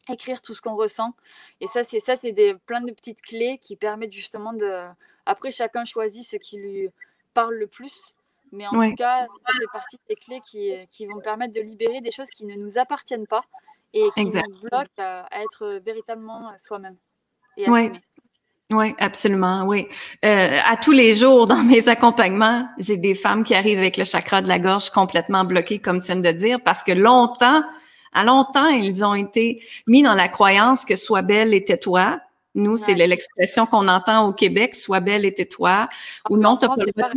écrire 0.10 0.42
tout 0.42 0.54
ce 0.54 0.62
qu'on 0.62 0.76
ressent. 0.76 1.14
Et 1.62 1.68
ça, 1.68 1.84
c'est 1.84 2.00
ça, 2.00 2.16
c'est 2.22 2.32
des 2.32 2.56
plein 2.66 2.82
de 2.82 2.92
petites 2.92 3.22
clés 3.22 3.60
qui 3.62 3.76
permettent 3.76 4.14
justement 4.14 4.54
de. 4.54 4.84
Après, 5.26 5.52
chacun 5.52 5.86
choisit 5.86 6.24
ce 6.24 6.38
qui 6.38 6.58
lui 6.58 6.90
parle 7.34 7.56
le 7.56 7.68
plus. 7.68 8.16
Mais 8.52 8.68
en 8.68 8.72
tout 8.72 8.96
cas, 8.96 9.28
ça 9.46 9.54
fait 9.54 9.68
partie 9.74 10.00
des 10.08 10.16
clés 10.16 10.42
qui, 10.46 10.72
qui, 10.90 11.08
vont 11.08 11.20
permettre 11.20 11.54
de 11.54 11.62
libérer 11.62 12.00
des 12.00 12.12
choses 12.12 12.30
qui 12.30 12.46
ne 12.46 12.56
nous 12.56 12.78
appartiennent 12.78 13.28
pas 13.28 13.44
et 13.94 14.08
qui 14.14 14.26
nous 14.26 14.32
bloquent 14.62 14.88
à, 14.98 15.28
être 15.42 15.82
véritablement 15.84 16.52
soi-même. 16.58 16.96
Oui. 17.68 17.92
Oui, 18.74 18.96
absolument, 18.98 19.64
oui. 19.66 19.88
Euh, 20.24 20.60
à 20.66 20.76
tous 20.76 20.92
les 20.92 21.14
jours, 21.14 21.46
dans 21.46 21.64
mes 21.64 21.88
accompagnements, 21.88 22.68
j'ai 22.80 22.98
des 22.98 23.14
femmes 23.14 23.44
qui 23.44 23.54
arrivent 23.54 23.78
avec 23.78 23.96
le 23.96 24.04
chakra 24.04 24.42
de 24.42 24.48
la 24.48 24.58
gorge 24.58 24.90
complètement 24.90 25.44
bloqué, 25.44 25.78
comme 25.78 26.00
tu 26.00 26.08
viens 26.08 26.16
de 26.16 26.32
dire, 26.32 26.60
parce 26.64 26.82
que 26.82 26.92
longtemps, 26.92 27.64
à 28.16 28.24
longtemps, 28.24 28.68
ils 28.68 29.06
ont 29.06 29.14
été 29.14 29.64
mis 29.86 30.02
dans 30.02 30.16
la 30.16 30.28
croyance 30.28 30.86
que 30.86 30.96
sois 30.96 31.22
belle 31.22 31.54
et 31.54 31.64
tais-toi. 31.64 32.20
Nous, 32.56 32.78
c'est 32.78 32.94
l'expression 32.94 33.66
qu'on 33.66 33.88
entend 33.90 34.28
au 34.28 34.34
Québec, 34.34 34.76
sois 34.76 35.02
belle 35.02 35.26
et 35.26 35.34
tais-toi. 35.34 35.90
Ou 36.30 36.38
non, 36.38 36.56
t'as 36.56 36.70
pas 36.70 36.76
le 36.78 36.92
droit 36.92 37.10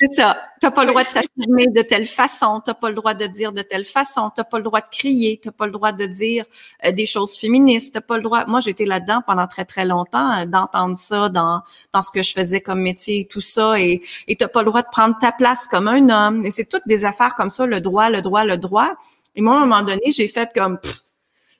c'est 0.00 0.12
ça. 0.14 0.38
T'as 0.60 0.70
pas 0.70 0.84
le 0.84 0.90
droit 0.90 1.02
de 1.02 1.08
t'affirmer 1.08 1.66
de 1.66 1.82
telle 1.82 2.06
façon, 2.06 2.60
t'as 2.64 2.74
pas 2.74 2.88
le 2.88 2.94
droit 2.94 3.14
de 3.14 3.26
dire 3.26 3.52
de 3.52 3.62
telle 3.62 3.84
façon, 3.84 4.30
t'as 4.34 4.44
pas 4.44 4.58
le 4.58 4.62
droit 4.62 4.80
de 4.80 4.88
crier, 4.88 5.40
t'as 5.42 5.50
pas 5.50 5.66
le 5.66 5.72
droit 5.72 5.90
de 5.90 6.06
dire 6.06 6.44
euh, 6.84 6.92
des 6.92 7.06
choses 7.06 7.36
féministes, 7.36 7.94
t'as 7.94 8.00
pas 8.00 8.16
le 8.16 8.22
droit. 8.22 8.44
Moi, 8.46 8.60
j'étais 8.60 8.84
là-dedans 8.84 9.22
pendant 9.26 9.48
très 9.48 9.64
très 9.64 9.84
longtemps, 9.84 10.38
euh, 10.38 10.46
d'entendre 10.46 10.96
ça 10.96 11.28
dans 11.28 11.62
dans 11.92 12.02
ce 12.02 12.12
que 12.12 12.22
je 12.22 12.32
faisais 12.32 12.60
comme 12.60 12.80
métier, 12.80 13.26
tout 13.28 13.40
ça, 13.40 13.80
et 13.80 14.02
et 14.28 14.36
t'as 14.36 14.48
pas 14.48 14.62
le 14.62 14.66
droit 14.66 14.82
de 14.82 14.88
prendre 14.90 15.16
ta 15.18 15.32
place 15.32 15.66
comme 15.66 15.88
un 15.88 16.08
homme. 16.10 16.46
Et 16.46 16.52
c'est 16.52 16.68
toutes 16.68 16.86
des 16.86 17.04
affaires 17.04 17.34
comme 17.34 17.50
ça, 17.50 17.66
le 17.66 17.80
droit, 17.80 18.08
le 18.08 18.22
droit, 18.22 18.44
le 18.44 18.56
droit. 18.56 18.94
Et 19.38 19.40
moi, 19.40 19.54
à 19.54 19.56
un 19.58 19.66
moment 19.66 19.82
donné, 19.82 20.10
j'ai 20.10 20.26
fait 20.26 20.50
comme 20.52 20.80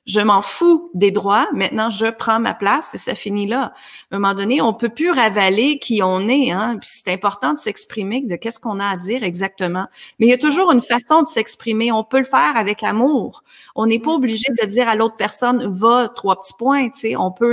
je 0.04 0.18
m'en 0.20 0.42
fous 0.42 0.90
des 0.94 1.12
droits. 1.12 1.46
Maintenant, 1.52 1.90
je 1.90 2.06
prends 2.06 2.40
ma 2.40 2.54
place 2.54 2.92
et 2.92 2.98
ça 2.98 3.14
finit 3.14 3.46
là. 3.46 3.72
À 4.10 4.16
un 4.16 4.18
moment 4.18 4.34
donné, 4.34 4.60
on 4.60 4.74
peut 4.74 4.88
plus 4.88 5.12
ravaler 5.12 5.78
qui 5.78 6.02
on 6.02 6.26
est. 6.26 6.50
Hein? 6.50 6.78
Puis 6.80 6.88
c'est 6.90 7.12
important 7.12 7.52
de 7.52 7.58
s'exprimer, 7.58 8.22
de 8.22 8.34
qu'est-ce 8.34 8.58
qu'on 8.58 8.80
a 8.80 8.88
à 8.88 8.96
dire 8.96 9.22
exactement. 9.22 9.86
Mais 10.18 10.26
il 10.26 10.30
y 10.30 10.32
a 10.32 10.38
toujours 10.38 10.72
une 10.72 10.80
façon 10.80 11.22
de 11.22 11.28
s'exprimer. 11.28 11.92
On 11.92 12.02
peut 12.02 12.18
le 12.18 12.24
faire 12.24 12.56
avec 12.56 12.82
amour. 12.82 13.44
On 13.76 13.86
n'est 13.86 14.00
pas 14.00 14.10
obligé 14.10 14.46
de 14.60 14.66
dire 14.66 14.88
à 14.88 14.96
l'autre 14.96 15.16
personne 15.16 15.64
va 15.68 16.08
trois 16.08 16.40
petits 16.40 16.54
points. 16.58 16.88
Tu 16.88 16.98
sais, 16.98 17.16
on 17.16 17.30
peut 17.30 17.52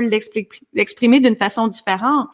l'exprimer 0.74 1.20
d'une 1.20 1.36
façon 1.36 1.68
différente 1.68 2.30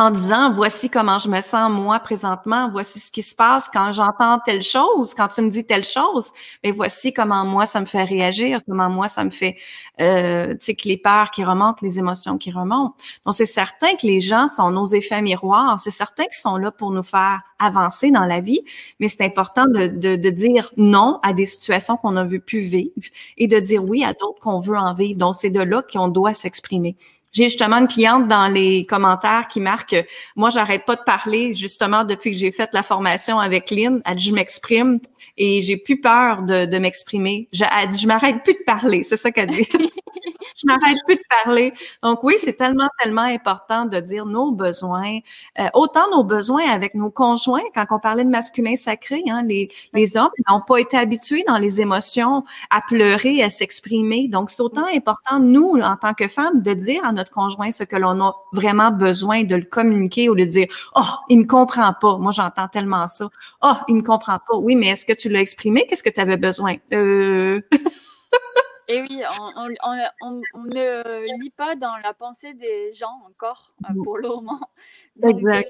en 0.00 0.10
disant 0.10 0.50
voici 0.50 0.88
comment 0.88 1.18
je 1.18 1.28
me 1.28 1.42
sens 1.42 1.70
moi 1.70 2.00
présentement, 2.00 2.70
voici 2.70 2.98
ce 2.98 3.12
qui 3.12 3.22
se 3.22 3.36
passe 3.36 3.68
quand 3.68 3.92
j'entends 3.92 4.38
telle 4.38 4.62
chose, 4.62 5.12
quand 5.12 5.28
tu 5.28 5.42
me 5.42 5.50
dis 5.50 5.66
telle 5.66 5.84
chose, 5.84 6.30
mais 6.64 6.70
voici 6.70 7.12
comment 7.12 7.44
moi 7.44 7.66
ça 7.66 7.80
me 7.80 7.84
fait 7.84 8.04
réagir, 8.04 8.62
comment 8.66 8.88
moi 8.88 9.08
ça 9.08 9.24
me 9.24 9.30
fait, 9.30 9.58
euh, 10.00 10.52
tu 10.52 10.58
sais, 10.60 10.74
que 10.74 10.88
les 10.88 10.96
peurs 10.96 11.30
qui 11.30 11.44
remontent, 11.44 11.80
les 11.82 11.98
émotions 11.98 12.38
qui 12.38 12.50
remontent. 12.50 12.94
Donc 13.26 13.34
c'est 13.34 13.44
certain 13.44 13.94
que 13.94 14.06
les 14.06 14.22
gens 14.22 14.48
sont 14.48 14.70
nos 14.70 14.86
effets 14.86 15.20
miroirs, 15.20 15.78
c'est 15.78 15.90
certain 15.90 16.24
qu'ils 16.24 16.40
sont 16.40 16.56
là 16.56 16.70
pour 16.70 16.92
nous 16.92 17.02
faire 17.02 17.42
avancer 17.60 18.10
dans 18.10 18.24
la 18.24 18.40
vie, 18.40 18.60
mais 18.98 19.08
c'est 19.08 19.24
important 19.24 19.66
de, 19.66 19.86
de, 19.86 20.16
de, 20.16 20.30
dire 20.30 20.72
non 20.76 21.20
à 21.22 21.32
des 21.32 21.44
situations 21.44 21.96
qu'on 21.96 22.16
a 22.16 22.24
vu 22.24 22.40
plus 22.40 22.60
vivre 22.60 22.92
et 23.36 23.46
de 23.46 23.60
dire 23.60 23.84
oui 23.84 24.02
à 24.02 24.12
d'autres 24.12 24.40
qu'on 24.40 24.58
veut 24.58 24.76
en 24.76 24.94
vivre. 24.94 25.18
Donc 25.18 25.34
c'est 25.34 25.50
de 25.50 25.60
là 25.60 25.82
qu'on 25.82 26.08
doit 26.08 26.32
s'exprimer. 26.32 26.96
J'ai 27.32 27.44
justement 27.44 27.76
une 27.76 27.86
cliente 27.86 28.26
dans 28.26 28.48
les 28.48 28.84
commentaires 28.86 29.46
qui 29.46 29.60
marque 29.60 29.94
moi 30.34 30.50
j'arrête 30.50 30.84
pas 30.84 30.96
de 30.96 31.02
parler 31.06 31.54
justement 31.54 32.02
depuis 32.02 32.32
que 32.32 32.36
j'ai 32.36 32.50
fait 32.50 32.70
la 32.72 32.82
formation 32.82 33.38
avec 33.38 33.70
Lynn. 33.70 34.02
Elle 34.04 34.16
dit 34.16 34.30
je 34.30 34.34
m'exprime 34.34 34.98
et 35.36 35.62
j'ai 35.62 35.76
plus 35.76 36.00
peur 36.00 36.42
de, 36.42 36.66
de 36.66 36.78
m'exprimer. 36.78 37.48
Elle 37.52 37.88
dit 37.88 38.00
je 38.00 38.06
m'arrête 38.08 38.42
plus 38.42 38.54
de 38.54 38.64
parler. 38.66 39.02
C'est 39.04 39.16
ça 39.16 39.30
qu'elle 39.30 39.50
dit. 39.50 39.68
je 40.60 40.66
m'arrête 40.66 40.98
plus 41.06 41.16
de 41.16 41.22
parler. 41.44 41.72
Donc 42.02 42.22
oui, 42.22 42.34
c'est 42.38 42.54
tellement, 42.54 42.88
tellement 42.98 43.22
important 43.22 43.84
de 43.84 44.00
dire 44.00 44.26
nos 44.26 44.50
besoins, 44.50 45.18
euh, 45.58 45.68
autant 45.74 46.10
nos 46.10 46.24
besoins 46.24 46.68
avec 46.70 46.94
nos 46.94 47.10
conjoints. 47.10 47.62
Quand 47.74 47.86
on 47.90 47.98
parlait 47.98 48.24
de 48.24 48.30
masculin 48.30 48.76
sacré, 48.76 49.22
hein, 49.28 49.42
les, 49.46 49.70
les 49.92 50.16
hommes 50.16 50.30
n'ont 50.48 50.60
pas 50.60 50.78
été 50.78 50.96
habitués 50.96 51.44
dans 51.46 51.58
les 51.58 51.80
émotions 51.80 52.44
à 52.70 52.80
pleurer, 52.80 53.42
à 53.42 53.50
s'exprimer. 53.50 54.28
Donc 54.28 54.50
c'est 54.50 54.62
autant 54.62 54.86
important, 54.94 55.40
nous, 55.40 55.74
en 55.82 55.96
tant 55.96 56.14
que 56.14 56.28
femmes, 56.28 56.62
de 56.62 56.74
dire 56.74 57.04
à 57.04 57.12
notre 57.12 57.32
conjoint 57.32 57.70
ce 57.70 57.84
que 57.84 57.96
l'on 57.96 58.20
a 58.20 58.34
vraiment 58.52 58.90
besoin, 58.90 59.44
de 59.44 59.56
le 59.56 59.64
communiquer 59.64 60.28
ou 60.28 60.34
de 60.34 60.44
dire, 60.44 60.66
oh, 60.96 61.02
il 61.28 61.40
me 61.40 61.46
comprend 61.46 61.94
pas. 62.00 62.18
Moi, 62.18 62.32
j'entends 62.32 62.68
tellement 62.68 63.06
ça. 63.06 63.28
Oh, 63.62 63.74
il 63.88 63.96
me 63.96 64.02
comprend 64.02 64.38
pas. 64.38 64.56
Oui, 64.56 64.76
mais 64.76 64.88
est-ce 64.88 65.04
que 65.04 65.12
tu 65.12 65.28
l'as 65.28 65.40
exprimé? 65.40 65.86
Qu'est-ce 65.86 66.02
que 66.02 66.10
tu 66.10 66.20
avais 66.20 66.36
besoin? 66.36 66.76
Euh... 66.92 67.60
Et 68.90 69.02
oui, 69.02 69.22
on, 69.56 70.64
ne 70.64 71.40
lit 71.40 71.50
pas 71.50 71.76
dans 71.76 71.96
la 71.98 72.12
pensée 72.12 72.54
des 72.54 72.90
gens 72.90 73.22
encore 73.24 73.72
euh, 73.84 74.02
pour 74.02 74.18
le 74.18 74.28
moment. 74.28 74.60
Donc, 75.16 75.40
euh, 75.44 75.62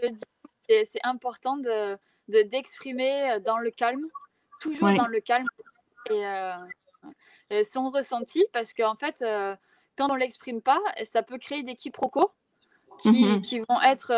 c'est 0.67 1.05
important 1.05 1.57
de 1.59 1.99
d'exprimer 2.29 3.33
euh, 3.33 3.41
dans 3.41 3.59
le 3.59 3.71
calme, 3.71 4.07
toujours 4.59 4.93
dans 4.95 5.07
le 5.07 5.21
calme 5.21 5.47
et 7.51 7.65
son 7.65 7.91
ressenti, 7.91 8.43
parce 8.55 8.73
qu'en 8.73 8.95
fait, 8.95 9.23
quand 9.99 10.11
on 10.11 10.15
l'exprime 10.15 10.63
pas, 10.63 10.81
ça 11.13 11.23
peut 11.23 11.37
créer 11.37 11.63
des 11.63 11.75
quiproquos 11.75 12.31
qui, 12.99 13.27
mmh 13.27 13.41
qui 13.43 13.59
vont 13.61 13.83
être 13.83 14.13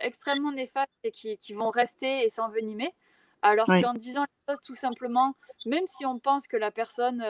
extrêmement 0.00 0.52
néfastes 0.52 0.88
et 1.04 1.10
qui, 1.10 1.36
qui, 1.36 1.52
vont 1.52 1.70
rester 1.70 2.24
et 2.24 2.30
s'envenimer. 2.30 2.94
Alors 3.42 3.66
qu'en 3.66 3.92
disant 3.92 4.22
les 4.22 4.52
choses 4.52 4.62
tout 4.62 4.74
simplement, 4.74 5.34
même 5.68 5.86
si 5.86 6.04
on 6.06 6.18
pense 6.18 6.48
que 6.48 6.56
la 6.56 6.70
personne 6.70 7.22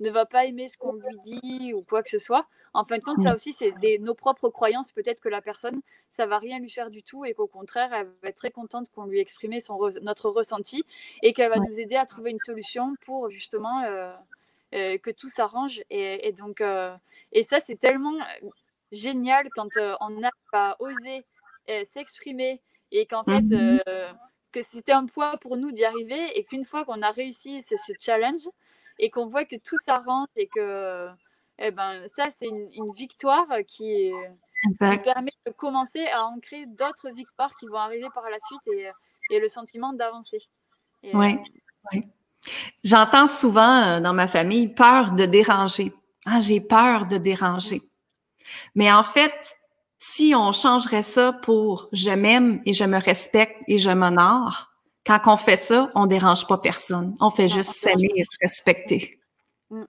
ne 0.00 0.10
va 0.10 0.26
pas 0.26 0.44
aimer 0.44 0.68
ce 0.68 0.76
qu'on 0.76 0.94
lui 0.94 1.16
dit 1.24 1.72
ou 1.74 1.82
quoi 1.82 2.02
que 2.02 2.10
ce 2.10 2.18
soit. 2.18 2.46
En 2.72 2.84
fin 2.84 2.98
de 2.98 3.02
compte, 3.02 3.20
ça 3.22 3.30
mmh. 3.30 3.34
aussi, 3.34 3.52
c'est 3.52 3.72
nos 4.00 4.14
propres 4.14 4.48
croyances. 4.48 4.90
Peut-être 4.90 5.20
que 5.20 5.28
la 5.28 5.40
personne, 5.40 5.80
ça 6.10 6.26
va 6.26 6.38
rien 6.38 6.58
lui 6.58 6.70
faire 6.70 6.90
du 6.90 7.04
tout 7.04 7.24
et 7.24 7.32
qu'au 7.32 7.46
contraire, 7.46 7.92
elle 7.92 8.08
va 8.22 8.28
être 8.28 8.36
très 8.36 8.50
contente 8.50 8.90
qu'on 8.90 9.06
lui 9.06 9.20
exprime 9.20 9.58
son 9.60 9.78
notre 10.02 10.28
ressenti 10.28 10.84
et 11.22 11.32
qu'elle 11.32 11.50
va 11.50 11.58
nous 11.58 11.78
aider 11.78 11.94
à 11.94 12.04
trouver 12.04 12.32
une 12.32 12.40
solution 12.40 12.92
pour 13.06 13.30
justement 13.30 13.82
euh, 13.82 14.12
euh, 14.74 14.98
que 14.98 15.10
tout 15.12 15.28
s'arrange. 15.28 15.82
Et, 15.90 16.32
donc, 16.32 16.60
euh, 16.60 16.96
et 17.30 17.44
ça, 17.44 17.60
c'est 17.64 17.78
tellement 17.78 18.18
génial 18.90 19.48
quand 19.54 19.70
on 20.00 20.24
a 20.24 20.30
à 20.52 20.76
oser 20.80 21.24
s'exprimer 21.92 22.60
et 22.90 23.06
qu'en 23.06 23.22
fait, 23.22 23.42
mmh 23.42 23.80
que 24.54 24.62
c'était 24.62 24.92
un 24.92 25.06
poids 25.06 25.36
pour 25.38 25.56
nous 25.56 25.72
d'y 25.72 25.84
arriver 25.84 26.38
et 26.38 26.44
qu'une 26.44 26.64
fois 26.64 26.84
qu'on 26.84 27.02
a 27.02 27.10
réussi 27.10 27.62
ce 27.68 27.92
challenge, 28.00 28.48
et 28.98 29.10
qu'on 29.10 29.26
voit 29.26 29.44
que 29.44 29.56
tout 29.56 29.76
s'arrange 29.84 30.28
et 30.36 30.48
que 30.48 31.08
eh 31.58 31.70
ben, 31.70 32.06
ça, 32.08 32.26
c'est 32.38 32.48
une, 32.48 32.92
victoire 32.92 33.46
qui, 33.66 34.12
permet 34.78 35.30
de 35.46 35.52
commencer 35.52 36.04
à 36.06 36.24
ancrer 36.24 36.66
d'autres 36.66 37.10
victoires 37.10 37.54
qui 37.56 37.66
vont 37.66 37.76
arriver 37.76 38.08
par 38.14 38.28
la 38.28 38.38
suite 38.38 38.66
et, 38.68 38.90
et 39.30 39.40
le 39.40 39.48
sentiment 39.48 39.92
d'avancer. 39.92 40.38
Oui, 41.12 41.34
euh, 41.34 41.38
oui. 41.92 42.04
J'entends 42.82 43.26
souvent 43.26 43.82
euh, 43.82 44.00
dans 44.00 44.14
ma 44.14 44.26
famille 44.26 44.68
peur 44.68 45.12
de 45.12 45.26
déranger. 45.26 45.92
Ah, 46.26 46.40
j'ai 46.40 46.60
peur 46.60 47.06
de 47.06 47.18
déranger. 47.18 47.82
Mais 48.74 48.90
en 48.90 49.02
fait, 49.02 49.56
si 50.06 50.34
on 50.36 50.52
changerait 50.52 51.00
ça 51.00 51.32
pour 51.32 51.88
je 51.90 52.10
m'aime 52.10 52.60
et 52.66 52.74
je 52.74 52.84
me 52.84 52.98
respecte 52.98 53.62
et 53.68 53.78
je 53.78 53.88
m'honore, 53.88 54.70
quand 55.06 55.18
on 55.28 55.38
fait 55.38 55.56
ça, 55.56 55.90
on 55.94 56.04
dérange 56.06 56.46
pas 56.46 56.58
personne. 56.58 57.16
On 57.22 57.30
fait 57.30 57.48
juste 57.48 57.70
s'aimer 57.80 58.10
et 58.14 58.22
se 58.22 58.36
respecter. 58.42 59.18
Mm. 59.70 59.84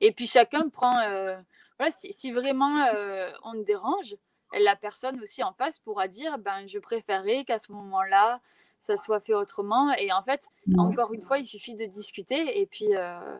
Et 0.00 0.12
puis 0.12 0.26
chacun 0.26 0.70
prend. 0.70 0.98
Euh, 1.00 1.36
voilà, 1.78 1.92
si, 1.94 2.32
vraiment 2.32 2.86
euh, 2.94 3.30
on 3.42 3.60
dérange, 3.60 4.16
la 4.58 4.76
personne 4.76 5.20
aussi 5.20 5.42
en 5.42 5.52
face 5.52 5.78
pourra 5.78 6.08
dire 6.08 6.38
ben, 6.38 6.66
je 6.66 6.78
préférais 6.78 7.44
qu'à 7.44 7.58
ce 7.58 7.70
moment-là, 7.72 8.40
ça 8.80 8.96
soit 8.96 9.20
fait 9.20 9.34
autrement. 9.34 9.92
Et 9.98 10.10
en 10.10 10.22
fait, 10.22 10.48
encore 10.78 11.12
une 11.12 11.22
fois, 11.22 11.38
il 11.38 11.44
suffit 11.44 11.74
de 11.74 11.84
discuter 11.84 12.60
et 12.62 12.64
puis, 12.64 12.96
euh, 12.96 13.36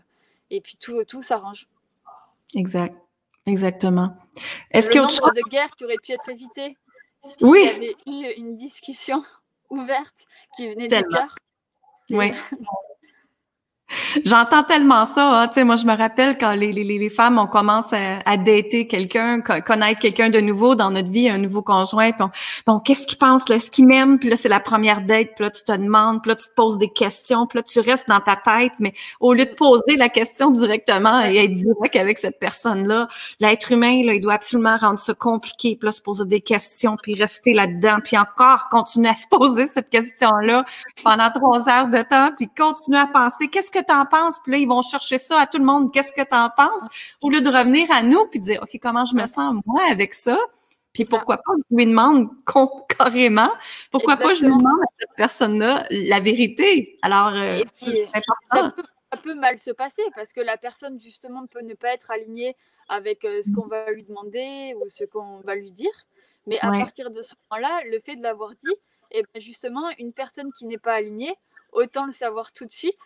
et 0.50 0.60
puis 0.60 0.76
tout, 0.76 1.02
tout 1.04 1.22
s'arrange. 1.22 1.66
Exact. 2.54 2.94
Exactement. 3.46 4.16
Est-ce 4.70 4.90
que 4.90 4.98
nombre 4.98 5.32
de 5.32 5.48
guerres 5.50 5.70
qui 5.76 5.84
auraient 5.84 5.96
pu 6.02 6.12
être 6.12 6.28
évitées 6.28 6.74
s'il 7.22 7.46
oui. 7.46 7.64
y 7.64 7.68
avait 7.68 7.96
eu 8.06 8.40
une 8.40 8.54
discussion 8.56 9.22
ouverte 9.70 10.26
qui 10.56 10.68
venait 10.68 10.88
du 10.88 11.02
cœur? 11.08 11.36
Oui. 12.10 12.32
J'entends 14.24 14.62
tellement 14.62 15.04
ça. 15.04 15.48
Hein. 15.56 15.64
Moi, 15.64 15.76
je 15.76 15.86
me 15.86 15.96
rappelle 15.96 16.36
quand 16.38 16.52
les, 16.52 16.72
les, 16.72 16.84
les 16.84 17.08
femmes, 17.08 17.38
on 17.38 17.46
commence 17.46 17.92
à, 17.92 18.20
à 18.24 18.36
dater 18.36 18.86
quelqu'un, 18.86 19.40
connaître 19.40 20.00
quelqu'un 20.00 20.30
de 20.30 20.40
nouveau 20.40 20.74
dans 20.74 20.90
notre 20.90 21.10
vie, 21.10 21.28
un 21.28 21.38
nouveau 21.38 21.62
conjoint. 21.62 22.12
Puis 22.12 22.26
bon, 22.66 22.78
qu'est-ce 22.80 23.06
qu'il 23.06 23.18
pense 23.18 23.48
là? 23.48 23.56
Est-ce 23.56 23.70
qu'il 23.70 23.86
m'aime? 23.86 24.18
Puis 24.18 24.28
là, 24.28 24.36
c'est 24.36 24.48
la 24.48 24.60
première 24.60 25.02
date. 25.02 25.30
Puis 25.34 25.44
là, 25.44 25.50
tu 25.50 25.62
te 25.64 25.72
demandes. 25.72 26.22
Puis 26.22 26.30
là, 26.30 26.36
tu 26.36 26.46
te 26.48 26.54
poses 26.54 26.78
des 26.78 26.90
questions. 26.90 27.46
Puis 27.46 27.58
là, 27.58 27.62
tu 27.62 27.80
restes 27.80 28.08
dans 28.08 28.20
ta 28.20 28.36
tête. 28.36 28.72
Mais 28.78 28.92
au 29.20 29.32
lieu 29.32 29.46
de 29.46 29.54
poser 29.54 29.96
la 29.96 30.08
question 30.08 30.50
directement 30.50 31.24
et 31.24 31.44
être 31.44 31.52
direct 31.52 31.96
avec 31.96 32.18
cette 32.18 32.38
personne-là, 32.38 33.08
l'être 33.40 33.72
humain, 33.72 34.02
là, 34.04 34.14
il 34.14 34.20
doit 34.20 34.34
absolument 34.34 34.76
rendre 34.76 34.98
ça 34.98 35.14
compliqué. 35.14 35.76
Puis 35.76 35.86
là, 35.86 35.92
se 35.92 36.02
poser 36.02 36.24
des 36.26 36.40
questions, 36.40 36.96
puis 37.02 37.14
rester 37.14 37.52
là-dedans, 37.52 37.98
puis 38.04 38.16
encore 38.18 38.68
continuer 38.70 39.08
à 39.08 39.14
se 39.14 39.26
poser 39.28 39.66
cette 39.66 39.90
question-là 39.90 40.64
pendant 41.02 41.30
trois 41.30 41.68
heures 41.68 41.88
de 41.88 42.02
temps, 42.02 42.30
puis 42.36 42.48
continuer 42.56 42.98
à 42.98 43.06
penser 43.06 43.48
qu'est-ce 43.48 43.70
que 43.70 43.78
tu 43.78 43.92
en 44.04 44.06
penses? 44.06 44.40
Puis 44.40 44.52
là, 44.52 44.58
ils 44.58 44.68
vont 44.68 44.82
chercher 44.82 45.18
ça 45.18 45.40
à 45.40 45.46
tout 45.46 45.58
le 45.58 45.64
monde. 45.64 45.92
Qu'est-ce 45.92 46.12
que 46.12 46.22
tu 46.22 46.34
en 46.34 46.50
penses? 46.50 46.86
Au 47.20 47.30
lieu 47.30 47.40
de 47.40 47.48
revenir 47.48 47.90
à 47.90 48.02
nous 48.02 48.26
puis 48.26 48.40
de 48.40 48.44
dire, 48.44 48.62
OK, 48.62 48.78
comment 48.80 49.04
je 49.04 49.14
me 49.14 49.26
sens 49.26 49.54
moi 49.66 49.82
avec 49.90 50.14
ça? 50.14 50.38
Puis 50.94 51.04
pourquoi 51.04 51.38
pas 51.38 51.52
je 51.70 51.76
lui 51.76 51.86
demande 51.86 52.28
carrément, 52.88 53.50
pourquoi 53.90 54.16
pas 54.16 54.32
je 54.32 54.44
demande 54.44 54.80
à 54.82 54.86
cette 55.00 55.16
personne-là 55.16 55.86
la 55.90 56.20
vérité? 56.20 56.98
Alors, 57.02 57.34
euh, 57.34 57.60
c'est 57.72 58.04
important. 58.14 58.70
Ça 59.12 59.20
peut, 59.20 59.34
mal 59.34 59.58
se 59.58 59.70
passer 59.72 60.02
parce 60.14 60.32
que 60.32 60.40
la 60.40 60.56
personne, 60.56 61.00
justement, 61.00 61.46
peut 61.46 61.62
ne 61.62 61.74
pas 61.74 61.92
être 61.94 62.10
alignée 62.10 62.56
avec 62.88 63.24
euh, 63.24 63.42
ce 63.42 63.52
qu'on 63.52 63.66
va 63.66 63.90
lui 63.90 64.04
demander 64.04 64.74
ou 64.80 64.88
ce 64.88 65.04
qu'on 65.04 65.40
va 65.40 65.54
lui 65.54 65.72
dire. 65.72 65.92
Mais 66.46 66.58
à 66.60 66.70
partir 66.70 67.10
de 67.10 67.22
ce 67.22 67.34
moment-là, 67.50 67.80
le 67.90 67.98
fait 68.00 68.16
de 68.16 68.22
l'avoir 68.22 68.50
dit, 68.54 68.74
et 69.10 69.20
eh 69.20 69.22
ben, 69.32 69.40
justement, 69.40 69.88
une 69.98 70.12
personne 70.12 70.52
qui 70.52 70.66
n'est 70.66 70.78
pas 70.78 70.94
alignée, 70.94 71.34
autant 71.72 72.06
le 72.06 72.12
savoir 72.12 72.52
tout 72.52 72.66
de 72.66 72.72
suite 72.72 72.98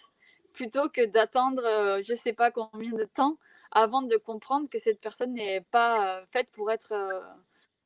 plutôt 0.59 0.89
que 0.89 1.05
d'attendre 1.05 1.63
euh, 1.65 2.03
je 2.05 2.13
ne 2.13 2.17
sais 2.17 2.33
pas 2.33 2.51
combien 2.51 2.91
de 2.91 3.05
temps 3.05 3.39
avant 3.71 4.03
de 4.03 4.17
comprendre 4.17 4.69
que 4.69 4.81
cette 4.81 5.01
personne 5.01 5.35
n'est 5.35 5.61
pas 5.61 6.17
euh, 6.17 6.25
faite 6.33 6.49
pour 6.51 6.73
être 6.73 6.93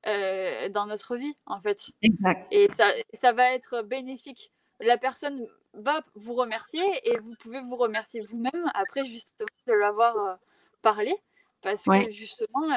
euh, 0.07 0.69
dans 0.71 0.87
notre 0.87 1.17
vie, 1.17 1.37
en 1.45 1.61
fait. 1.61 1.91
Exact. 2.01 2.47
Et 2.51 2.71
ça, 2.71 2.89
ça 3.13 3.33
va 3.33 3.53
être 3.53 3.83
bénéfique. 3.83 4.53
La 4.81 4.97
personne 4.97 5.47
va 5.75 6.01
vous 6.15 6.33
remercier 6.33 6.83
et 7.05 7.19
vous 7.19 7.35
pouvez 7.41 7.61
vous 7.61 7.77
remercier 7.77 8.23
vous-même 8.23 8.71
après 8.73 9.05
justement 9.05 9.49
de 9.67 9.73
l'avoir 9.75 10.39
parlé 10.81 11.15
parce 11.61 11.85
que 11.85 12.11
justement, 12.11 12.69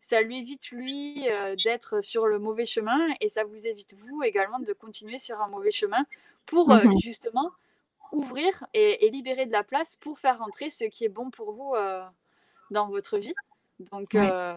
ça 0.00 0.22
lui 0.22 0.38
évite, 0.38 0.70
lui, 0.70 1.28
d'être 1.62 2.02
sur 2.02 2.26
le 2.26 2.38
mauvais 2.38 2.66
chemin 2.66 3.08
et 3.20 3.28
ça 3.28 3.44
vous 3.44 3.66
évite, 3.66 3.94
vous, 3.94 4.22
également, 4.22 4.58
de 4.58 4.72
continuer 4.72 5.18
sur 5.18 5.40
un 5.40 5.48
mauvais 5.48 5.70
chemin 5.70 6.04
pour 6.46 6.68
mmh 6.70 6.98
justement 7.00 7.52
ouvrir 8.12 8.64
et, 8.74 9.08
libérer 9.10 9.46
de 9.46 9.52
la 9.52 9.64
place 9.64 9.96
pour 9.96 10.18
faire 10.18 10.38
rentrer 10.38 10.70
ce 10.70 10.84
qui 10.84 11.04
est 11.04 11.08
bon 11.08 11.30
pour 11.30 11.52
vous 11.52 11.74
euh, 11.74 12.04
dans 12.70 12.88
votre 12.88 13.18
vie. 13.18 13.34
Donc, 13.90 14.14
euh, 14.14 14.54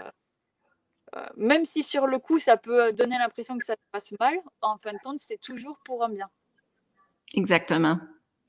euh, 1.15 1.25
même 1.37 1.65
si 1.65 1.83
sur 1.83 2.07
le 2.07 2.19
coup, 2.19 2.39
ça 2.39 2.57
peut 2.57 2.93
donner 2.93 3.17
l'impression 3.17 3.57
que 3.57 3.65
ça 3.65 3.73
se 3.73 3.91
passe 3.91 4.11
mal, 4.19 4.35
en 4.61 4.77
fin 4.77 4.93
de 4.93 4.99
compte, 4.99 5.19
c'est 5.19 5.39
toujours 5.39 5.79
pour 5.83 6.03
un 6.03 6.09
bien. 6.09 6.29
Exactement. 7.33 7.99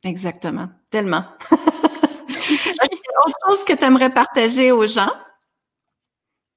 Exactement. 0.03 0.69
Tellement. 0.89 1.25
autre 3.27 3.39
chose 3.49 3.65
que 3.65 3.75
tu 3.75 3.85
aimerais 3.85 4.13
partager 4.13 4.73
aux 4.73 4.87
gens? 4.87 5.13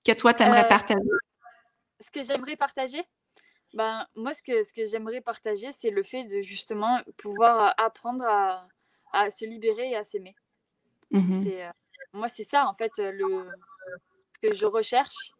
Que 0.03 0.13
toi, 0.13 0.33
tu 0.33 0.43
aimerais 0.43 0.67
partager? 0.67 1.01
Ce 1.99 2.11
que 2.11 2.23
j'aimerais 2.23 2.55
partager? 2.55 3.03
Ben, 3.73 4.05
moi, 4.15 4.33
ce 4.33 4.43
que, 4.43 4.63
ce 4.63 4.71
que 4.71 4.85
j'aimerais 4.85 5.21
partager, 5.21 5.71
c'est 5.73 5.89
le 5.89 6.03
fait 6.03 6.25
de 6.25 6.41
justement 6.41 6.99
pouvoir 7.17 7.73
apprendre 7.77 8.23
à, 8.25 8.67
à 9.13 9.31
se 9.31 9.45
libérer 9.45 9.91
et 9.91 9.95
à 9.95 10.03
s'aimer. 10.03 10.35
Mmh 11.11 11.45
moi, 12.15 12.29
c'est 12.29 12.43
ça, 12.43 12.67
en 12.67 12.75
fait, 12.75 12.91
le, 12.97 13.49
ce 14.35 14.47
que 14.47 14.53
je 14.53 14.67
recherche, 14.67 15.31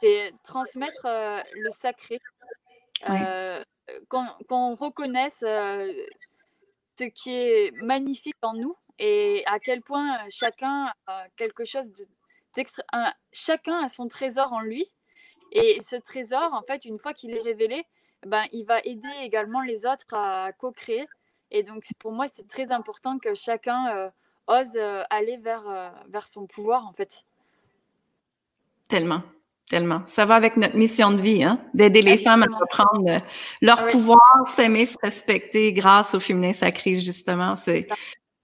c'est 0.00 0.32
transmettre 0.42 1.06
le 1.54 1.70
sacré, 1.70 2.18
qu'on, 4.08 4.74
reconnaisse 4.74 5.44
ce 6.98 7.04
qui 7.14 7.34
est 7.36 7.70
magnifique 7.82 8.36
en 8.42 8.54
nous 8.54 8.76
et 8.98 9.44
à 9.46 9.60
quel 9.60 9.82
point 9.82 10.18
chacun 10.30 10.92
a 11.06 11.28
quelque 11.36 11.64
chose 11.64 11.92
de, 11.92 12.04
chacun 13.32 13.84
a 13.84 13.88
son 13.88 14.08
trésor 14.08 14.52
en 14.52 14.60
lui 14.60 14.84
et 15.52 15.78
ce 15.80 15.96
trésor, 15.96 16.52
en 16.52 16.62
fait, 16.62 16.84
une 16.84 16.98
fois 16.98 17.12
qu'il 17.12 17.34
est 17.34 17.40
révélé, 17.40 17.84
ben, 18.26 18.44
il 18.52 18.64
va 18.64 18.78
aider 18.84 19.08
également 19.22 19.62
les 19.62 19.86
autres 19.86 20.12
à 20.12 20.52
co-créer. 20.52 21.06
Et 21.50 21.62
donc, 21.62 21.84
pour 21.98 22.12
moi, 22.12 22.26
c'est 22.32 22.48
très 22.48 22.72
important 22.72 23.18
que 23.18 23.34
chacun 23.34 23.96
euh, 23.96 24.08
ose 24.48 24.72
euh, 24.76 25.02
aller 25.10 25.36
vers, 25.36 25.68
euh, 25.68 25.88
vers 26.08 26.26
son 26.26 26.46
pouvoir, 26.46 26.86
en 26.86 26.92
fait. 26.92 27.24
Tellement, 28.88 29.22
tellement. 29.68 30.02
Ça 30.06 30.24
va 30.24 30.34
avec 30.34 30.56
notre 30.56 30.76
mission 30.76 31.10
de 31.12 31.20
vie, 31.20 31.44
hein? 31.44 31.60
d'aider 31.74 32.02
les 32.02 32.16
femmes 32.16 32.42
à 32.42 32.56
reprendre 32.56 33.22
leur 33.62 33.86
pouvoir, 33.86 34.20
s'aimer, 34.44 34.86
se 34.86 34.96
respecter 35.02 35.72
grâce 35.72 36.14
au 36.14 36.20
féminin 36.20 36.52
sacré, 36.52 36.96
justement. 36.96 37.54
C'est 37.54 37.86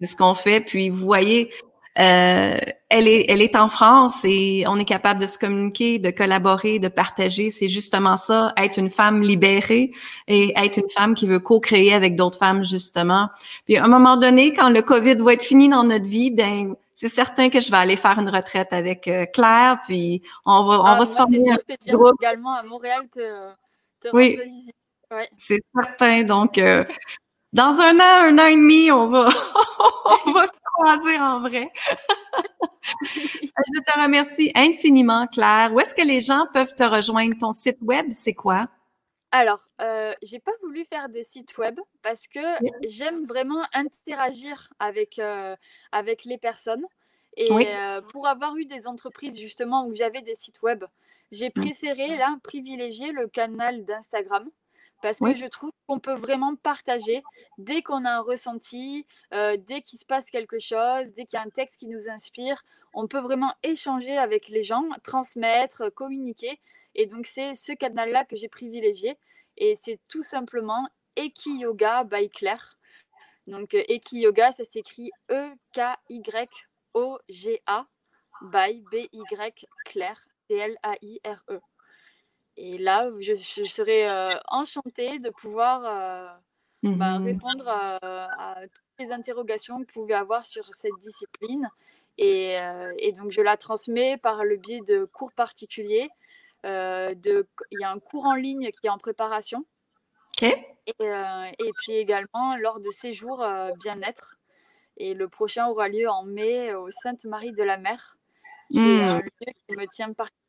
ce 0.00 0.16
qu'on 0.16 0.34
fait. 0.34 0.60
Puis, 0.60 0.90
vous 0.90 1.04
voyez, 1.04 1.52
euh, 1.98 2.56
elle 2.88 3.08
est, 3.08 3.26
elle 3.28 3.42
est 3.42 3.54
en 3.56 3.68
France 3.68 4.24
et 4.24 4.64
on 4.66 4.78
est 4.78 4.84
capable 4.84 5.20
de 5.20 5.26
se 5.26 5.38
communiquer, 5.38 5.98
de 5.98 6.10
collaborer, 6.10 6.78
de 6.78 6.88
partager. 6.88 7.50
C'est 7.50 7.68
justement 7.68 8.16
ça, 8.16 8.52
être 8.56 8.78
une 8.78 8.90
femme 8.90 9.20
libérée 9.20 9.92
et 10.28 10.52
être 10.56 10.78
une 10.78 10.90
femme 10.90 11.14
qui 11.14 11.26
veut 11.26 11.38
co-créer 11.38 11.92
avec 11.92 12.16
d'autres 12.16 12.38
femmes 12.38 12.64
justement. 12.64 13.28
Puis 13.66 13.76
à 13.76 13.84
un 13.84 13.88
moment 13.88 14.16
donné, 14.16 14.52
quand 14.52 14.70
le 14.70 14.82
Covid 14.82 15.16
va 15.16 15.34
être 15.34 15.42
fini 15.42 15.68
dans 15.68 15.84
notre 15.84 16.06
vie, 16.06 16.30
ben 16.30 16.74
c'est 16.94 17.08
certain 17.08 17.50
que 17.50 17.60
je 17.60 17.70
vais 17.70 17.78
aller 17.78 17.96
faire 17.96 18.18
une 18.18 18.28
retraite 18.28 18.72
avec 18.72 19.08
euh, 19.08 19.26
Claire, 19.26 19.78
puis 19.86 20.22
on 20.44 20.64
va, 20.64 20.80
on 20.80 20.84
ah, 20.84 20.98
va 20.98 21.04
se 21.04 21.16
former 21.16 21.38
un 21.50 21.92
groupe. 21.92 22.14
également 22.20 22.54
à 22.54 22.62
Montréal 22.62 23.08
te, 23.10 23.52
oui, 24.12 24.38
c'est 25.36 25.62
certain. 25.74 26.22
Donc, 26.24 26.58
euh, 26.58 26.84
dans 27.52 27.80
un 27.80 27.96
an, 27.96 28.28
un 28.28 28.38
an 28.38 28.46
et 28.46 28.56
demi, 28.56 28.90
on 28.90 29.08
va, 29.08 29.28
on 30.26 30.32
va 30.32 30.46
se 30.46 30.52
croiser 30.74 31.18
en 31.18 31.40
vrai. 31.40 31.70
Je 33.02 33.80
te 33.80 34.00
remercie 34.00 34.50
infiniment, 34.54 35.26
Claire. 35.26 35.72
Où 35.72 35.80
est-ce 35.80 35.94
que 35.94 36.06
les 36.06 36.20
gens 36.20 36.46
peuvent 36.52 36.74
te 36.74 36.82
rejoindre? 36.82 37.36
Ton 37.38 37.52
site 37.52 37.78
web, 37.80 38.06
c'est 38.10 38.32
quoi? 38.32 38.68
Alors, 39.30 39.68
euh, 39.80 40.12
j'ai 40.22 40.38
pas 40.38 40.52
voulu 40.62 40.84
faire 40.84 41.08
des 41.08 41.24
sites 41.24 41.56
web 41.56 41.80
parce 42.02 42.26
que 42.26 42.40
j'aime 42.86 43.26
vraiment 43.26 43.62
interagir 43.72 44.68
avec, 44.78 45.18
euh, 45.18 45.56
avec 45.90 46.24
les 46.24 46.38
personnes. 46.38 46.84
Et 47.38 47.48
euh, 47.50 48.02
pour 48.02 48.26
avoir 48.26 48.56
eu 48.56 48.66
des 48.66 48.86
entreprises 48.86 49.40
justement 49.40 49.86
où 49.86 49.94
j'avais 49.94 50.20
des 50.20 50.34
sites 50.34 50.60
web, 50.60 50.84
j'ai 51.30 51.48
mmh. 51.48 51.62
préféré 51.62 52.16
là 52.18 52.36
privilégier 52.42 53.10
le 53.12 53.26
canal 53.26 53.86
d'Instagram 53.86 54.50
parce 55.02 55.18
que 55.18 55.34
je 55.34 55.46
trouve 55.46 55.72
qu'on 55.86 55.98
peut 55.98 56.14
vraiment 56.14 56.54
partager 56.54 57.22
dès 57.58 57.82
qu'on 57.82 58.04
a 58.04 58.12
un 58.12 58.20
ressenti, 58.20 59.04
euh, 59.34 59.56
dès 59.58 59.82
qu'il 59.82 59.98
se 59.98 60.06
passe 60.06 60.30
quelque 60.30 60.60
chose, 60.60 61.12
dès 61.14 61.24
qu'il 61.24 61.36
y 61.36 61.42
a 61.42 61.44
un 61.44 61.50
texte 61.50 61.78
qui 61.78 61.88
nous 61.88 62.08
inspire, 62.08 62.62
on 62.94 63.08
peut 63.08 63.18
vraiment 63.20 63.52
échanger 63.62 64.16
avec 64.16 64.48
les 64.48 64.62
gens, 64.62 64.88
transmettre, 65.02 65.92
communiquer. 65.92 66.60
Et 66.94 67.06
donc 67.06 67.26
c'est 67.26 67.54
ce 67.54 67.72
canal-là 67.72 68.24
que 68.24 68.36
j'ai 68.36 68.48
privilégié 68.48 69.18
et 69.56 69.76
c'est 69.82 69.98
tout 70.08 70.22
simplement 70.22 70.86
Eki 71.16 71.58
Yoga 71.58 72.04
by 72.04 72.30
Claire. 72.30 72.78
Donc 73.46 73.74
euh, 73.74 73.82
Eki 73.88 74.20
Yoga, 74.20 74.52
ça 74.52 74.64
s'écrit 74.64 75.10
E-K-Y-O-G-A 75.30 76.26
by 78.42 78.84
B-Y 78.90 79.66
Claire, 79.84 80.20
C-L-A-I-R-E. 80.48 81.60
Et 82.56 82.78
là, 82.78 83.10
je, 83.20 83.34
serais 83.34 84.10
euh, 84.10 84.38
enchantée 84.48 85.18
de 85.18 85.30
pouvoir 85.30 85.84
euh, 85.84 86.26
bah, 86.82 87.18
mmh 87.18 87.24
répondre 87.24 87.68
à, 87.68 88.56
toutes 88.62 89.06
les 89.06 89.12
interrogations 89.12 89.76
que 89.76 89.80
vous 89.80 90.02
pouvez 90.02 90.14
avoir 90.14 90.44
sur 90.44 90.68
cette 90.74 90.98
discipline 91.00 91.68
Et, 92.18 92.56
et, 92.98 93.12
donc, 93.12 93.30
je 93.32 93.40
la 93.40 93.56
transmets 93.56 94.16
par 94.18 94.44
le 94.44 94.56
biais 94.56 94.80
de 94.86 95.04
cours 95.04 95.32
particuliers. 95.32 96.08
de, 96.64 97.48
il 97.70 97.80
y 97.80 97.84
a 97.84 97.90
un 97.90 97.98
cours 97.98 98.26
en 98.26 98.34
ligne 98.34 98.70
qui 98.70 98.86
est 98.86 98.90
en 98.90 98.98
préparation. 98.98 99.64
Et, 100.42 100.52
et, 100.98 101.72
puis 101.78 101.92
également 101.92 102.56
lors 102.56 102.80
de 102.80 102.90
séjours 102.90 103.46
bien-être. 103.78 104.36
Et 104.98 105.14
le 105.14 105.28
prochain 105.28 105.68
aura 105.68 105.88
lieu 105.88 106.08
en 106.08 106.24
mai 106.24 106.74
au 106.74 106.90
Sainte-Marie 106.90 107.52
de 107.52 107.62
la 107.62 107.78
Mer, 107.78 108.18
qui 108.70 108.78
est 108.80 109.02
un 109.02 109.18
mmh. 109.18 109.22
lieu 109.22 109.52
qui 109.68 109.76
me 109.76 109.86
tient 109.86 110.12
particulièrement 110.12 110.41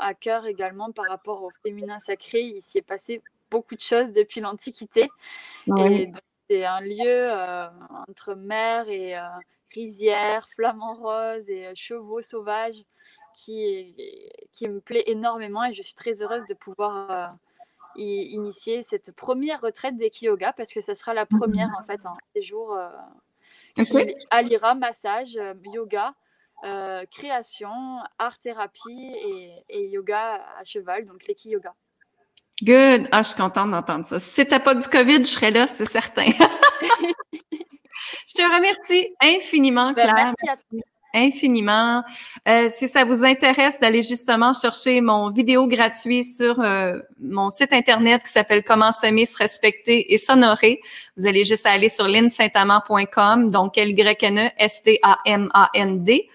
à 0.00 0.14
cœur 0.14 0.46
également 0.46 0.92
par 0.92 1.06
rapport 1.08 1.42
au 1.42 1.50
féminin 1.62 1.98
sacré. 1.98 2.40
Il 2.40 2.62
s'y 2.62 2.78
est 2.78 2.82
passé 2.82 3.22
beaucoup 3.50 3.74
de 3.74 3.80
choses 3.80 4.12
depuis 4.12 4.40
l'Antiquité. 4.40 5.08
Et 5.78 6.10
c'est 6.48 6.64
un 6.64 6.80
lieu 6.80 7.30
entre 8.08 8.34
mer 8.34 8.88
et 8.88 9.16
rizière, 9.72 10.48
flamant 10.54 10.94
rose 10.94 11.48
et 11.50 11.74
chevaux 11.74 12.22
sauvages 12.22 12.84
qui, 13.34 13.94
qui 14.52 14.68
me 14.68 14.80
plaît 14.80 15.04
énormément 15.06 15.64
et 15.64 15.74
je 15.74 15.82
suis 15.82 15.94
très 15.94 16.22
heureuse 16.22 16.46
de 16.46 16.54
pouvoir 16.54 17.36
y 17.96 18.34
initier 18.34 18.82
cette 18.82 19.12
première 19.12 19.60
retraite 19.60 19.96
d'Eki 19.96 20.26
Yoga 20.26 20.52
parce 20.52 20.72
que 20.72 20.80
ça 20.80 20.94
sera 20.94 21.14
la 21.14 21.26
première 21.26 21.70
en 21.78 21.84
fait 21.84 22.04
en 22.06 22.16
séjour 22.34 22.78
qui 23.84 24.14
alliera 24.30 24.74
massage, 24.74 25.36
euh, 25.36 25.54
yoga, 25.64 26.14
euh, 26.64 27.04
création, 27.10 27.70
art 28.18 28.38
thérapie 28.38 29.14
et, 29.68 29.88
yoga 29.88 30.42
à 30.58 30.64
cheval, 30.64 31.04
donc 31.06 31.26
l'Eki 31.26 31.50
Yoga. 31.50 31.74
Good. 32.62 33.08
Ah, 33.12 33.20
je 33.22 33.28
suis 33.28 33.36
contente 33.36 33.70
d'entendre 33.70 34.06
ça. 34.06 34.18
Si 34.18 34.30
c'était 34.30 34.60
pas 34.60 34.74
du 34.74 34.88
COVID, 34.88 35.18
je 35.18 35.24
serais 35.24 35.50
là, 35.50 35.66
c'est 35.66 35.84
certain. 35.84 36.24
je 36.30 36.34
te 38.34 38.42
remercie 38.42 39.14
infiniment, 39.20 39.92
ben, 39.92 40.04
Claire. 40.04 40.14
merci 40.14 40.48
à 40.48 40.56
toi 40.56 40.80
infiniment. 41.16 42.04
Euh, 42.46 42.68
si 42.68 42.88
ça 42.88 43.04
vous 43.04 43.24
intéresse 43.24 43.80
d'aller 43.80 44.02
justement 44.02 44.52
chercher 44.52 45.00
mon 45.00 45.30
vidéo 45.30 45.66
gratuit 45.66 46.24
sur 46.24 46.60
euh, 46.60 47.00
mon 47.18 47.50
site 47.50 47.72
internet 47.72 48.22
qui 48.22 48.30
s'appelle 48.30 48.62
Comment 48.62 48.92
s'aimer, 48.92 49.26
se 49.26 49.38
respecter 49.38 50.12
et 50.12 50.18
s'honorer, 50.18 50.80
vous 51.16 51.26
allez 51.26 51.44
juste 51.44 51.66
aller 51.66 51.88
sur 51.88 52.06
linsaintamant.com, 52.06 53.50
donc 53.50 53.78
L 53.78 53.90
Y 53.90 54.22
N 54.22 54.38
E 54.38 54.50
S 54.58 54.82
T 54.82 54.98
A 55.02 55.18
M 55.24 55.48
A 55.54 55.70
N 55.74 56.04
D 56.04 56.28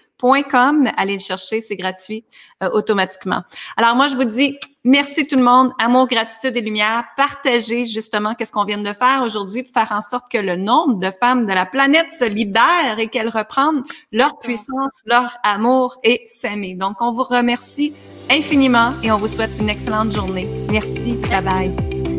Com. 0.50 0.88
Allez 0.96 1.14
le 1.14 1.18
chercher, 1.18 1.60
c'est 1.60 1.76
gratuit 1.76 2.24
euh, 2.62 2.70
automatiquement. 2.72 3.42
Alors 3.76 3.96
moi, 3.96 4.08
je 4.08 4.16
vous 4.16 4.24
dis 4.24 4.58
merci 4.84 5.26
tout 5.26 5.36
le 5.36 5.42
monde. 5.42 5.72
Amour, 5.78 6.06
gratitude 6.06 6.56
et 6.56 6.60
lumière. 6.60 7.04
Partagez 7.16 7.84
justement 7.86 8.34
qu'est-ce 8.34 8.52
qu'on 8.52 8.64
vient 8.64 8.78
de 8.78 8.92
faire 8.92 9.22
aujourd'hui 9.24 9.62
pour 9.64 9.72
faire 9.72 9.92
en 9.92 10.00
sorte 10.00 10.30
que 10.30 10.38
le 10.38 10.56
nombre 10.56 10.98
de 10.98 11.10
femmes 11.10 11.46
de 11.46 11.52
la 11.52 11.66
planète 11.66 12.12
se 12.12 12.24
libère 12.24 12.98
et 12.98 13.08
qu'elles 13.08 13.28
reprennent 13.28 13.82
leur 14.12 14.38
puissance, 14.38 15.02
leur 15.06 15.36
amour 15.42 15.98
et 16.04 16.22
s'aimer. 16.26 16.74
Donc, 16.74 17.00
on 17.00 17.12
vous 17.12 17.24
remercie 17.24 17.92
infiniment 18.30 18.92
et 19.02 19.10
on 19.10 19.18
vous 19.18 19.28
souhaite 19.28 19.52
une 19.58 19.68
excellente 19.68 20.12
journée. 20.12 20.48
Merci. 20.70 21.14
Bye 21.28 21.42
bye. 21.42 22.11